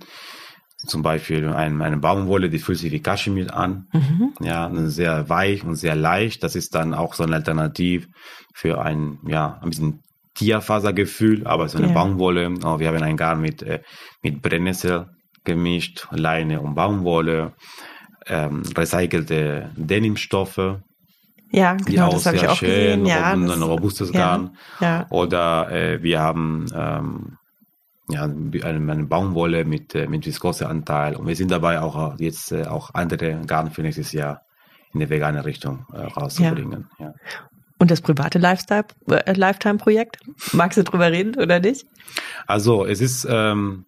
Zum 0.87 1.01
Beispiel 1.01 1.47
ein, 1.47 1.81
eine 1.81 1.97
Baumwolle, 1.97 2.49
die 2.49 2.59
fühlt 2.59 2.77
sich 2.77 2.91
wie 2.91 3.01
Kaschmir 3.01 3.55
an. 3.55 3.87
Mhm. 3.91 4.33
Ja, 4.41 4.69
sehr 4.87 5.29
weich 5.29 5.63
und 5.63 5.75
sehr 5.75 5.95
leicht. 5.95 6.43
Das 6.43 6.55
ist 6.55 6.75
dann 6.75 6.93
auch 6.93 7.15
so 7.15 7.23
eine 7.23 7.35
Alternativ 7.35 8.07
für 8.53 8.81
ein, 8.81 9.17
ja, 9.27 9.59
ein 9.61 9.69
bisschen 9.69 10.03
Tierfasergefühl, 10.35 11.47
aber 11.47 11.67
so 11.69 11.77
eine 11.77 11.87
Ja. 11.87 11.93
Baumwolle. 11.93 12.53
Oh, 12.63 12.79
wir 12.79 12.87
haben 12.87 13.01
ein 13.01 13.17
Garn 13.17 13.41
mit, 13.41 13.63
äh, 13.63 13.81
mit 14.21 14.41
Brennnessel 14.41 15.07
gemischt, 15.43 16.07
Leine 16.11 16.61
und 16.61 16.75
Baumwolle, 16.75 17.53
ähm, 18.27 18.63
recycelte 18.75 19.71
Denimstoffe, 19.75 20.79
Ja, 21.55 21.73
genau, 21.75 22.11
das 22.11 22.25
habe 22.25 22.35
ich 22.37 22.47
auch 22.47 22.59
gesehen. 22.59 22.99
schön, 22.99 23.05
Ja, 23.05 23.33
und 23.33 23.47
das- 23.47 23.55
ein 23.55 23.63
robustes 23.63 24.11
ja, 24.11 24.19
Garn. 24.19 24.57
Ja. 24.81 25.05
Oder 25.09 25.71
äh, 25.71 26.03
wir 26.03 26.19
haben 26.19 26.65
ähm, 26.75 27.37
ja, 28.09 28.23
eine, 28.23 28.91
eine 28.91 29.05
Baumwolle 29.05 29.63
mit, 29.65 29.95
äh, 29.95 30.07
mit 30.07 30.25
Viskoseanteil. 30.25 31.15
Und 31.15 31.27
wir 31.27 31.35
sind 31.35 31.51
dabei 31.51 31.79
auch 31.79 32.19
äh, 32.19 32.23
jetzt 32.23 32.51
äh, 32.51 32.65
auch 32.65 32.91
andere 32.93 33.41
Garn 33.47 33.71
für 33.71 33.81
nächstes 33.81 34.11
Jahr 34.11 34.41
in 34.93 34.99
die 34.99 35.09
vegane 35.09 35.45
Richtung 35.45 35.85
äh, 35.93 36.01
rauszubringen. 36.01 36.89
Ja. 36.99 37.13
Und 37.77 37.91
das 37.91 38.01
private 38.01 38.37
Lifestyle, 38.39 38.85
äh, 39.09 39.33
Lifetime-Projekt? 39.33 40.19
Magst 40.53 40.77
du 40.77 40.83
drüber 40.83 41.11
reden 41.11 41.35
oder 41.41 41.59
nicht? 41.59 41.85
Also 42.47 42.85
es 42.85 43.01
ist, 43.01 43.27
ähm, 43.29 43.85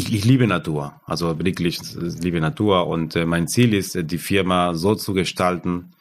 ich, 0.00 0.14
ich 0.14 0.24
liebe 0.24 0.46
Natur, 0.46 1.00
also 1.06 1.38
wirklich 1.38 1.78
ich 1.80 1.94
liebe 2.22 2.40
Natur 2.40 2.86
und 2.86 3.16
äh, 3.16 3.26
mein 3.26 3.46
Ziel 3.48 3.74
ist, 3.74 3.94
äh, 3.96 4.04
die 4.04 4.18
Firma 4.18 4.74
so 4.74 4.94
zu 4.94 5.12
gestalten, 5.12 5.92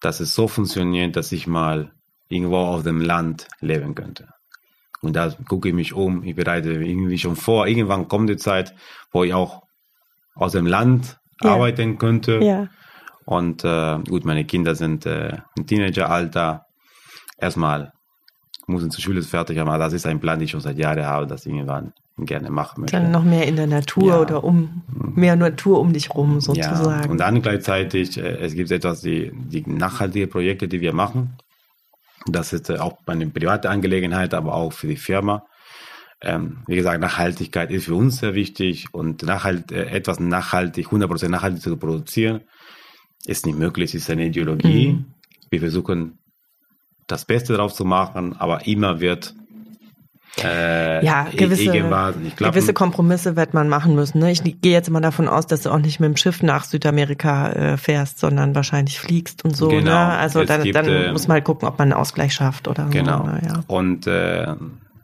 dass 0.00 0.20
es 0.20 0.34
so 0.34 0.48
funktioniert, 0.48 1.16
dass 1.16 1.32
ich 1.32 1.46
mal 1.46 1.92
irgendwo 2.28 2.58
auf 2.58 2.82
dem 2.82 3.00
Land 3.00 3.48
leben 3.60 3.94
könnte. 3.94 4.28
Und 5.02 5.14
da 5.14 5.30
gucke 5.48 5.68
ich 5.68 5.74
mich 5.74 5.92
um, 5.92 6.22
ich 6.24 6.34
bereite 6.34 6.72
irgendwie 6.72 7.18
schon 7.18 7.36
vor, 7.36 7.66
irgendwann 7.66 8.08
kommt 8.08 8.28
die 8.30 8.36
Zeit, 8.36 8.74
wo 9.12 9.22
ich 9.24 9.34
auch 9.34 9.62
aus 10.34 10.52
dem 10.52 10.66
Land 10.66 11.18
Ja. 11.42 11.54
arbeiten 11.54 11.98
könnte. 11.98 12.40
Ja. 12.42 12.68
Und 13.26 13.64
äh, 13.64 13.98
gut, 14.08 14.24
meine 14.24 14.44
Kinder 14.44 14.74
sind 14.74 15.06
äh, 15.06 15.38
im 15.56 15.66
Teenageralter. 15.66 16.64
Erstmal 17.38 17.92
müssen 18.66 18.90
zur 18.90 19.02
Schule 19.02 19.22
fertig 19.22 19.58
haben, 19.58 19.68
aber 19.68 19.78
das 19.78 19.92
ist 19.92 20.06
ein 20.06 20.20
Plan, 20.20 20.38
den 20.38 20.44
ich 20.44 20.50
schon 20.50 20.60
seit 20.60 20.78
Jahren 20.78 21.04
habe, 21.04 21.26
das 21.26 21.46
ich 21.46 21.52
irgendwann 21.52 21.92
gerne 22.18 22.50
machen 22.50 22.82
möchte. 22.82 22.96
Dann 22.96 23.10
noch 23.10 23.24
mehr 23.24 23.46
in 23.46 23.56
der 23.56 23.66
Natur 23.66 24.08
Ja. 24.08 24.20
oder 24.20 24.44
um 24.44 24.82
mehr 24.88 25.36
Natur 25.36 25.80
um 25.80 25.92
dich 25.92 26.14
rum 26.14 26.34
ja, 26.34 26.40
sozusagen. 26.40 27.10
und 27.10 27.18
dann 27.18 27.42
gleichzeitig, 27.42 28.16
äh, 28.18 28.36
es 28.38 28.54
gibt 28.54 28.70
etwas, 28.70 29.00
die, 29.00 29.32
die 29.34 29.64
nachhaltige 29.66 30.26
Projekte, 30.28 30.68
die 30.68 30.80
wir 30.80 30.92
machen. 30.92 31.36
Das 32.26 32.52
ist 32.52 32.70
äh, 32.70 32.78
auch 32.78 32.98
eine 33.06 33.26
private 33.26 33.68
Angelegenheit, 33.68 34.32
aber 34.32 34.54
auch 34.54 34.72
für 34.72 34.86
die 34.86 34.96
Firma. 34.96 35.44
Ähm, 36.22 36.58
wie 36.66 36.76
gesagt, 36.76 37.00
Nachhaltigkeit 37.00 37.70
ist 37.70 37.84
für 37.86 37.94
uns 37.94 38.18
sehr 38.18 38.34
wichtig 38.34 38.86
und 38.92 39.22
nachhalt, 39.24 39.72
äh, 39.72 39.86
etwas 39.86 40.20
nachhaltig, 40.20 40.86
100% 40.86 41.28
nachhaltig 41.28 41.60
zu 41.60 41.76
produzieren, 41.76 42.42
ist 43.26 43.44
nicht 43.44 43.58
möglich, 43.58 43.94
ist 43.94 44.08
eine 44.08 44.26
Ideologie. 44.26 44.92
Mhm. 44.92 45.04
Wir 45.50 45.60
versuchen 45.60 46.18
das 47.06 47.24
Beste 47.24 47.54
drauf 47.54 47.72
zu 47.74 47.84
machen, 47.84 48.34
aber 48.38 48.66
immer 48.66 49.00
wird 49.00 49.34
äh, 50.42 51.04
ja, 51.04 51.28
gewisse, 51.36 51.64
irgendwas 51.64 52.16
nicht 52.16 52.36
klappen. 52.36 52.52
gewisse 52.54 52.72
Kompromisse 52.74 53.36
wird 53.36 53.54
man 53.54 53.68
machen 53.68 53.94
müssen. 53.94 54.18
Ne? 54.18 54.32
Ich 54.32 54.42
gehe 54.42 54.72
jetzt 54.72 54.90
mal 54.90 55.00
davon 55.00 55.28
aus, 55.28 55.46
dass 55.46 55.62
du 55.62 55.70
auch 55.70 55.78
nicht 55.78 56.00
mit 56.00 56.08
dem 56.08 56.16
Schiff 56.16 56.42
nach 56.42 56.64
Südamerika 56.64 57.50
äh, 57.52 57.76
fährst, 57.76 58.18
sondern 58.18 58.54
wahrscheinlich 58.54 58.98
fliegst 58.98 59.44
und 59.44 59.56
so. 59.56 59.68
Genau. 59.68 59.84
Ne? 59.84 59.96
Also 59.96 60.40
Es 60.40 60.48
dann, 60.48 60.64
gibt, 60.64 60.74
dann 60.74 60.86
äh, 60.88 61.12
muss 61.12 61.28
man 61.28 61.36
halt 61.36 61.44
gucken, 61.44 61.68
ob 61.68 61.78
man 61.78 61.92
einen 61.92 62.00
Ausgleich 62.00 62.34
schafft 62.34 62.66
oder 62.66 62.86
Genau. 62.90 63.18
so. 63.18 63.24
Ne? 63.30 63.42
Ja. 63.46 63.62
Und 63.68 64.06
äh, 64.08 64.56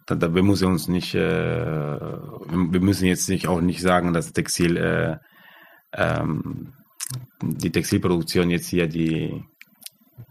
da, 0.06 0.14
da, 0.16 0.34
wir 0.34 0.42
müssen 0.42 0.66
uns 0.66 0.88
nicht, 0.88 1.14
äh, 1.14 1.20
wir 1.20 2.80
müssen 2.80 3.04
jetzt 3.06 3.28
nicht 3.28 3.46
auch 3.46 3.60
nicht 3.60 3.82
sagen, 3.82 4.12
dass 4.12 4.32
Textil, 4.32 4.76
äh, 4.76 5.16
ähm, 5.92 6.72
die 7.40 7.70
Textilproduktion 7.70 8.50
jetzt 8.50 8.66
hier 8.66 8.88
die, 8.88 9.44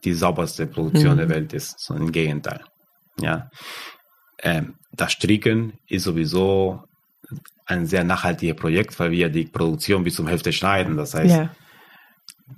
die 0.04 0.14
sauberste 0.14 0.68
Produktion 0.68 1.14
Mhm. 1.14 1.18
der 1.18 1.30
Welt 1.30 1.54
ist, 1.54 1.80
sondern 1.80 2.08
im 2.08 2.12
Gegenteil. 2.12 2.62
Ja. 3.20 3.50
Ähm, 4.42 4.76
das 4.92 5.12
Stricken 5.12 5.74
ist 5.88 6.04
sowieso 6.04 6.84
ein 7.66 7.86
sehr 7.86 8.04
nachhaltiges 8.04 8.56
Projekt, 8.56 9.00
weil 9.00 9.12
wir 9.12 9.30
die 9.30 9.46
Produktion 9.46 10.04
bis 10.04 10.16
zum 10.16 10.28
Hälfte 10.28 10.52
schneiden. 10.52 10.98
Das 10.98 11.14
heißt, 11.14 11.36
Ja. 11.36 11.50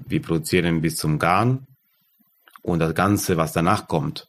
wir 0.07 0.21
produzieren 0.21 0.81
bis 0.81 0.95
zum 0.97 1.19
Garn 1.19 1.65
und 2.63 2.79
das 2.79 2.95
Ganze, 2.95 3.35
was 3.37 3.51
danach 3.51 3.87
kommt, 3.87 4.27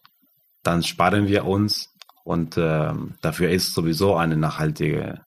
dann 0.64 0.82
sparen 0.82 1.28
wir 1.28 1.44
uns 1.44 1.88
und 2.24 2.56
ähm, 2.56 3.14
dafür 3.20 3.50
ist 3.50 3.74
sowieso 3.74 4.16
eine 4.16 4.36
nachhaltige 4.36 5.20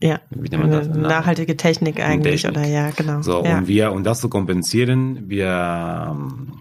Ja, 0.00 0.20
eine 0.52 0.86
nachhaltige 0.88 1.56
Technik 1.56 2.00
eigentlich, 2.00 2.42
Technik. 2.42 2.58
oder 2.58 2.66
ja, 2.68 2.90
genau. 2.90 3.22
So, 3.22 3.44
ja. 3.44 3.58
und 3.58 3.66
wir, 3.68 3.92
um 3.92 4.02
das 4.04 4.20
zu 4.20 4.28
kompensieren, 4.28 5.28
wir, 5.28 6.08
ähm, 6.10 6.60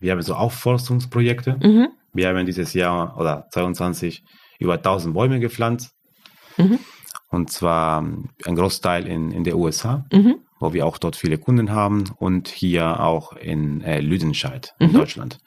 wir 0.00 0.12
haben 0.12 0.22
so 0.22 0.34
Aufforstungsprojekte. 0.34 1.56
mhm. 1.62 1.88
Wir 2.12 2.28
haben 2.28 2.44
dieses 2.44 2.74
Jahr 2.74 3.16
oder 3.18 3.46
22 3.52 4.24
über 4.58 4.74
1000 4.74 5.14
Bäume 5.14 5.38
gepflanzt. 5.38 5.92
Mhm. 6.56 6.78
Und 7.28 7.50
zwar 7.52 8.00
ähm, 8.00 8.30
ein 8.44 8.56
Großteil 8.56 9.06
in, 9.06 9.30
in 9.30 9.44
der 9.44 9.56
USA, 9.56 10.04
Mhm. 10.12 10.36
wo 10.58 10.72
wir 10.72 10.84
auch 10.86 10.98
dort 10.98 11.14
viele 11.16 11.38
Kunden 11.38 11.70
haben 11.70 12.04
und 12.18 12.48
hier 12.48 13.00
auch 13.00 13.32
in 13.36 13.80
äh, 13.82 14.00
Lüdenscheid 14.00 14.74
in 14.80 14.88
Mhm. 14.90 14.94
Deutschland. 14.94 15.38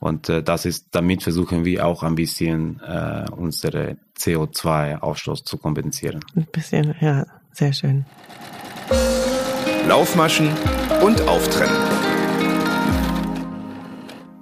Und 0.00 0.28
äh, 0.28 0.42
das 0.42 0.64
ist, 0.66 0.88
damit 0.90 1.22
versuchen 1.22 1.64
wir 1.64 1.86
auch 1.86 2.02
ein 2.02 2.16
bisschen 2.16 2.80
äh, 2.80 3.26
unsere 3.30 3.98
CO2-Ausstoß 4.18 5.44
zu 5.44 5.58
kompensieren. 5.58 6.24
Ein 6.34 6.46
bisschen, 6.50 6.96
ja, 7.00 7.24
sehr 7.52 7.72
schön. 7.72 8.04
Laufmaschen 9.86 10.48
und 11.04 11.20
Auftrennen. 11.28 12.01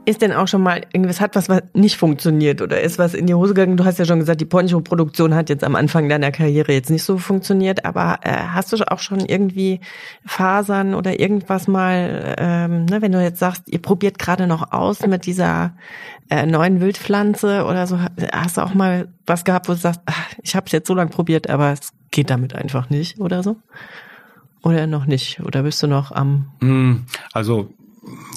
Ist 0.07 0.23
denn 0.23 0.33
auch 0.33 0.49
schon 0.49 0.63
mal 0.63 0.81
irgendwas 0.93 1.21
hat 1.21 1.37
was, 1.37 1.49
was 1.51 1.63
nicht 1.75 1.97
funktioniert 1.99 2.63
oder 2.63 2.81
ist 2.81 2.99
was 2.99 3.13
in 3.13 3.27
die 3.27 3.35
Hose 3.35 3.53
gegangen? 3.53 3.77
Du 3.77 3.85
hast 3.85 3.99
ja 3.99 4.07
schon 4.07 4.19
gesagt, 4.19 4.41
die 4.41 4.47
Poncho-Produktion 4.47 5.35
hat 5.35 5.51
jetzt 5.51 5.63
am 5.63 5.77
Anfang 5.77 6.09
deiner 6.09 6.33
Karriere 6.33 6.73
jetzt 6.73 6.91
nicht 6.91 7.05
so 7.05 7.19
funktioniert, 7.19 7.85
aber 7.85 8.19
äh, 8.23 8.33
hast 8.33 8.73
du 8.73 8.77
auch 8.91 8.99
schon 8.99 9.21
irgendwie 9.21 9.81
Fasern 10.25 10.95
oder 10.95 11.21
irgendwas 11.21 11.69
mal, 11.69 12.35
ähm, 12.39 12.87
ne, 12.87 13.03
wenn 13.03 13.13
du 13.13 13.23
jetzt 13.23 13.39
sagst, 13.39 13.65
ihr 13.67 13.81
probiert 13.81 14.19
gerade 14.19 14.47
noch 14.47 14.73
aus 14.73 15.07
mit 15.07 15.27
dieser 15.27 15.75
äh, 16.31 16.47
neuen 16.47 16.81
Wildpflanze 16.81 17.65
oder 17.67 17.87
so, 17.87 17.99
hast 18.33 18.57
du 18.57 18.63
auch 18.63 18.73
mal 18.75 19.09
was 19.27 19.45
gehabt, 19.45 19.69
wo 19.69 19.73
du 19.75 19.79
sagst, 19.79 20.01
ach, 20.07 20.29
ich 20.43 20.57
habe 20.57 20.67
es 20.67 20.73
jetzt 20.73 20.89
so 20.89 20.95
lange 20.95 21.11
probiert, 21.11 21.51
aber 21.51 21.73
es 21.73 21.93
geht 22.11 22.31
damit 22.31 22.55
einfach 22.55 22.89
nicht 22.89 23.21
oder 23.21 23.43
so? 23.43 23.57
Oder 24.63 24.87
noch 24.87 25.05
nicht? 25.07 25.41
Oder 25.41 25.63
bist 25.63 25.83
du 25.83 25.87
noch 25.87 26.11
am 26.11 26.47
Mm, 26.61 27.05
Also 27.33 27.69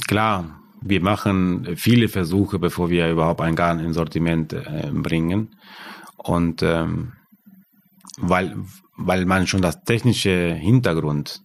klar, 0.07 0.59
wir 0.85 1.01
machen 1.01 1.75
viele 1.75 2.07
Versuche, 2.09 2.59
bevor 2.59 2.89
wir 2.89 3.09
überhaupt 3.09 3.41
ein 3.41 3.55
Garn 3.55 3.79
ins 3.79 3.95
Sortiment 3.95 4.53
äh, 4.53 4.89
bringen. 4.91 5.55
Und 6.17 6.61
ähm, 6.63 7.13
weil, 8.17 8.55
weil 8.97 9.25
man 9.25 9.47
schon 9.47 9.61
das 9.61 9.83
technische 9.83 10.53
Hintergrund 10.53 11.41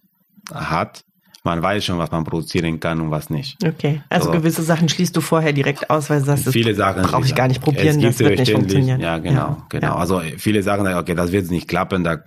hat, 0.53 1.03
man 1.43 1.61
weiß 1.61 1.85
schon, 1.85 1.97
was 1.97 2.11
man 2.11 2.23
produzieren 2.25 2.79
kann 2.79 2.99
und 2.99 3.11
was 3.11 3.29
nicht. 3.29 3.63
Okay, 3.65 4.01
also 4.09 4.25
So. 4.25 4.31
gewisse 4.31 4.61
Sachen 4.61 4.89
schließt 4.89 5.15
du 5.15 5.21
vorher 5.21 5.53
direkt 5.53 5.89
aus, 5.89 6.09
weil 6.09 6.19
du 6.19 6.25
sagst, 6.25 6.47
das 6.47 6.53
Sachen 6.75 7.03
brauche 7.03 7.25
ich 7.25 7.33
gar 7.33 7.47
nicht 7.47 7.61
probieren, 7.61 8.01
das 8.01 8.19
wird 8.19 8.39
nicht 8.39 8.51
funktionieren. 8.51 8.99
Ja, 8.99 9.17
genau, 9.19 9.63
genau. 9.69 9.87
Ja. 9.87 9.95
Also 9.95 10.21
viele 10.37 10.63
sagen, 10.63 10.85
okay, 10.87 11.15
das 11.15 11.31
wird 11.31 11.49
nicht 11.49 11.67
klappen, 11.67 12.03
da, 12.03 12.17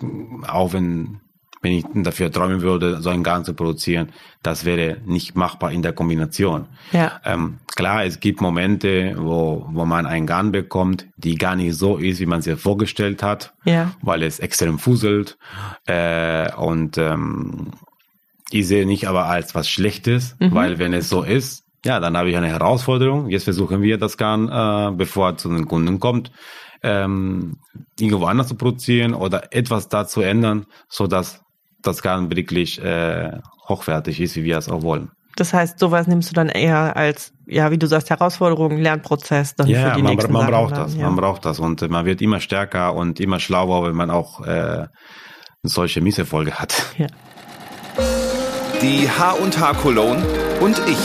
auch 0.48 0.72
wenn, 0.72 1.20
wenn 1.62 1.72
ich 1.72 1.84
dafür 1.94 2.30
träumen 2.32 2.60
würde, 2.60 3.00
so 3.00 3.10
ein 3.10 3.22
Garn 3.22 3.44
zu 3.44 3.54
produzieren, 3.54 4.08
das 4.42 4.64
wäre 4.64 4.98
nicht 5.06 5.36
machbar 5.36 5.70
in 5.70 5.82
der 5.82 5.92
Kombination. 5.92 6.66
Ja. 6.90 7.20
Ähm, 7.24 7.58
klar, 7.76 8.04
es 8.04 8.18
gibt 8.18 8.40
Momente, 8.40 9.14
wo, 9.16 9.64
wo 9.70 9.84
man 9.84 10.04
ein 10.06 10.26
Garn 10.26 10.50
bekommt, 10.50 11.06
die 11.16 11.36
gar 11.36 11.54
nicht 11.54 11.76
so 11.76 11.96
ist, 11.98 12.18
wie 12.18 12.26
man 12.26 12.42
sich 12.42 12.58
vorgestellt 12.58 13.22
hat, 13.22 13.54
Ja. 13.64 13.92
weil 14.02 14.24
es 14.24 14.40
extrem 14.40 14.80
fuselt. 14.80 15.38
Äh, 15.86 16.52
und 16.54 16.98
ähm, 16.98 17.70
ich 18.50 18.66
sehe 18.66 18.84
nicht 18.84 19.06
aber 19.08 19.26
als 19.26 19.54
was 19.54 19.68
Schlechtes, 19.70 20.36
Mhm. 20.40 20.54
weil 20.54 20.78
wenn 20.80 20.92
es 20.92 21.08
so 21.08 21.22
ist, 21.22 21.64
ja, 21.84 22.00
dann 22.00 22.16
habe 22.16 22.30
ich 22.30 22.36
eine 22.36 22.48
Herausforderung. 22.48 23.28
Jetzt 23.28 23.44
versuchen 23.44 23.82
wir 23.82 23.98
das 23.98 24.16
Garn, 24.16 24.48
äh, 24.48 24.96
bevor 24.96 25.30
es 25.30 25.42
zu 25.42 25.48
den 25.48 25.66
Kunden 25.66 26.00
kommt, 26.00 26.32
ähm, 26.84 27.58
irgendwo 27.98 28.26
anders 28.26 28.48
zu 28.48 28.56
produzieren 28.56 29.14
oder 29.14 29.52
etwas 29.54 29.88
da 29.88 30.06
zu 30.06 30.20
ändern, 30.22 30.66
so 30.88 31.06
dass 31.06 31.41
das 31.82 32.02
Garn 32.02 32.34
wirklich 32.34 32.82
äh, 32.82 33.38
hochwertig 33.68 34.20
ist, 34.20 34.36
wie 34.36 34.44
wir 34.44 34.58
es 34.58 34.68
auch 34.68 34.82
wollen. 34.82 35.10
Das 35.36 35.54
heißt, 35.54 35.78
sowas 35.78 36.06
nimmst 36.06 36.30
du 36.30 36.34
dann 36.34 36.48
eher 36.48 36.94
als, 36.96 37.32
ja, 37.46 37.70
wie 37.70 37.78
du 37.78 37.86
sagst, 37.86 38.10
Herausforderung, 38.10 38.76
Lernprozess 38.76 39.54
dann 39.54 39.66
Ja, 39.66 39.90
für 39.90 39.96
die 39.96 40.02
man, 40.02 40.12
nächsten 40.12 40.32
man 40.32 40.42
Sachen 40.42 40.52
braucht 40.52 40.72
dann, 40.72 40.82
das, 40.82 40.94
ja. 40.96 41.06
man 41.06 41.16
braucht 41.16 41.44
das 41.44 41.58
und 41.58 41.80
äh, 41.80 41.88
man 41.88 42.04
wird 42.04 42.20
immer 42.20 42.40
stärker 42.40 42.94
und 42.94 43.18
immer 43.18 43.40
schlauer, 43.40 43.86
wenn 43.86 43.94
man 43.94 44.10
auch 44.10 44.46
äh, 44.46 44.86
solche 45.62 46.00
Misserfolge 46.00 46.54
hat. 46.54 46.86
Ja. 46.98 47.06
Die 48.82 49.08
H&H 49.08 49.74
Cologne 49.74 50.24
und 50.60 50.76
ich. 50.88 50.98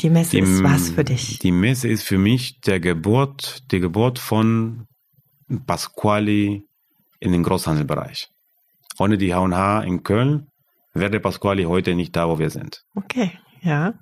Die 0.00 0.08
Messe 0.08 0.38
ist 0.38 0.62
was 0.64 0.90
für 0.90 1.04
dich. 1.04 1.38
Die 1.40 1.52
Messe 1.52 1.88
ist 1.88 2.04
für 2.04 2.16
mich 2.16 2.62
der 2.62 2.80
Geburt, 2.80 3.70
die 3.70 3.80
Geburt 3.80 4.18
von 4.18 4.86
Pasquali 5.66 6.64
in 7.20 7.32
den 7.32 7.42
Großhandelbereich. 7.42 8.28
Ohne 8.98 9.16
die 9.16 9.34
H&H 9.34 9.82
in 9.82 10.02
Köln 10.02 10.48
wäre 10.92 11.20
Pasquali 11.20 11.64
heute 11.64 11.94
nicht 11.94 12.16
da, 12.16 12.28
wo 12.28 12.38
wir 12.38 12.50
sind. 12.50 12.82
Okay, 12.94 13.32
ja. 13.62 13.94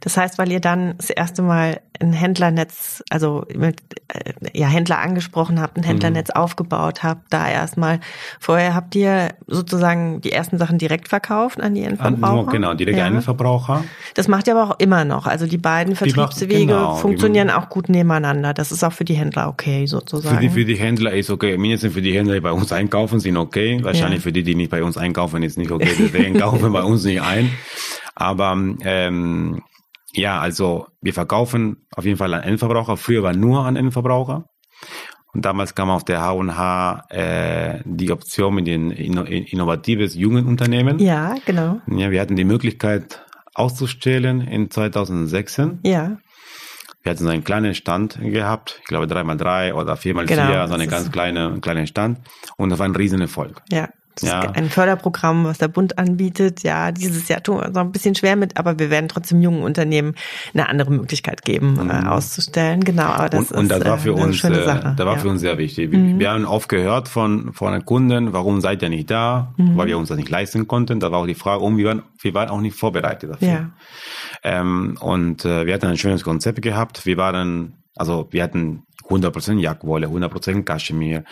Das 0.00 0.16
heißt, 0.16 0.38
weil 0.38 0.50
ihr 0.52 0.60
dann 0.60 0.94
das 0.96 1.10
erste 1.10 1.42
Mal 1.42 1.80
ein 1.98 2.12
Händlernetz, 2.12 3.02
also 3.08 3.44
mit 3.54 3.80
äh, 4.08 4.32
ja 4.52 4.66
Händler 4.68 4.98
angesprochen 4.98 5.60
habt, 5.62 5.78
ein 5.78 5.80
Mhm. 5.80 5.86
Händlernetz 5.86 6.28
aufgebaut 6.30 7.02
habt, 7.02 7.22
da 7.32 7.48
erstmal 7.48 8.00
vorher 8.38 8.74
habt 8.74 8.94
ihr 8.94 9.30
sozusagen 9.46 10.20
die 10.20 10.30
ersten 10.32 10.58
Sachen 10.58 10.76
direkt 10.76 11.08
verkauft 11.08 11.58
an 11.60 11.74
die 11.74 11.84
An- 11.84 11.92
Endverbraucher. 11.92 12.34
nur, 12.34 12.46
genau, 12.52 12.74
direkt 12.74 12.98
ja. 12.98 13.06
an 13.06 13.14
den 13.14 13.22
Verbraucher. 13.22 13.84
Das 14.14 14.28
macht 14.28 14.46
ihr 14.46 14.56
aber 14.56 14.70
auch 14.74 14.78
immer 14.78 15.06
noch. 15.06 15.26
Also 15.26 15.46
die 15.46 15.56
beiden 15.56 15.96
Vertriebswege 15.96 16.66
genau, 16.66 16.96
funktionieren 16.96 17.48
auch 17.50 17.70
gut 17.70 17.88
nebeneinander. 17.88 18.52
Das 18.52 18.72
ist 18.72 18.84
auch 18.84 18.92
für 18.92 19.04
die 19.06 19.14
Händler 19.14 19.48
okay, 19.48 19.86
sozusagen. 19.86 20.34
Für 20.36 20.40
die, 20.42 20.50
für 20.50 20.64
die 20.66 20.76
Händler 20.76 21.12
ist 21.14 21.30
okay. 21.30 21.56
Mindestens 21.56 21.94
für 21.94 22.02
die 22.02 22.14
Händler, 22.16 22.34
die 22.34 22.40
bei 22.40 22.52
uns 22.52 22.72
einkaufen, 22.72 23.20
sind 23.20 23.38
okay. 23.38 23.78
Wahrscheinlich 23.82 24.18
Ja. 24.18 24.24
für 24.24 24.32
die, 24.32 24.42
die 24.42 24.54
nicht 24.54 24.70
bei 24.70 24.82
uns 24.82 24.98
einkaufen, 24.98 25.42
ist 25.42 25.56
nicht 25.56 25.70
okay. 25.70 25.92
Deswegen 25.98 26.38
kaufen 26.38 26.70
bei 26.72 26.82
uns 26.82 27.04
nicht 27.04 27.22
ein. 27.22 27.50
Aber 28.16 28.56
ähm, 28.82 29.62
ja, 30.12 30.40
also 30.40 30.86
wir 31.00 31.14
verkaufen 31.14 31.86
auf 31.94 32.04
jeden 32.04 32.16
Fall 32.16 32.34
an 32.34 32.42
Endverbraucher. 32.42 32.96
Früher 32.96 33.22
war 33.22 33.34
nur 33.34 33.64
an 33.64 33.76
Endverbraucher. 33.76 34.46
Und 35.32 35.44
damals 35.44 35.74
kam 35.74 35.90
auf 35.90 36.02
der 36.04 36.22
H&H 36.22 37.04
äh, 37.10 37.80
die 37.84 38.10
Option 38.10 38.54
mit 38.54 38.66
den 38.66 38.90
inno 38.90 39.22
innovatives 39.22 40.14
jungen 40.14 40.46
Unternehmen. 40.46 40.98
ja, 40.98 41.34
genau. 41.44 41.80
Ja, 41.88 42.10
wir 42.10 42.20
hatten 42.22 42.36
die 42.36 42.44
Möglichkeit 42.44 43.22
auszustellen 43.54 44.40
in 44.40 44.70
2016. 44.70 45.80
Ja, 45.82 46.16
Wir 47.02 47.10
hatten 47.10 47.22
so 47.24 47.28
einen 47.28 47.44
kleinen 47.44 47.74
Stand 47.74 48.18
gehabt, 48.20 48.78
ich 48.80 48.86
glaube 48.86 49.06
3x3 49.06 49.74
oder 49.74 49.94
4x4, 49.94 50.24
Genau, 50.26 50.66
so 50.66 50.74
eine 50.74 50.84
das 50.84 50.88
ganz 50.90 51.04
ist- 51.06 51.12
kleine, 51.12 51.58
kleinen 51.60 51.86
Stand. 51.86 52.20
Und 52.56 52.70
das 52.70 52.78
war 52.78 52.86
ein 52.86 52.96
Riesenerfolg. 52.96 53.60
ja. 53.70 53.88
Das 54.16 54.30
Ja. 54.30 54.42
ist 54.44 54.56
ein 54.56 54.70
Förderprogramm, 54.70 55.44
was 55.44 55.58
der 55.58 55.68
Bund 55.68 55.98
anbietet. 55.98 56.62
Ja, 56.62 56.90
dieses 56.90 57.28
Jahr 57.28 57.42
tun 57.42 57.58
wir 57.58 57.66
uns 57.66 57.74
noch 57.74 57.82
ein 57.82 57.92
bisschen 57.92 58.14
schwer 58.14 58.34
mit, 58.34 58.56
aber 58.56 58.78
wir 58.78 58.88
werden 58.90 59.08
trotzdem 59.08 59.42
jungen 59.42 59.62
Unternehmen 59.62 60.14
eine 60.54 60.68
andere 60.68 60.90
Möglichkeit 60.90 61.42
geben, 61.42 61.90
äh, 61.90 62.06
auszustellen. 62.06 62.82
Genau, 62.82 63.02
aber 63.04 63.28
das 63.28 63.52
und, 63.52 63.58
und 63.58 63.68
das 63.68 63.78
ist 63.78 63.84
war 63.84 63.96
äh, 63.96 64.00
für 64.00 64.14
eine 64.14 64.24
uns, 64.24 64.36
schöne 64.36 64.60
äh, 64.60 64.64
Sache. 64.64 64.94
das 64.96 65.06
war 65.06 65.12
ja. 65.12 65.18
Mhm. 65.18 65.22
für 65.22 65.28
uns 65.28 65.40
sehr 65.42 65.58
wichtig. 65.58 65.92
Wir, 65.92 66.18
wir 66.18 66.30
haben 66.30 66.46
oft 66.46 66.68
gehört 66.70 67.08
von, 67.08 67.52
von 67.52 67.72
den 67.72 67.84
Kunden, 67.84 68.32
warum 68.32 68.60
seid 68.62 68.82
ihr 68.82 68.88
nicht 68.88 69.10
da? 69.10 69.52
Mhm. 69.58 69.76
Weil 69.76 69.88
wir 69.88 69.98
uns 69.98 70.08
das 70.08 70.16
nicht 70.16 70.30
leisten 70.30 70.66
konnten. 70.66 70.98
Da 70.98 71.12
war 71.12 71.18
auch 71.20 71.26
die 71.26 71.34
Frage, 71.34 71.62
und 71.62 71.76
wir 71.76 71.86
waren, 71.86 72.02
wir 72.20 72.32
waren 72.34 72.48
auch 72.48 72.60
nicht 72.60 72.76
vorbereitet 72.78 73.30
dafür. 73.30 73.48
Ja. 73.48 73.70
Ähm, 74.42 74.96
und 75.00 75.44
äh, 75.44 75.66
wir 75.66 75.74
hatten 75.74 75.86
ein 75.86 75.98
schönes 75.98 76.24
Konzept 76.24 76.62
gehabt. 76.62 77.04
Wir 77.04 77.18
waren, 77.18 77.74
also 77.96 78.28
wir 78.30 78.42
hatten 78.42 78.85
100% 79.08 79.58
Jagdwolle, 79.58 80.08
100% 80.08 80.64
Kaschmir. 80.64 81.24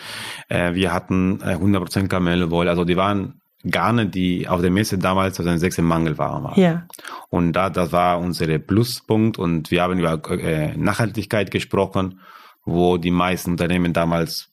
Äh, 0.49 0.73
wir 0.73 0.93
hatten 0.93 1.41
äh, 1.41 1.55
100% 1.55 2.07
Kamelwolle. 2.07 2.69
Also 2.69 2.85
die 2.85 2.97
waren 2.97 3.41
Garne, 3.69 4.07
die 4.07 4.47
auf 4.47 4.61
der 4.61 4.71
Messe 4.71 4.97
damals 4.97 5.35
2006 5.35 5.79
im 5.79 5.85
Mangelware 5.85 6.43
waren. 6.43 6.59
Ja, 6.59 6.87
Und 7.29 7.53
da, 7.53 7.69
das 7.69 7.91
war 7.91 8.19
unser 8.19 8.59
Pluspunkt 8.59 9.37
und 9.39 9.71
wir 9.71 9.81
haben 9.81 9.99
über 9.99 10.21
äh, 10.31 10.75
Nachhaltigkeit 10.77 11.51
gesprochen, 11.51 12.19
wo 12.63 12.97
die 12.97 13.11
meisten 13.11 13.51
Unternehmen 13.51 13.93
damals 13.93 14.51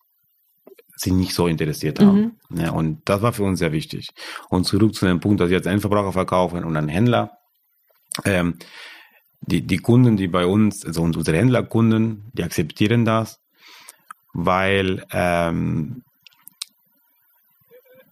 sich 0.96 1.12
nicht 1.12 1.34
so 1.34 1.46
interessiert 1.46 2.00
haben. 2.00 2.38
Ja, 2.50 2.70
und 2.70 3.00
das 3.06 3.22
war 3.22 3.32
für 3.32 3.42
uns 3.42 3.58
sehr 3.58 3.72
wichtig. 3.72 4.10
Und 4.48 4.64
zurück 4.64 4.94
zu 4.94 5.06
dem 5.06 5.20
Punkt, 5.20 5.40
dass 5.40 5.50
wir 5.50 5.56
jetzt 5.56 5.66
einen 5.66 5.80
Verbraucher 5.80 6.12
verkaufen 6.12 6.64
und 6.64 6.76
einen 6.76 6.88
Händler. 6.88 7.38
Ähm, 8.24 8.58
die, 9.42 9.62
die 9.62 9.78
Kunden, 9.78 10.16
die 10.16 10.28
bei 10.28 10.46
uns, 10.46 10.84
also 10.86 11.02
unsere 11.02 11.36
Händlerkunden, 11.36 12.30
die 12.32 12.44
akzeptieren 12.44 13.04
das, 13.04 13.40
weil 14.32 15.04
ähm, 15.12 16.02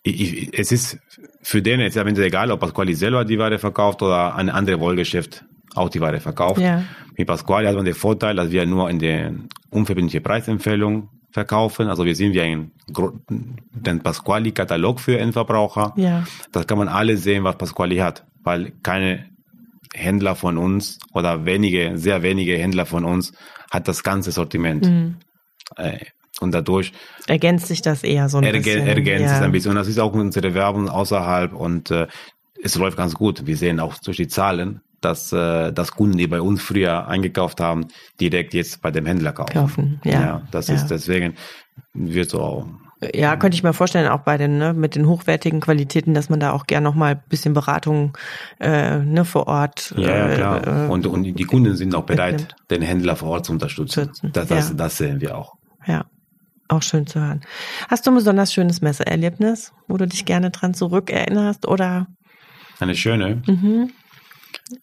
ich, 0.03 0.59
es 0.59 0.72
ist 0.72 0.99
für 1.43 1.62
den 1.62 1.81
jetzt 1.81 1.97
am 1.97 2.07
Ende 2.07 2.24
egal, 2.24 2.51
ob 2.51 2.61
Pasquali 2.61 2.95
selber 2.95 3.24
die 3.24 3.39
Ware 3.39 3.59
verkauft 3.59 4.03
oder 4.03 4.35
ein 4.35 4.49
anderes 4.49 4.81
Wollgeschäft 4.81 5.45
auch 5.74 5.89
die 5.89 6.01
Ware 6.01 6.20
verkauft. 6.20 6.61
Ja. 6.61 6.83
Mit 7.16 7.26
Pasquali 7.26 7.66
hat 7.66 7.76
man 7.76 7.85
den 7.85 7.95
Vorteil, 7.95 8.35
dass 8.35 8.51
wir 8.51 8.66
nur 8.66 8.91
in 8.91 8.99
der 8.99 9.35
unverbindliche 9.70 10.20
Preisempfehlung 10.20 11.09
verkaufen. 11.31 11.89
Also 11.89 12.05
wir 12.05 12.16
sind 12.16 12.33
wie 12.35 12.41
ein 12.41 12.72
den 12.89 14.01
Pasquali-Katalog 14.01 15.01
für 15.01 15.18
Endverbraucher. 15.18 15.93
Ja. 15.97 16.24
Das 16.51 16.66
kann 16.66 16.78
man 16.78 16.89
alles 16.89 17.22
sehen, 17.22 17.45
was 17.45 17.57
Pasquali 17.57 17.99
hat, 17.99 18.26
weil 18.43 18.72
keine 18.83 19.30
Händler 19.95 20.36
von 20.36 20.57
uns 20.59 20.99
oder 21.12 21.45
wenige, 21.45 21.99
sehr 21.99 22.22
wenige 22.22 22.57
Händler 22.57 22.86
von 22.86 23.05
uns 23.05 23.32
hat 23.70 23.88
das 23.88 24.03
ganze 24.03 24.30
Sortiment. 24.32 24.86
Mhm. 24.86 25.16
Äh, 25.76 25.99
Und 26.41 26.53
dadurch 26.53 26.93
ergänzt 27.26 27.66
sich 27.66 27.82
das 27.82 28.03
eher 28.03 28.28
so 28.28 28.38
ein 28.38 28.45
ergän 28.45 28.62
bisschen. 28.62 28.86
ergänzt 28.86 29.26
ja. 29.30 29.36
es 29.36 29.43
ein 29.43 29.53
bisschen. 29.53 29.70
Und 29.72 29.76
das 29.76 29.88
ist 29.88 29.99
auch 29.99 30.12
unsere 30.14 30.55
Werbung 30.55 30.88
außerhalb 30.88 31.53
und 31.53 31.91
äh, 31.91 32.07
es 32.62 32.76
läuft 32.76 32.97
ganz 32.97 33.14
gut. 33.14 33.47
Wir 33.47 33.57
sehen 33.57 33.80
auch 33.80 33.97
durch 33.99 34.16
die 34.18 34.28
Zahlen, 34.28 34.80
dass, 35.01 35.32
äh, 35.32 35.72
dass 35.72 35.93
Kunden, 35.93 36.18
die 36.18 36.26
bei 36.26 36.41
uns 36.41 36.62
früher 36.62 37.09
eingekauft 37.09 37.61
haben, 37.61 37.88
direkt 38.20 38.55
jetzt 38.55 38.82
bei 38.82 38.91
dem 38.91 39.07
Händler 39.07 39.32
kaufen. 39.32 39.53
Kaufen, 39.53 40.01
ja. 40.05 40.43
das 40.51 40.68
Ja. 40.68 40.74
ist 40.74 40.88
deswegen 40.88 41.34
wird 41.95 42.30
so 42.30 42.68
Ja, 43.14 43.36
könnte 43.36 43.55
ich 43.55 43.62
mir 43.62 43.72
vorstellen, 43.72 44.09
auch 44.09 44.20
bei 44.20 44.36
den, 44.36 44.59
ne, 44.59 44.74
mit 44.74 44.94
den 44.94 45.07
hochwertigen 45.07 45.61
Qualitäten, 45.61 46.12
dass 46.12 46.28
man 46.28 46.38
da 46.38 46.53
auch 46.53 46.66
gern 46.66 46.82
nochmal 46.82 47.14
ein 47.14 47.22
bisschen 47.30 47.55
Beratung 47.55 48.16
äh, 48.59 48.98
ne, 48.98 49.24
vor 49.24 49.46
Ort. 49.46 49.94
Ja, 49.96 50.09
ja 50.09 50.28
äh, 50.28 50.36
klar. 50.36 50.86
äh, 50.86 50.88
und, 50.88 51.07
und 51.07 51.22
die 51.22 51.44
Kunden 51.44 51.76
sind 51.76 51.94
auch 51.94 52.05
bereit, 52.05 52.32
mitnimmt. 52.32 52.57
den 52.70 52.82
Händler 52.82 53.16
vor 53.16 53.30
Ort 53.30 53.46
zu 53.46 53.53
unterstützen. 53.53 54.11
Das, 54.34 54.48
das, 54.48 54.68
ja. 54.68 54.74
das 54.74 54.98
sehen 54.98 55.22
wir 55.22 55.38
auch. 55.38 55.55
Ja, 55.86 56.05
auch 56.68 56.82
schön 56.82 57.07
zu 57.07 57.20
hören. 57.20 57.40
Hast 57.88 58.07
du 58.07 58.11
ein 58.11 58.16
besonders 58.16 58.53
schönes 58.53 58.82
Messeerlebnis, 58.82 59.72
wo 59.88 59.96
du 59.96 60.07
dich 60.07 60.26
gerne 60.26 60.51
dran 60.51 60.74
zurückerinnerst 60.74 61.66
oder 61.66 62.07
Eine 62.80 62.94
schöne. 62.94 63.42
mhm, 63.46 63.92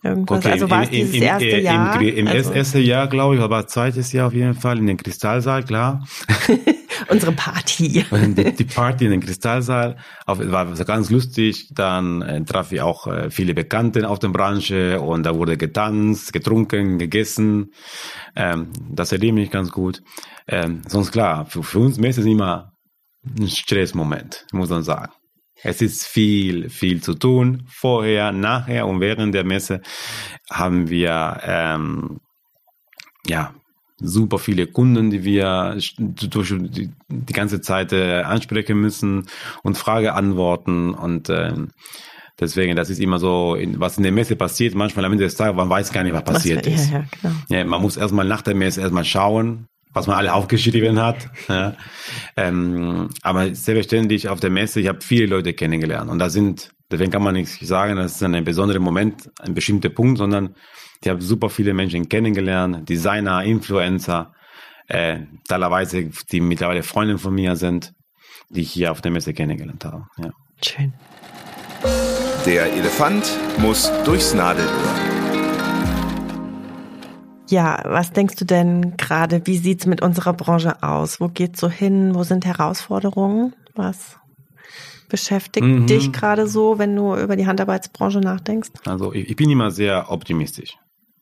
irgendwas? 0.02 0.44
also 0.44 0.72
war 0.72 0.84
es 0.84 0.90
dieses 0.90 1.14
im, 1.14 1.22
erste 1.22 1.46
äh, 1.46 1.62
Jahr? 1.62 2.02
Im, 2.02 2.18
im 2.18 2.28
also, 2.28 2.52
ersten 2.52 2.82
Jahr, 2.82 3.08
glaube 3.08 3.36
ich, 3.36 3.42
aber 3.42 3.68
zweites 3.68 4.12
Jahr 4.12 4.26
auf 4.28 4.34
jeden 4.34 4.56
Fall 4.56 4.80
in 4.80 4.88
den 4.88 4.98
Kristallsaal, 4.98 5.64
klar. 5.64 6.04
unsere 7.10 7.32
Party. 7.32 8.06
Die, 8.12 8.64
Party 8.64 9.06
in 9.06 9.12
den 9.12 9.22
Kristallsaal 9.22 9.98
auf, 10.26 10.40
war 10.40 10.66
ganz 10.86 11.10
lustig. 11.10 11.70
Dann 11.74 12.22
äh, 12.22 12.44
traf 12.44 12.72
ich 12.72 12.82
auch 12.82 13.08
äh, 13.08 13.30
viele 13.30 13.54
Bekannte 13.54 14.08
auf 14.08 14.20
der 14.20 14.30
Branche 14.30 15.02
und 15.02 15.24
da 15.24 15.36
wurde 15.36 15.58
getanzt, 15.58 16.34
getrunken, 16.34 16.98
gegessen. 16.98 17.72
Ähm, 18.36 18.72
das 18.90 19.12
erlebe 19.12 19.40
ich 19.42 19.52
ganz 19.52 19.72
gut. 19.72 20.02
Ähm, 20.48 20.82
sonst 20.88 21.12
klar, 21.12 21.46
für, 21.46 21.64
für 21.64 21.80
uns 21.80 21.98
Messe 21.98 22.22
ist 22.22 22.28
immer 22.28 22.74
ein 23.38 23.48
Stressmoment, 23.48 24.46
muss 24.52 24.70
man 24.70 24.84
sagen. 24.84 25.12
Es 25.64 25.82
ist 25.82 26.06
viel, 26.06 26.70
viel 26.70 27.02
zu 27.02 27.16
tun. 27.16 27.66
Vorher, 27.68 28.32
nachher 28.32 28.86
und 28.88 29.02
während 29.02 29.34
der 29.34 29.44
Messe 29.44 29.82
haben 30.52 30.90
wir 30.90 31.42
ähm, 31.44 32.20
ja 33.26 33.54
super 34.00 34.38
viele 34.40 34.68
Kunden, 34.68 35.10
die 35.10 35.24
wir 35.24 35.78
durch 35.98 36.54
die, 36.58 36.90
die 37.10 37.34
ganze 37.34 37.62
Zeit 37.62 37.94
äh, 37.94 38.22
ansprechen 38.22 38.80
müssen 38.80 39.26
und 39.64 39.78
Frage 39.78 40.14
antworten 40.14 40.94
und 40.94 41.30
ähm, 41.30 41.70
deswegen, 42.40 42.76
das 42.76 42.90
ist 42.90 43.00
immer 43.00 43.18
so, 43.20 43.56
in, 43.56 43.80
was 43.80 43.98
in 43.98 44.04
der 44.04 44.12
Messe 44.12 44.36
passiert, 44.36 44.76
manchmal 44.76 45.06
am 45.06 45.14
Ende 45.14 45.24
des 45.24 45.36
Tages, 45.36 45.56
man 45.56 45.70
weiß 45.70 45.92
gar 45.92 46.04
nicht, 46.04 46.14
was 46.14 46.22
Was- 46.28 46.34
passiert 46.36 46.66
ja, 46.68 46.74
ist. 46.74 46.92
ja, 46.92 47.04
genau. 47.22 47.36
Ja, 47.50 47.66
man 47.66 47.82
muss 47.82 47.98
erstmal 47.98 48.26
nach 48.28 48.44
der 48.44 48.54
Messe 48.56 48.82
erstmal 48.82 49.06
schauen, 49.06 49.68
was 49.94 50.06
man 50.06 50.16
alle 50.18 50.34
aufgeschrieben 50.34 51.02
hat. 51.02 51.30
Ja. 51.50 51.74
Ähm, 52.36 53.10
aber 53.24 53.46
selbstverständlich 53.56 54.30
auf 54.30 54.40
der 54.40 54.52
Messe, 54.52 54.80
ich 54.80 54.88
habe 54.88 55.02
viele 55.02 55.26
Leute 55.26 55.54
kennengelernt 55.54 56.12
und 56.12 56.20
da 56.20 56.30
sind, 56.30 56.70
deswegen 56.92 57.10
kann 57.10 57.24
man 57.24 57.34
nicht 57.34 57.66
sagen, 57.66 57.96
das 57.96 58.16
ist 58.18 58.24
ein 58.24 58.44
besonderer 58.44 58.80
Moment, 58.80 59.32
ein 59.40 59.56
bestimmter 59.56 59.90
Punkt, 59.90 60.20
sondern 60.20 60.56
ich 61.02 61.10
habe 61.10 61.22
super 61.22 61.50
viele 61.50 61.74
Menschen 61.74 62.10
kennengelernt, 62.10 62.88
Designer, 62.90 63.44
Influencer, 63.44 64.34
äh, 64.88 65.20
teilweise, 65.48 66.10
die 66.32 66.40
mittlerweile 66.42 66.84
Freunde 66.84 67.18
von 67.18 67.34
mir 67.34 67.56
sind, 67.56 67.94
die 68.50 68.62
ich 68.62 68.72
hier 68.72 68.92
auf 68.92 69.02
der 69.02 69.12
Messe 69.12 69.34
kennengelernt 69.34 69.84
habe. 69.86 70.06
Ja. 70.18 70.32
Schön. 70.64 70.94
Der 72.46 72.72
Elefant 72.74 73.30
muss 73.60 73.92
durchs 74.06 74.34
Nadelöhr. 74.34 74.72
Ja, 77.50 77.82
was 77.86 78.12
denkst 78.12 78.36
du 78.36 78.46
denn 78.46 78.98
gerade, 78.98 79.46
wie 79.46 79.58
sieht's 79.58 79.86
mit 79.86 80.02
unserer 80.02 80.34
Branche 80.34 80.84
aus? 80.84 81.22
Wo 81.22 81.30
geht's 81.30 81.60
so 81.62 81.70
hin? 81.70 82.14
Wo 82.14 82.24
sind 82.24 82.46
Herausforderungen? 82.46 83.54
Was 83.76 84.18
beschäftigt 85.08 85.66
Mhm. 85.66 85.88
dich 85.88 86.12
gerade 86.12 86.48
so, 86.48 86.78
wenn 86.80 86.94
du 86.96 87.16
über 87.16 87.38
die 87.38 87.48
Handarbeitsbranche 87.48 88.20
nachdenkst? 88.20 88.72
Also 88.86 89.14
ich, 89.14 89.30
ich 89.30 89.36
bin 89.38 89.50
immer 89.50 89.72
sehr 89.72 90.12
optimistisch. 90.12 90.78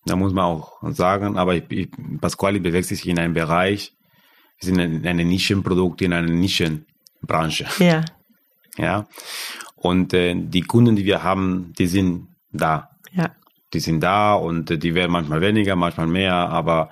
Da 0.06 0.16
muss 0.16 0.34
man 0.34 0.45
auch 0.45 0.78
sagen, 0.91 1.38
aber 1.38 1.56
ich, 1.56 1.64
ich, 1.70 1.89
Pasquali 2.22 2.60
bewegt 2.60 2.86
sich 2.88 3.08
in 3.08 3.20
einem 3.20 3.34
Bereich, 3.34 3.93
wir 4.60 4.68
sind 4.68 4.80
in 4.80 5.06
einem 5.06 5.28
Nischenprodukt, 5.28 6.01
in 6.01 6.14
einer 6.14 6.32
Nischenbranche. 6.32 7.66
Ja, 7.80 8.03
Ja. 8.78 9.08
Und 9.76 10.14
äh, 10.14 10.36
die 10.36 10.62
Kunden, 10.62 10.95
die 10.95 11.06
wir 11.06 11.24
haben, 11.24 11.74
die 11.78 11.88
sind 11.88 12.28
da. 12.51 12.89
ja, 13.12 13.32
Die 13.74 13.80
sind 13.80 14.01
da 14.01 14.34
und 14.34 14.72
äh, 14.72 14.78
die 14.78 14.95
werden 14.95 15.12
manchmal 15.12 15.41
weniger, 15.41 15.76
manchmal 15.76 16.08
mehr, 16.08 16.34
aber 16.34 16.89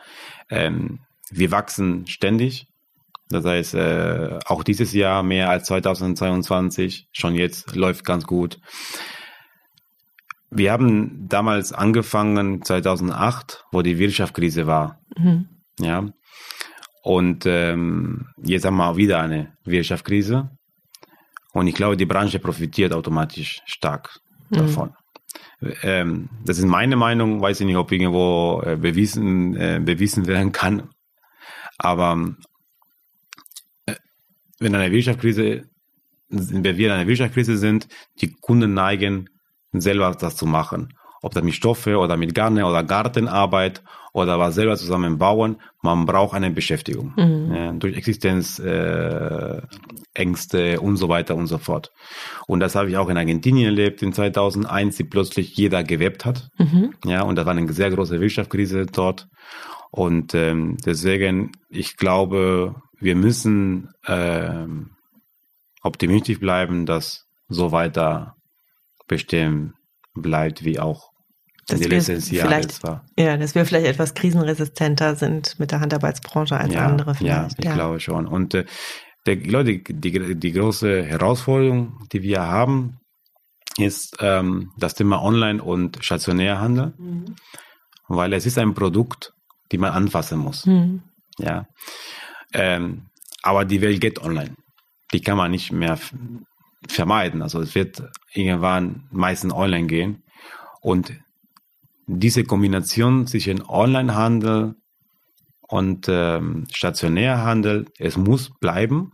ähm, 0.49 0.99
wir 1.29 1.51
wachsen 1.51 2.07
ständig. 2.07 2.67
Das 3.29 3.45
heißt, 3.45 3.73
äh, 3.73 4.39
auch 4.45 4.63
dieses 4.63 4.93
Jahr 4.93 5.23
mehr 5.23 5.49
als 5.49 5.65
2022, 5.65 7.07
schon 7.11 7.35
jetzt 7.35 7.75
läuft 7.75 8.05
ganz 8.05 8.25
gut. 8.25 8.59
Wir 10.55 10.71
haben 10.71 11.27
damals 11.27 11.73
angefangen, 11.73 12.63
2008, 12.63 13.65
wo 13.71 13.81
die 13.81 13.97
Wirtschaftskrise 13.97 14.67
war. 14.67 14.99
mhm. 15.17 15.47
Ja. 15.79 16.13
Und 17.01 17.45
ähm, 17.45 18.27
jetzt 18.41 18.63
haben 18.63 18.77
wir 18.77 18.87
auch 18.87 18.95
wieder 18.95 19.19
eine 19.19 19.57
Wirtschaftskrise. 19.65 20.51
Und 21.51 21.67
ich 21.67 21.75
glaube, 21.75 21.97
die 21.97 22.05
Branche 22.05 22.39
profitiert 22.39 22.93
automatisch 22.93 23.61
stark 23.65 24.19
davon. 24.49 24.93
Ähm, 25.81 26.29
das 26.45 26.59
ist 26.59 26.65
meine 26.65 26.95
Meinung, 26.95 27.41
weiß 27.41 27.59
ich 27.59 27.65
nicht, 27.65 27.75
ob 27.75 27.91
irgendwo 27.91 28.61
äh, 28.65 28.77
bewiesen, 28.77 29.55
äh, 29.55 29.81
bewiesen 29.83 30.27
werden 30.27 30.51
kann. 30.51 30.89
Aber 31.77 32.35
äh, 33.85 33.95
wenn 34.59 34.75
eine 34.75 34.91
Wirtschaftskrise, 34.91 35.63
wenn 36.29 36.63
wir 36.63 36.87
in 36.87 36.93
einer 36.93 37.07
Wirtschaftskrise 37.07 37.57
sind, 37.57 37.87
die 38.21 38.31
Kunden 38.31 38.73
neigen, 38.73 39.29
selber 39.81 40.15
das 40.19 40.35
zu 40.35 40.45
machen. 40.45 40.93
Ob 41.21 41.33
das 41.33 41.43
mit 41.43 41.53
Stoffe 41.53 41.97
oder 41.97 42.17
mit 42.17 42.35
Garne 42.35 42.65
oder 42.65 42.83
Gartenarbeit 42.83 43.81
oder 44.11 44.39
was 44.39 44.55
selber 44.55 44.75
zusammen 44.75 45.17
bauen, 45.17 45.55
man 45.81 46.05
braucht 46.05 46.35
eine 46.35 46.51
Beschäftigung. 46.51 47.13
Ja, 47.55 47.71
durch 47.71 47.95
Existenzängste 47.95 50.73
äh, 50.73 50.77
und 50.77 50.97
so 50.97 51.09
weiter 51.09 51.35
und 51.35 51.47
so 51.47 51.57
fort. 51.57 51.91
Und 52.45 52.59
das 52.59 52.75
habe 52.75 52.89
ich 52.89 52.97
auch 52.97 53.09
in 53.09 53.17
Argentinien 53.17 53.67
erlebt 53.67 54.03
in 54.03 54.13
2001, 54.13 54.97
die 54.97 55.05
plötzlich 55.05 55.55
jeder 55.55 55.83
gewebt 55.83 56.25
hat. 56.25 56.49
Mhm. 56.57 56.93
Ja, 57.05 57.23
und 57.23 57.37
da 57.37 57.45
war 57.45 57.55
eine 57.55 57.71
sehr 57.71 57.89
große 57.89 58.19
Wirtschaftskrise 58.19 58.85
dort. 58.85 59.27
Und 59.91 60.33
ähm, 60.33 60.77
deswegen, 60.85 61.51
ich 61.69 61.97
glaube, 61.97 62.75
wir 62.99 63.15
müssen 63.15 63.89
ähm, 64.07 64.91
optimistisch 65.81 66.39
bleiben, 66.39 66.85
dass 66.85 67.27
so 67.47 67.71
weiter 67.71 68.35
bestehen 69.07 69.73
bleibt, 70.13 70.63
wie 70.63 70.79
auch 70.79 71.09
Dass 71.67 71.79
in 71.81 71.89
den 71.89 71.99
letzten 71.99 72.35
Jahren 72.35 72.65
war. 72.81 73.05
ja, 73.17 73.37
dass 73.37 73.55
wir 73.55 73.65
vielleicht 73.65 73.87
etwas 73.87 74.13
krisenresistenter 74.13 75.15
sind 75.15 75.59
mit 75.59 75.71
der 75.71 75.79
Handarbeitsbranche 75.79 76.57
als 76.57 76.73
ja, 76.73 76.85
andere 76.85 77.11
ja, 77.19 77.47
vielleicht. 77.49 77.59
ich 77.65 77.73
glaube 77.73 77.99
schon. 77.99 78.27
Und 78.27 78.53
äh, 78.53 78.65
der, 79.25 79.37
glaube, 79.37 79.79
die, 79.79 79.83
die, 80.35 80.51
große 80.51 81.03
Herausforderung, 81.03 81.97
die 82.11 82.21
wir 82.21 82.41
haben, 82.41 82.97
ist 83.77 84.17
ähm, 84.19 84.71
das 84.77 84.93
Thema 84.95 85.21
Online- 85.23 85.63
und 85.63 86.03
Stationärhandel, 86.03 86.93
Mhm. 86.97 87.35
weil 88.07 88.33
es 88.33 88.45
ist 88.45 88.57
ein 88.57 88.73
Produkt, 88.73 89.33
die 89.71 89.77
man 89.77 89.93
anfassen 89.93 90.39
muss. 90.39 90.65
Mhm. 90.65 91.01
Ja. 91.39 91.65
Ähm, 92.53 93.07
aber 93.41 93.65
die 93.65 93.81
Welt 93.81 93.99
geht 94.01 94.19
online. 94.21 94.55
Die 95.13 95.21
kann 95.21 95.37
man 95.37 95.51
nicht 95.51 95.71
mehr 95.71 95.97
vermeiden. 96.87 97.41
Also 97.41 97.61
es 97.61 97.75
wird 97.75 98.03
irgendwann 98.33 99.03
meistens 99.11 99.53
online 99.53 99.87
gehen. 99.87 100.23
Und 100.81 101.13
diese 102.07 102.43
Kombination 102.43 103.27
zwischen 103.27 103.63
Onlinehandel 103.67 104.75
und 105.61 106.07
ähm, 106.09 106.65
Stationärhandel, 106.73 107.85
es 107.97 108.17
muss 108.17 108.51
bleiben. 108.59 109.11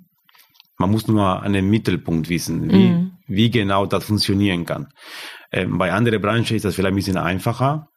Man 0.77 0.91
muss 0.91 1.07
nur 1.07 1.43
an 1.43 1.53
den 1.53 1.69
Mittelpunkt 1.69 2.29
wissen, 2.29 2.71
wie, 2.71 2.89
Mhm. 2.89 3.11
wie 3.27 3.49
genau 3.51 3.85
das 3.85 4.05
funktionieren 4.05 4.65
kann. 4.65 4.87
Ähm, 5.51 5.77
bei 5.77 5.91
anderen 5.91 6.21
Branchen 6.21 6.55
ist 6.55 6.65
das 6.65 6.75
vielleicht 6.75 6.93
ein 6.93 6.95
bisschen 6.95 7.17
einfacher, 7.17 7.87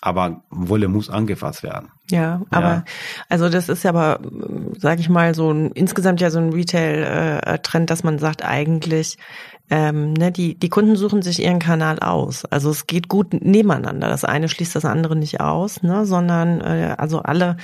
aber 0.00 0.42
Wolle 0.50 0.88
muss 0.88 1.10
angefasst 1.10 1.62
werden. 1.62 1.90
Ja, 2.10 2.42
aber 2.50 2.68
Ja. 2.68 2.84
also 3.28 3.48
das 3.48 3.68
ist 3.68 3.82
ja 3.82 3.90
aber, 3.90 4.20
sage 4.78 5.00
ich 5.00 5.08
mal, 5.08 5.34
so 5.34 5.50
ein 5.52 5.72
insgesamt 5.72 6.20
ja 6.20 6.30
so 6.30 6.38
ein 6.38 6.52
Retail-Trend, 6.52 7.90
dass 7.90 8.04
man 8.04 8.18
sagt, 8.18 8.44
eigentlich 8.44 9.18
ähm, 9.70 10.14
ne, 10.14 10.32
die, 10.32 10.58
die 10.58 10.70
Kunden 10.70 10.96
suchen 10.96 11.20
sich 11.20 11.42
ihren 11.42 11.58
Kanal 11.58 11.98
aus. 11.98 12.44
Also 12.46 12.70
es 12.70 12.86
geht 12.86 13.08
gut 13.08 13.34
nebeneinander. 13.34 14.08
Das 14.08 14.24
eine 14.24 14.48
schließt 14.48 14.74
das 14.74 14.84
andere 14.86 15.14
nicht 15.16 15.40
aus, 15.40 15.82
ne, 15.82 16.06
sondern 16.06 16.60
äh, 16.60 16.94
also 16.96 17.20
alle 17.20 17.56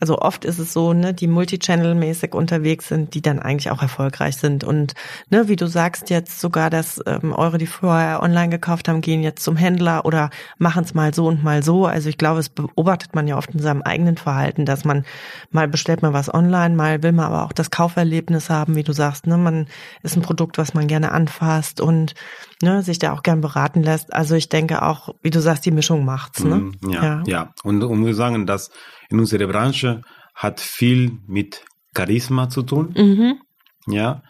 also 0.00 0.18
oft 0.18 0.44
ist 0.44 0.58
es 0.58 0.72
so, 0.72 0.92
ne, 0.92 1.12
die 1.12 1.26
Multichannel-mäßig 1.26 2.32
unterwegs 2.34 2.88
sind, 2.88 3.14
die 3.14 3.22
dann 3.22 3.40
eigentlich 3.40 3.70
auch 3.70 3.82
erfolgreich 3.82 4.36
sind. 4.36 4.62
Und 4.62 4.94
ne, 5.30 5.48
wie 5.48 5.56
du 5.56 5.66
sagst 5.66 6.08
jetzt 6.10 6.40
sogar, 6.40 6.70
dass 6.70 7.00
ähm, 7.06 7.32
eure, 7.32 7.58
die 7.58 7.66
vorher 7.66 8.22
online 8.22 8.48
gekauft 8.48 8.88
haben, 8.88 9.00
gehen 9.00 9.22
jetzt 9.22 9.42
zum 9.42 9.56
Händler 9.56 10.04
oder 10.04 10.30
machen 10.58 10.84
es 10.84 10.94
mal 10.94 11.12
so 11.12 11.26
und 11.26 11.42
mal 11.42 11.62
so. 11.62 11.86
Also 11.86 12.08
ich 12.08 12.18
glaube, 12.18 12.38
es 12.40 12.48
beobachtet 12.48 13.14
man 13.16 13.26
ja 13.26 13.36
oft 13.36 13.50
in 13.50 13.60
seinem 13.60 13.82
eigenen 13.82 14.16
Verhalten, 14.16 14.64
dass 14.64 14.84
man 14.84 15.04
mal 15.50 15.66
bestellt 15.66 16.02
man 16.02 16.12
was 16.12 16.32
online, 16.32 16.76
mal 16.76 17.02
will 17.02 17.12
man 17.12 17.26
aber 17.26 17.44
auch 17.44 17.52
das 17.52 17.70
Kauferlebnis 17.70 18.50
haben, 18.50 18.76
wie 18.76 18.84
du 18.84 18.92
sagst. 18.92 19.26
Ne, 19.26 19.36
man 19.36 19.66
ist 20.02 20.16
ein 20.16 20.22
Produkt, 20.22 20.58
was 20.58 20.74
man 20.74 20.86
gerne 20.86 21.10
anfasst 21.10 21.80
und 21.80 22.14
ne, 22.62 22.82
sich 22.82 22.98
da 22.98 23.12
auch 23.12 23.22
gern 23.22 23.40
beraten 23.40 23.82
lässt. 23.82 24.12
Also 24.12 24.34
ich 24.34 24.48
denke 24.48 24.82
auch, 24.82 25.14
wie 25.22 25.30
du 25.30 25.40
sagst, 25.40 25.64
die 25.66 25.70
Mischung 25.70 26.04
macht's. 26.04 26.42
Ne? 26.42 26.56
Mm, 26.56 26.90
ja, 26.90 27.04
ja, 27.04 27.22
ja. 27.26 27.52
Und, 27.62 27.82
und 27.82 28.04
wir 28.04 28.14
sagen, 28.14 28.46
dass 28.46 28.70
in 29.08 29.18
unserer 29.18 29.46
Branche 29.46 30.02
hat 30.34 30.60
viel 30.60 31.18
mit 31.26 31.64
Charisma 31.96 32.48
zu 32.48 32.62
tun. 32.62 32.94
Mhm. 32.96 33.40
Ja. 33.86 34.22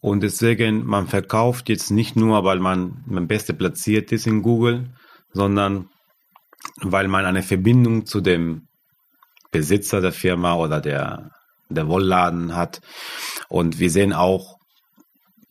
Und 0.00 0.22
deswegen, 0.22 0.84
man 0.84 1.06
verkauft 1.06 1.68
jetzt 1.68 1.90
nicht 1.90 2.16
nur, 2.16 2.44
weil 2.44 2.58
man 2.58 3.04
am 3.08 3.28
besten 3.28 3.56
platziert 3.56 4.10
ist 4.10 4.26
in 4.26 4.42
Google, 4.42 4.92
sondern 5.32 5.88
weil 6.80 7.08
man 7.08 7.24
eine 7.24 7.42
Verbindung 7.42 8.06
zu 8.06 8.20
dem 8.20 8.66
Besitzer 9.52 10.00
der 10.00 10.12
Firma 10.12 10.54
oder 10.54 10.80
der, 10.80 11.30
der 11.68 11.86
Wollladen 11.86 12.56
hat. 12.56 12.80
Und 13.48 13.78
wir 13.78 13.90
sehen 13.90 14.12
auch, 14.12 14.56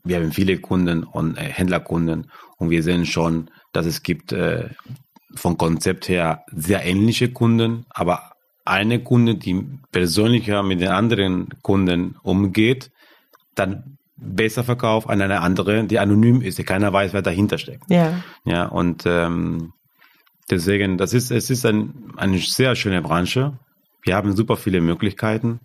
wir 0.03 0.17
haben 0.17 0.31
viele 0.31 0.57
Kunden 0.59 1.03
und 1.03 1.37
äh, 1.37 1.41
Händlerkunden 1.41 2.31
und 2.57 2.69
wir 2.69 2.83
sehen 2.83 3.05
schon, 3.05 3.49
dass 3.73 3.85
es 3.85 4.03
gibt 4.03 4.31
äh, 4.31 4.69
vom 5.35 5.57
Konzept 5.57 6.09
her 6.09 6.43
sehr 6.51 6.85
ähnliche 6.85 7.31
Kunden, 7.31 7.85
aber 7.89 8.33
eine 8.65 8.99
Kunde, 8.99 9.35
die 9.35 9.65
persönlicher 9.91 10.63
mit 10.63 10.81
den 10.81 10.89
anderen 10.89 11.49
Kunden 11.61 12.15
umgeht, 12.23 12.91
dann 13.55 13.97
besser 14.17 14.63
verkauft 14.63 15.09
an 15.09 15.21
eine 15.21 15.41
andere, 15.41 15.83
die 15.85 15.99
anonym 15.99 16.41
ist, 16.41 16.57
die 16.59 16.63
keiner 16.63 16.93
weiß, 16.93 17.13
wer 17.13 17.21
dahinter 17.21 17.57
steckt. 17.57 17.89
Ja. 17.89 18.21
Ja, 18.45 18.65
und 18.65 19.03
ähm, 19.05 19.73
deswegen, 20.49 20.97
das 20.97 21.13
ist, 21.13 21.31
es 21.31 21.49
ist 21.49 21.65
ein, 21.65 22.13
eine 22.17 22.37
sehr 22.37 22.75
schöne 22.75 23.01
Branche. 23.01 23.57
Wir 24.03 24.15
haben 24.15 24.35
super 24.35 24.57
viele 24.57 24.81
Möglichkeiten. 24.81 25.59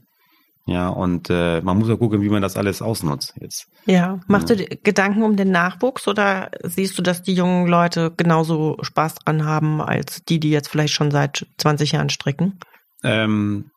Ja, 0.68 0.88
und 0.88 1.30
äh, 1.30 1.60
man 1.60 1.78
muss 1.78 1.88
ja 1.88 1.94
gucken, 1.94 2.22
wie 2.22 2.28
man 2.28 2.42
das 2.42 2.56
alles 2.56 2.82
ausnutzt 2.82 3.34
jetzt. 3.40 3.68
Ja, 3.86 4.18
machst 4.26 4.50
ja. 4.50 4.56
du 4.56 4.66
Gedanken 4.82 5.22
um 5.22 5.36
den 5.36 5.52
Nachwuchs 5.52 6.08
oder 6.08 6.50
siehst 6.64 6.98
du, 6.98 7.02
dass 7.02 7.22
die 7.22 7.34
jungen 7.34 7.68
Leute 7.68 8.12
genauso 8.16 8.76
Spaß 8.82 9.14
dran 9.14 9.44
haben 9.44 9.80
als 9.80 10.24
die, 10.24 10.40
die 10.40 10.50
jetzt 10.50 10.68
vielleicht 10.68 10.92
schon 10.92 11.12
seit 11.12 11.46
20 11.58 11.92
Jahren 11.92 12.08
stricken? 12.08 12.58
Ähm, 13.04 13.70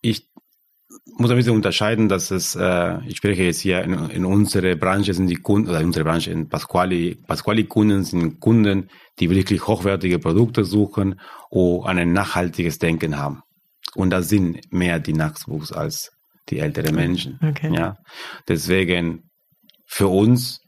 ich 0.00 0.30
muss 1.18 1.30
ein 1.30 1.36
bisschen 1.36 1.54
unterscheiden, 1.54 2.08
dass 2.08 2.30
es, 2.30 2.56
äh, 2.56 2.98
ich 3.06 3.18
spreche 3.18 3.42
jetzt 3.42 3.60
hier 3.60 3.82
in, 3.82 3.92
in 4.08 4.24
unserer 4.24 4.76
Branche 4.76 5.12
sind 5.12 5.26
die 5.26 5.36
Kunden, 5.36 5.68
oder 5.68 5.80
in 5.80 5.86
unserer 5.86 6.04
Branche 6.04 6.30
in 6.30 6.48
Pasquali, 6.48 7.16
Pasquali 7.26 7.64
Kunden 7.64 8.02
sind 8.02 8.40
Kunden, 8.40 8.88
die 9.18 9.28
wirklich 9.28 9.66
hochwertige 9.66 10.18
Produkte 10.18 10.64
suchen 10.64 11.20
und 11.50 11.86
ein 11.86 12.14
nachhaltiges 12.14 12.78
Denken 12.78 13.18
haben. 13.18 13.42
Und 13.94 14.10
das 14.10 14.28
sind 14.28 14.60
mehr 14.72 14.98
die 14.98 15.12
Nachwuchs 15.12 15.72
als 15.72 16.10
die 16.48 16.58
älteren 16.58 16.94
Menschen. 16.94 17.38
Okay. 17.42 17.72
Ja. 17.74 17.96
Deswegen 18.48 19.30
für 19.86 20.08
uns 20.08 20.60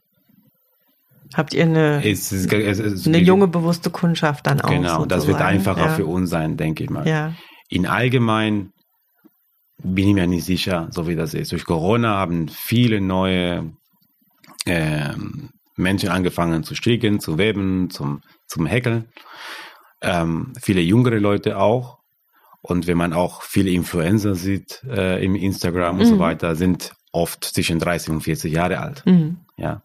Habt 1.33 1.53
ihr 1.53 1.63
eine, 1.63 2.03
es 2.05 2.31
ist, 2.31 2.51
es 2.53 2.79
ist, 2.79 3.05
eine 3.05 3.17
junge, 3.17 3.47
bewusste 3.47 3.89
Kundschaft 3.89 4.47
dann 4.47 4.61
auch? 4.61 4.69
Genau, 4.69 4.99
sozusagen. 4.99 5.09
das 5.09 5.27
wird 5.27 5.41
einfacher 5.41 5.87
ja. 5.87 5.95
für 5.95 6.05
uns 6.05 6.29
sein, 6.29 6.55
denke 6.55 6.85
ich 6.85 6.89
mal. 6.89 7.05
Ja. 7.05 7.33
In 7.67 7.85
allgemein 7.85 8.71
bin 9.83 10.07
ich 10.07 10.13
mir 10.13 10.25
nicht 10.25 10.45
sicher, 10.45 10.87
so 10.91 11.07
wie 11.07 11.15
das 11.15 11.33
ist. 11.33 11.51
Durch 11.51 11.65
Corona 11.65 12.15
haben 12.15 12.47
viele 12.47 13.01
neue 13.01 13.73
äh, 14.65 15.13
Menschen 15.75 16.09
angefangen 16.09 16.63
zu 16.63 16.75
stricken, 16.75 17.19
zu 17.19 17.37
weben, 17.37 17.89
zum, 17.89 18.21
zum 18.47 18.65
Häkeln. 18.65 19.09
Ähm, 20.01 20.53
viele 20.61 20.81
jüngere 20.81 21.19
Leute 21.19 21.57
auch. 21.57 21.97
Und 22.67 22.85
wenn 22.85 22.97
man 22.97 23.13
auch 23.13 23.43
viele 23.43 23.71
Influencer 23.71 24.35
sieht 24.35 24.83
äh, 24.89 25.23
im 25.23 25.35
Instagram 25.35 25.99
und 25.99 26.05
so 26.05 26.15
mhm. 26.15 26.19
weiter, 26.19 26.55
sind 26.55 26.91
oft 27.13 27.45
zwischen 27.45 27.79
30 27.79 28.09
und 28.09 28.21
40 28.21 28.51
Jahre 28.51 28.79
alt. 28.79 29.05
Mhm. 29.05 29.37
Ja. 29.55 29.83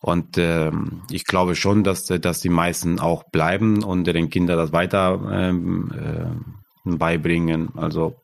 Und 0.00 0.36
ähm, 0.36 1.02
ich 1.10 1.24
glaube 1.24 1.54
schon, 1.54 1.84
dass, 1.84 2.06
dass 2.06 2.40
die 2.40 2.48
meisten 2.48 2.98
auch 2.98 3.22
bleiben 3.30 3.84
und 3.84 4.04
den 4.08 4.28
Kindern 4.28 4.56
das 4.56 4.72
weiter 4.72 5.20
ähm, 5.30 5.92
äh, 6.84 6.96
beibringen. 6.96 7.70
Also 7.76 8.16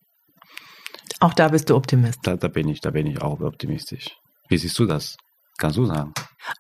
auch 1.21 1.35
da 1.35 1.49
bist 1.49 1.71
du 1.71 1.77
Optimist. 1.77 2.19
Da, 2.25 2.35
da 2.35 2.49
bin 2.49 2.69
ich, 2.69 2.81
da 2.81 2.91
bin 2.91 3.07
ich 3.07 3.23
auch 3.23 3.41
optimistisch. 3.41 4.17
Wie 4.49 4.59
siehst 4.59 4.79
du 4.81 4.87
das? 4.87 5.17
Kannst 5.59 5.79
du 5.79 5.85
sagen? 5.87 6.13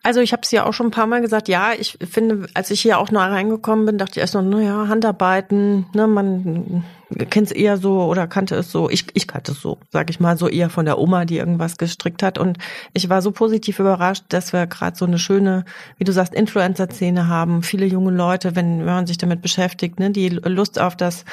Also 0.02 0.20
ich 0.20 0.32
habe 0.32 0.42
es 0.42 0.50
ja 0.50 0.64
auch 0.66 0.72
schon 0.72 0.88
ein 0.88 0.92
paar 0.92 1.06
Mal 1.06 1.20
gesagt, 1.20 1.48
ja, 1.48 1.72
ich 1.78 1.98
finde, 2.08 2.46
als 2.54 2.70
ich 2.70 2.80
hier 2.80 2.98
auch 2.98 3.10
neu 3.10 3.20
reingekommen 3.20 3.86
bin, 3.86 3.98
dachte 3.98 4.12
ich 4.12 4.18
erst 4.18 4.34
noch, 4.34 4.42
naja, 4.42 4.88
Handarbeiten, 4.88 5.86
ne, 5.94 6.06
man 6.06 6.84
kennt 7.30 7.48
es 7.48 7.52
eher 7.52 7.76
so 7.76 8.02
oder 8.02 8.26
kannte 8.26 8.56
es 8.56 8.72
so. 8.72 8.90
Ich, 8.90 9.06
ich 9.14 9.28
kannte 9.28 9.52
es 9.52 9.60
so, 9.60 9.78
sag 9.90 10.10
ich 10.10 10.18
mal, 10.18 10.36
so 10.36 10.48
eher 10.48 10.70
von 10.70 10.84
der 10.84 10.98
Oma, 10.98 11.24
die 11.24 11.38
irgendwas 11.38 11.76
gestrickt 11.76 12.22
hat. 12.22 12.38
Und 12.38 12.58
ich 12.92 13.08
war 13.08 13.22
so 13.22 13.30
positiv 13.30 13.78
überrascht, 13.78 14.24
dass 14.28 14.52
wir 14.52 14.66
gerade 14.66 14.96
so 14.96 15.04
eine 15.04 15.18
schöne, 15.18 15.64
wie 15.98 16.04
du 16.04 16.12
sagst, 16.12 16.34
Influencer-Szene 16.34 17.28
haben. 17.28 17.62
Viele 17.62 17.86
junge 17.86 18.10
Leute, 18.10 18.56
wenn, 18.56 18.80
wenn 18.80 18.86
man 18.86 19.06
sich 19.06 19.18
damit 19.18 19.40
beschäftigt, 19.40 20.00
ne, 20.00 20.10
die 20.10 20.28
Lust 20.28 20.80
auf 20.80 20.96
das 20.96 21.24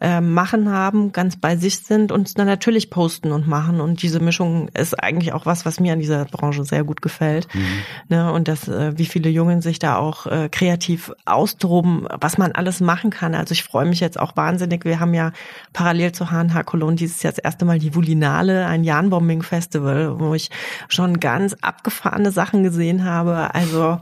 äh, 0.00 0.20
Machen 0.20 0.70
haben, 0.70 1.12
ganz 1.12 1.36
bei 1.36 1.56
sich 1.56 1.78
sind 1.78 2.10
und 2.12 2.38
dann 2.38 2.46
natürlich 2.46 2.90
posten 2.90 3.30
und 3.32 3.46
machen. 3.46 3.80
Und 3.80 4.02
diese 4.02 4.20
Mischung 4.20 4.68
ist 4.74 4.94
eigentlich 4.94 5.32
auch 5.32 5.46
was, 5.46 5.64
was 5.64 5.78
mir 5.78 5.92
an 5.92 6.00
dieser 6.00 6.24
Branche 6.24 6.64
sehr 6.64 6.84
gut 6.84 7.02
gefällt. 7.02 7.46
Mhm. 7.54 7.66
Ne, 8.08 8.32
und 8.32 8.48
dass, 8.48 8.66
äh, 8.66 8.98
wie 8.98 9.06
viele 9.06 9.30
Jungen 9.30 9.62
sich 9.62 9.78
da 9.78 9.96
auch 9.96 10.26
äh, 10.26 10.48
kreativ 10.48 11.12
austoben, 11.24 12.08
was 12.20 12.36
man 12.36 12.52
alles 12.52 12.80
machen 12.80 13.10
kann. 13.10 13.34
Also 13.34 13.52
ich 13.52 13.62
freue 13.62 13.86
mich 13.86 14.00
jetzt 14.00 14.18
auch 14.18 14.36
wahnsinnig. 14.36 14.84
Wir 14.84 14.98
haben 14.98 15.14
ja 15.14 15.20
ja 15.20 15.32
parallel 15.72 16.12
zu 16.12 16.30
HNH 16.30 16.64
Cologne 16.64 16.96
dieses 16.96 17.22
Jahr 17.22 17.32
das 17.32 17.38
erste 17.38 17.64
Mal 17.64 17.78
die 17.78 17.94
Vulinale, 17.94 18.66
ein 18.66 18.82
Jahnbombing-Festival, 18.82 20.18
wo 20.18 20.34
ich 20.34 20.50
schon 20.88 21.20
ganz 21.20 21.54
abgefahrene 21.60 22.30
Sachen 22.30 22.62
gesehen 22.62 23.04
habe. 23.04 23.54
Also 23.54 24.00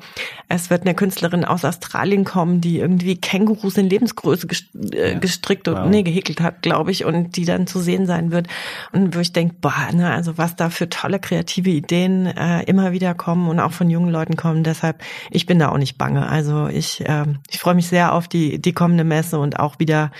es 0.48 0.70
wird 0.70 0.82
eine 0.82 0.94
Künstlerin 0.94 1.44
aus 1.44 1.64
Australien 1.64 2.24
kommen, 2.24 2.60
die 2.60 2.78
irgendwie 2.78 3.16
Kängurus 3.16 3.76
in 3.76 3.90
Lebensgröße 3.90 4.48
äh, 4.92 5.18
gestrickt 5.18 5.68
und 5.68 5.76
wow. 5.76 5.88
nee, 5.88 6.02
gehäkelt 6.02 6.40
hat, 6.40 6.62
glaube 6.62 6.90
ich, 6.90 7.04
und 7.04 7.36
die 7.36 7.44
dann 7.44 7.66
zu 7.66 7.80
sehen 7.80 8.06
sein 8.06 8.30
wird. 8.30 8.46
Und 8.92 9.14
wo 9.14 9.20
ich 9.20 9.32
denke, 9.32 9.56
boah, 9.60 9.88
ne, 9.92 10.10
also 10.10 10.38
was 10.38 10.56
da 10.56 10.70
für 10.70 10.88
tolle 10.88 11.18
kreative 11.18 11.70
Ideen 11.70 12.26
äh, 12.26 12.62
immer 12.62 12.92
wieder 12.92 13.14
kommen 13.14 13.48
und 13.48 13.60
auch 13.60 13.72
von 13.78 13.88
jungen 13.88 14.10
Leuten 14.10 14.36
kommen. 14.36 14.64
Deshalb, 14.64 15.02
ich 15.30 15.46
bin 15.46 15.58
da 15.58 15.70
auch 15.70 15.78
nicht 15.78 15.96
bange. 15.96 16.28
Also 16.28 16.66
ich, 16.66 17.00
äh, 17.08 17.24
ich 17.50 17.58
freue 17.58 17.74
mich 17.74 17.88
sehr 17.88 18.12
auf 18.12 18.28
die, 18.28 18.60
die 18.60 18.72
kommende 18.72 19.04
Messe 19.04 19.38
und 19.38 19.58
auch 19.58 19.78
wieder, 19.78 20.10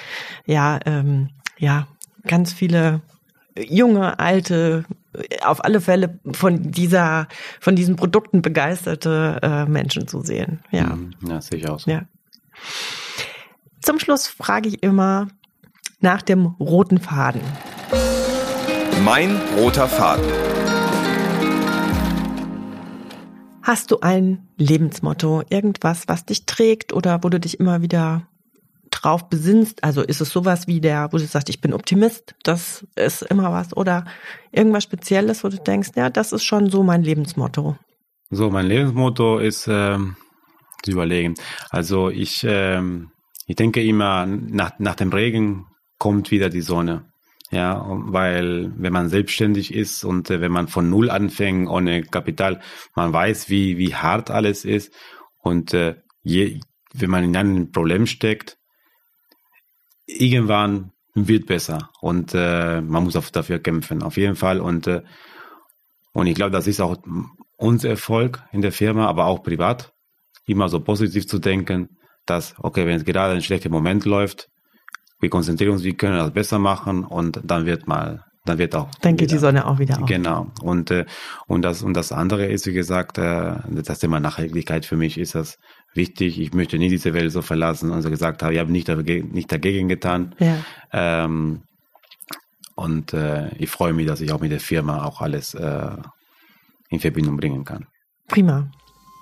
ja, 0.47 0.81
ähm, 0.87 1.29
ja, 1.59 1.87
ganz 2.27 2.53
viele 2.53 3.03
junge, 3.57 4.19
alte, 4.19 4.85
auf 5.43 5.65
alle 5.65 5.81
Fälle 5.81 6.21
von 6.33 6.71
dieser, 6.71 7.27
von 7.61 7.77
diesen 7.77 7.97
Produkten 7.97 8.41
begeisterte 8.41 9.41
äh, 9.43 9.65
Menschen 9.67 10.07
zu 10.07 10.23
sehen. 10.23 10.61
Ja, 10.71 10.95
mhm. 10.95 11.11
ja 11.27 11.41
sehe 11.41 11.59
ich 11.59 11.69
auch 11.69 11.81
so. 11.81 11.91
Ja. 11.91 12.03
Zum 13.81 13.99
Schluss 13.99 14.29
frage 14.29 14.69
ich 14.69 14.83
immer 14.83 15.29
nach 16.01 16.23
dem 16.23 16.47
roten 16.61 16.99
Faden. 16.99 17.41
Mein 19.05 19.41
roter 19.57 19.89
Faden. 19.89 20.58
Hast 23.69 23.91
du 23.91 24.01
ein 24.01 24.49
Lebensmotto, 24.57 25.43
irgendwas, 25.51 26.09
was 26.09 26.25
dich 26.25 26.47
trägt 26.47 26.95
oder 26.95 27.23
wo 27.23 27.29
du 27.29 27.39
dich 27.39 27.61
immer 27.61 27.83
wieder 27.83 28.27
drauf 28.91 29.29
besinnst? 29.29 29.85
Also 29.85 30.01
ist 30.01 30.23
es 30.23 30.31
sowas 30.31 30.67
wie 30.69 30.81
der, 30.81 31.13
wo 31.13 31.19
du 31.19 31.27
sagst, 31.27 31.51
ich 31.51 31.61
bin 31.61 31.75
Optimist, 31.75 32.35
das 32.45 32.87
ist 32.97 33.21
immer 33.21 33.53
was 33.53 33.77
oder 33.77 34.07
irgendwas 34.53 34.85
Spezielles, 34.85 35.45
wo 35.45 35.51
du 35.51 35.59
denkst, 35.59 35.91
ja, 35.97 36.09
das 36.09 36.33
ist 36.33 36.45
schon 36.45 36.71
so 36.71 36.83
mein 36.83 37.03
Lebensmotto. 37.03 37.77
So, 38.31 38.49
mein 38.49 38.65
Lebensmotto 38.65 39.37
ist 39.39 39.69
ähm, 39.69 40.17
zu 40.83 40.93
überlegen. 40.93 41.35
Also 41.69 42.09
ich, 42.09 42.47
ähm, 42.49 43.11
ich 43.47 43.57
denke 43.57 43.85
immer, 43.85 44.25
nach, 44.25 44.79
nach 44.79 44.95
dem 44.95 45.13
Regen 45.13 45.67
kommt 45.99 46.31
wieder 46.31 46.49
die 46.49 46.63
Sonne. 46.63 47.05
Ja, 47.51 47.83
weil 47.89 48.73
wenn 48.77 48.93
man 48.93 49.09
selbstständig 49.09 49.73
ist 49.73 50.05
und 50.05 50.29
äh, 50.29 50.41
wenn 50.43 50.53
man 50.53 50.69
von 50.69 50.91
Null 50.91 51.09
anfängt, 51.09 51.69
ohne 51.69 52.03
Kapital, 52.03 52.61
man 52.95 53.13
weiß, 53.13 53.49
wie, 53.49 53.79
wie 53.79 53.95
hart 53.95 54.31
alles 54.31 54.67
ist. 54.67 54.93
Und 55.39 55.73
äh, 55.73 55.97
je, 56.23 56.61
wenn 56.93 57.09
man 57.09 57.25
in 57.25 57.37
einem 57.37 57.73
Problem 57.73 58.07
steckt, 58.07 58.59
irgendwann 60.07 60.93
wird 61.15 61.47
besser 61.47 61.91
und 62.01 62.33
äh, 62.35 62.81
man 62.81 63.05
muss 63.05 63.17
auch 63.17 63.29
dafür 63.31 63.59
kämpfen, 63.59 64.03
auf 64.03 64.17
jeden 64.17 64.37
Fall. 64.37 64.61
Und, 64.61 64.87
äh, 64.87 65.03
und 66.13 66.27
ich 66.27 66.35
glaube, 66.35 66.51
das 66.51 66.67
ist 66.67 66.81
auch 66.81 66.97
unser 67.57 67.91
Erfolg 67.91 68.43
in 68.53 68.63
der 68.63 68.73
Firma, 68.73 69.07
aber 69.07 69.27
auch 69.27 69.43
privat, 69.43 69.93
immer 70.47 70.69
so 70.69 70.81
positiv 70.81 71.27
zu 71.27 71.39
denken, 71.39 71.99
dass, 72.27 72.55
okay, 72.59 72.87
wenn 72.87 72.97
es 72.97 73.05
gerade 73.05 73.35
ein 73.35 73.43
schlechter 73.43 73.71
Moment 73.71 74.05
läuft, 74.05 74.51
wir 75.21 75.31
konzentrieren 75.31 75.73
uns, 75.73 75.85
wir 75.85 75.97
können 75.97 76.19
das 76.19 76.33
besser 76.33 76.59
machen 76.59 77.05
und 77.05 77.41
dann 77.45 77.67
wird 77.67 77.89
mal, 77.89 78.25
dann 78.45 78.59
wird 78.59 78.75
auch. 78.75 78.91
Dann 79.01 79.17
geht 79.17 79.31
die 79.31 79.39
Sonne 79.39 79.67
auch 79.67 79.79
wieder 79.79 80.03
auf. 80.03 80.09
Genau. 80.09 80.51
Und, 80.63 80.91
äh, 80.91 81.07
und 81.47 81.63
das, 81.63 81.83
und 81.83 81.95
das 81.95 82.13
andere 82.13 82.47
ist, 82.47 82.67
wie 82.67 82.73
gesagt, 82.73 83.19
äh, 83.19 83.57
das 83.69 83.99
Thema 83.99 84.21
Nachhaltigkeit 84.21 84.87
für 84.87 84.97
mich 84.97 85.19
ist 85.19 85.35
das 85.35 85.59
wichtig. 85.95 86.41
Ich 86.41 86.55
möchte 86.55 86.79
nie 86.79 86.89
diese 86.89 87.15
Welt 87.15 87.33
so 87.33 87.43
verlassen. 87.43 87.93
Also 87.93 88.11
gesagt 88.11 88.43
habe, 88.43 88.55
ich 88.55 88.61
habe 88.61 88.73
nicht, 88.73 88.89
dagegen, 88.89 89.33
nicht 89.33 89.51
dagegen 89.51 89.89
getan. 89.89 90.35
Ja. 90.39 90.57
Ähm, 90.93 91.63
und 92.75 93.13
äh, 93.13 93.55
ich 93.57 93.71
freue 93.71 93.93
mich, 93.93 94.07
dass 94.07 94.21
ich 94.21 94.33
auch 94.33 94.41
mit 94.41 94.53
der 94.53 94.61
Firma 94.61 95.05
auch 95.05 95.21
alles 95.21 95.55
äh, 95.55 95.97
in 96.91 97.01
Verbindung 97.01 97.37
bringen 97.37 97.65
kann. 97.65 97.87
Prima. 98.29 98.71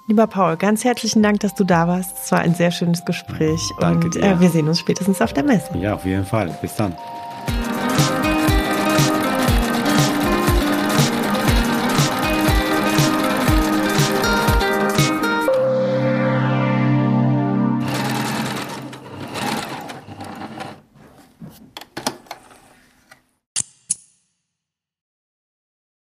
Lieber 0.08 0.28
Paul, 0.28 0.56
ganz 0.56 0.84
herzlichen 0.84 1.20
Dank, 1.20 1.40
dass 1.40 1.56
du 1.56 1.64
da 1.64 1.88
warst. 1.88 2.16
Es 2.24 2.30
war 2.30 2.38
ein 2.38 2.54
sehr 2.54 2.70
schönes 2.70 3.04
Gespräch. 3.04 3.60
Danke 3.80 4.06
und. 4.06 4.16
Äh, 4.16 4.38
wir 4.38 4.50
sehen 4.50 4.68
uns 4.68 4.78
spätestens 4.78 5.20
auf 5.20 5.32
der 5.32 5.42
Messe. 5.42 5.76
Ja, 5.78 5.94
auf 5.94 6.04
jeden 6.04 6.24
Fall. 6.24 6.56
Bis 6.62 6.76
dann. 6.76 6.94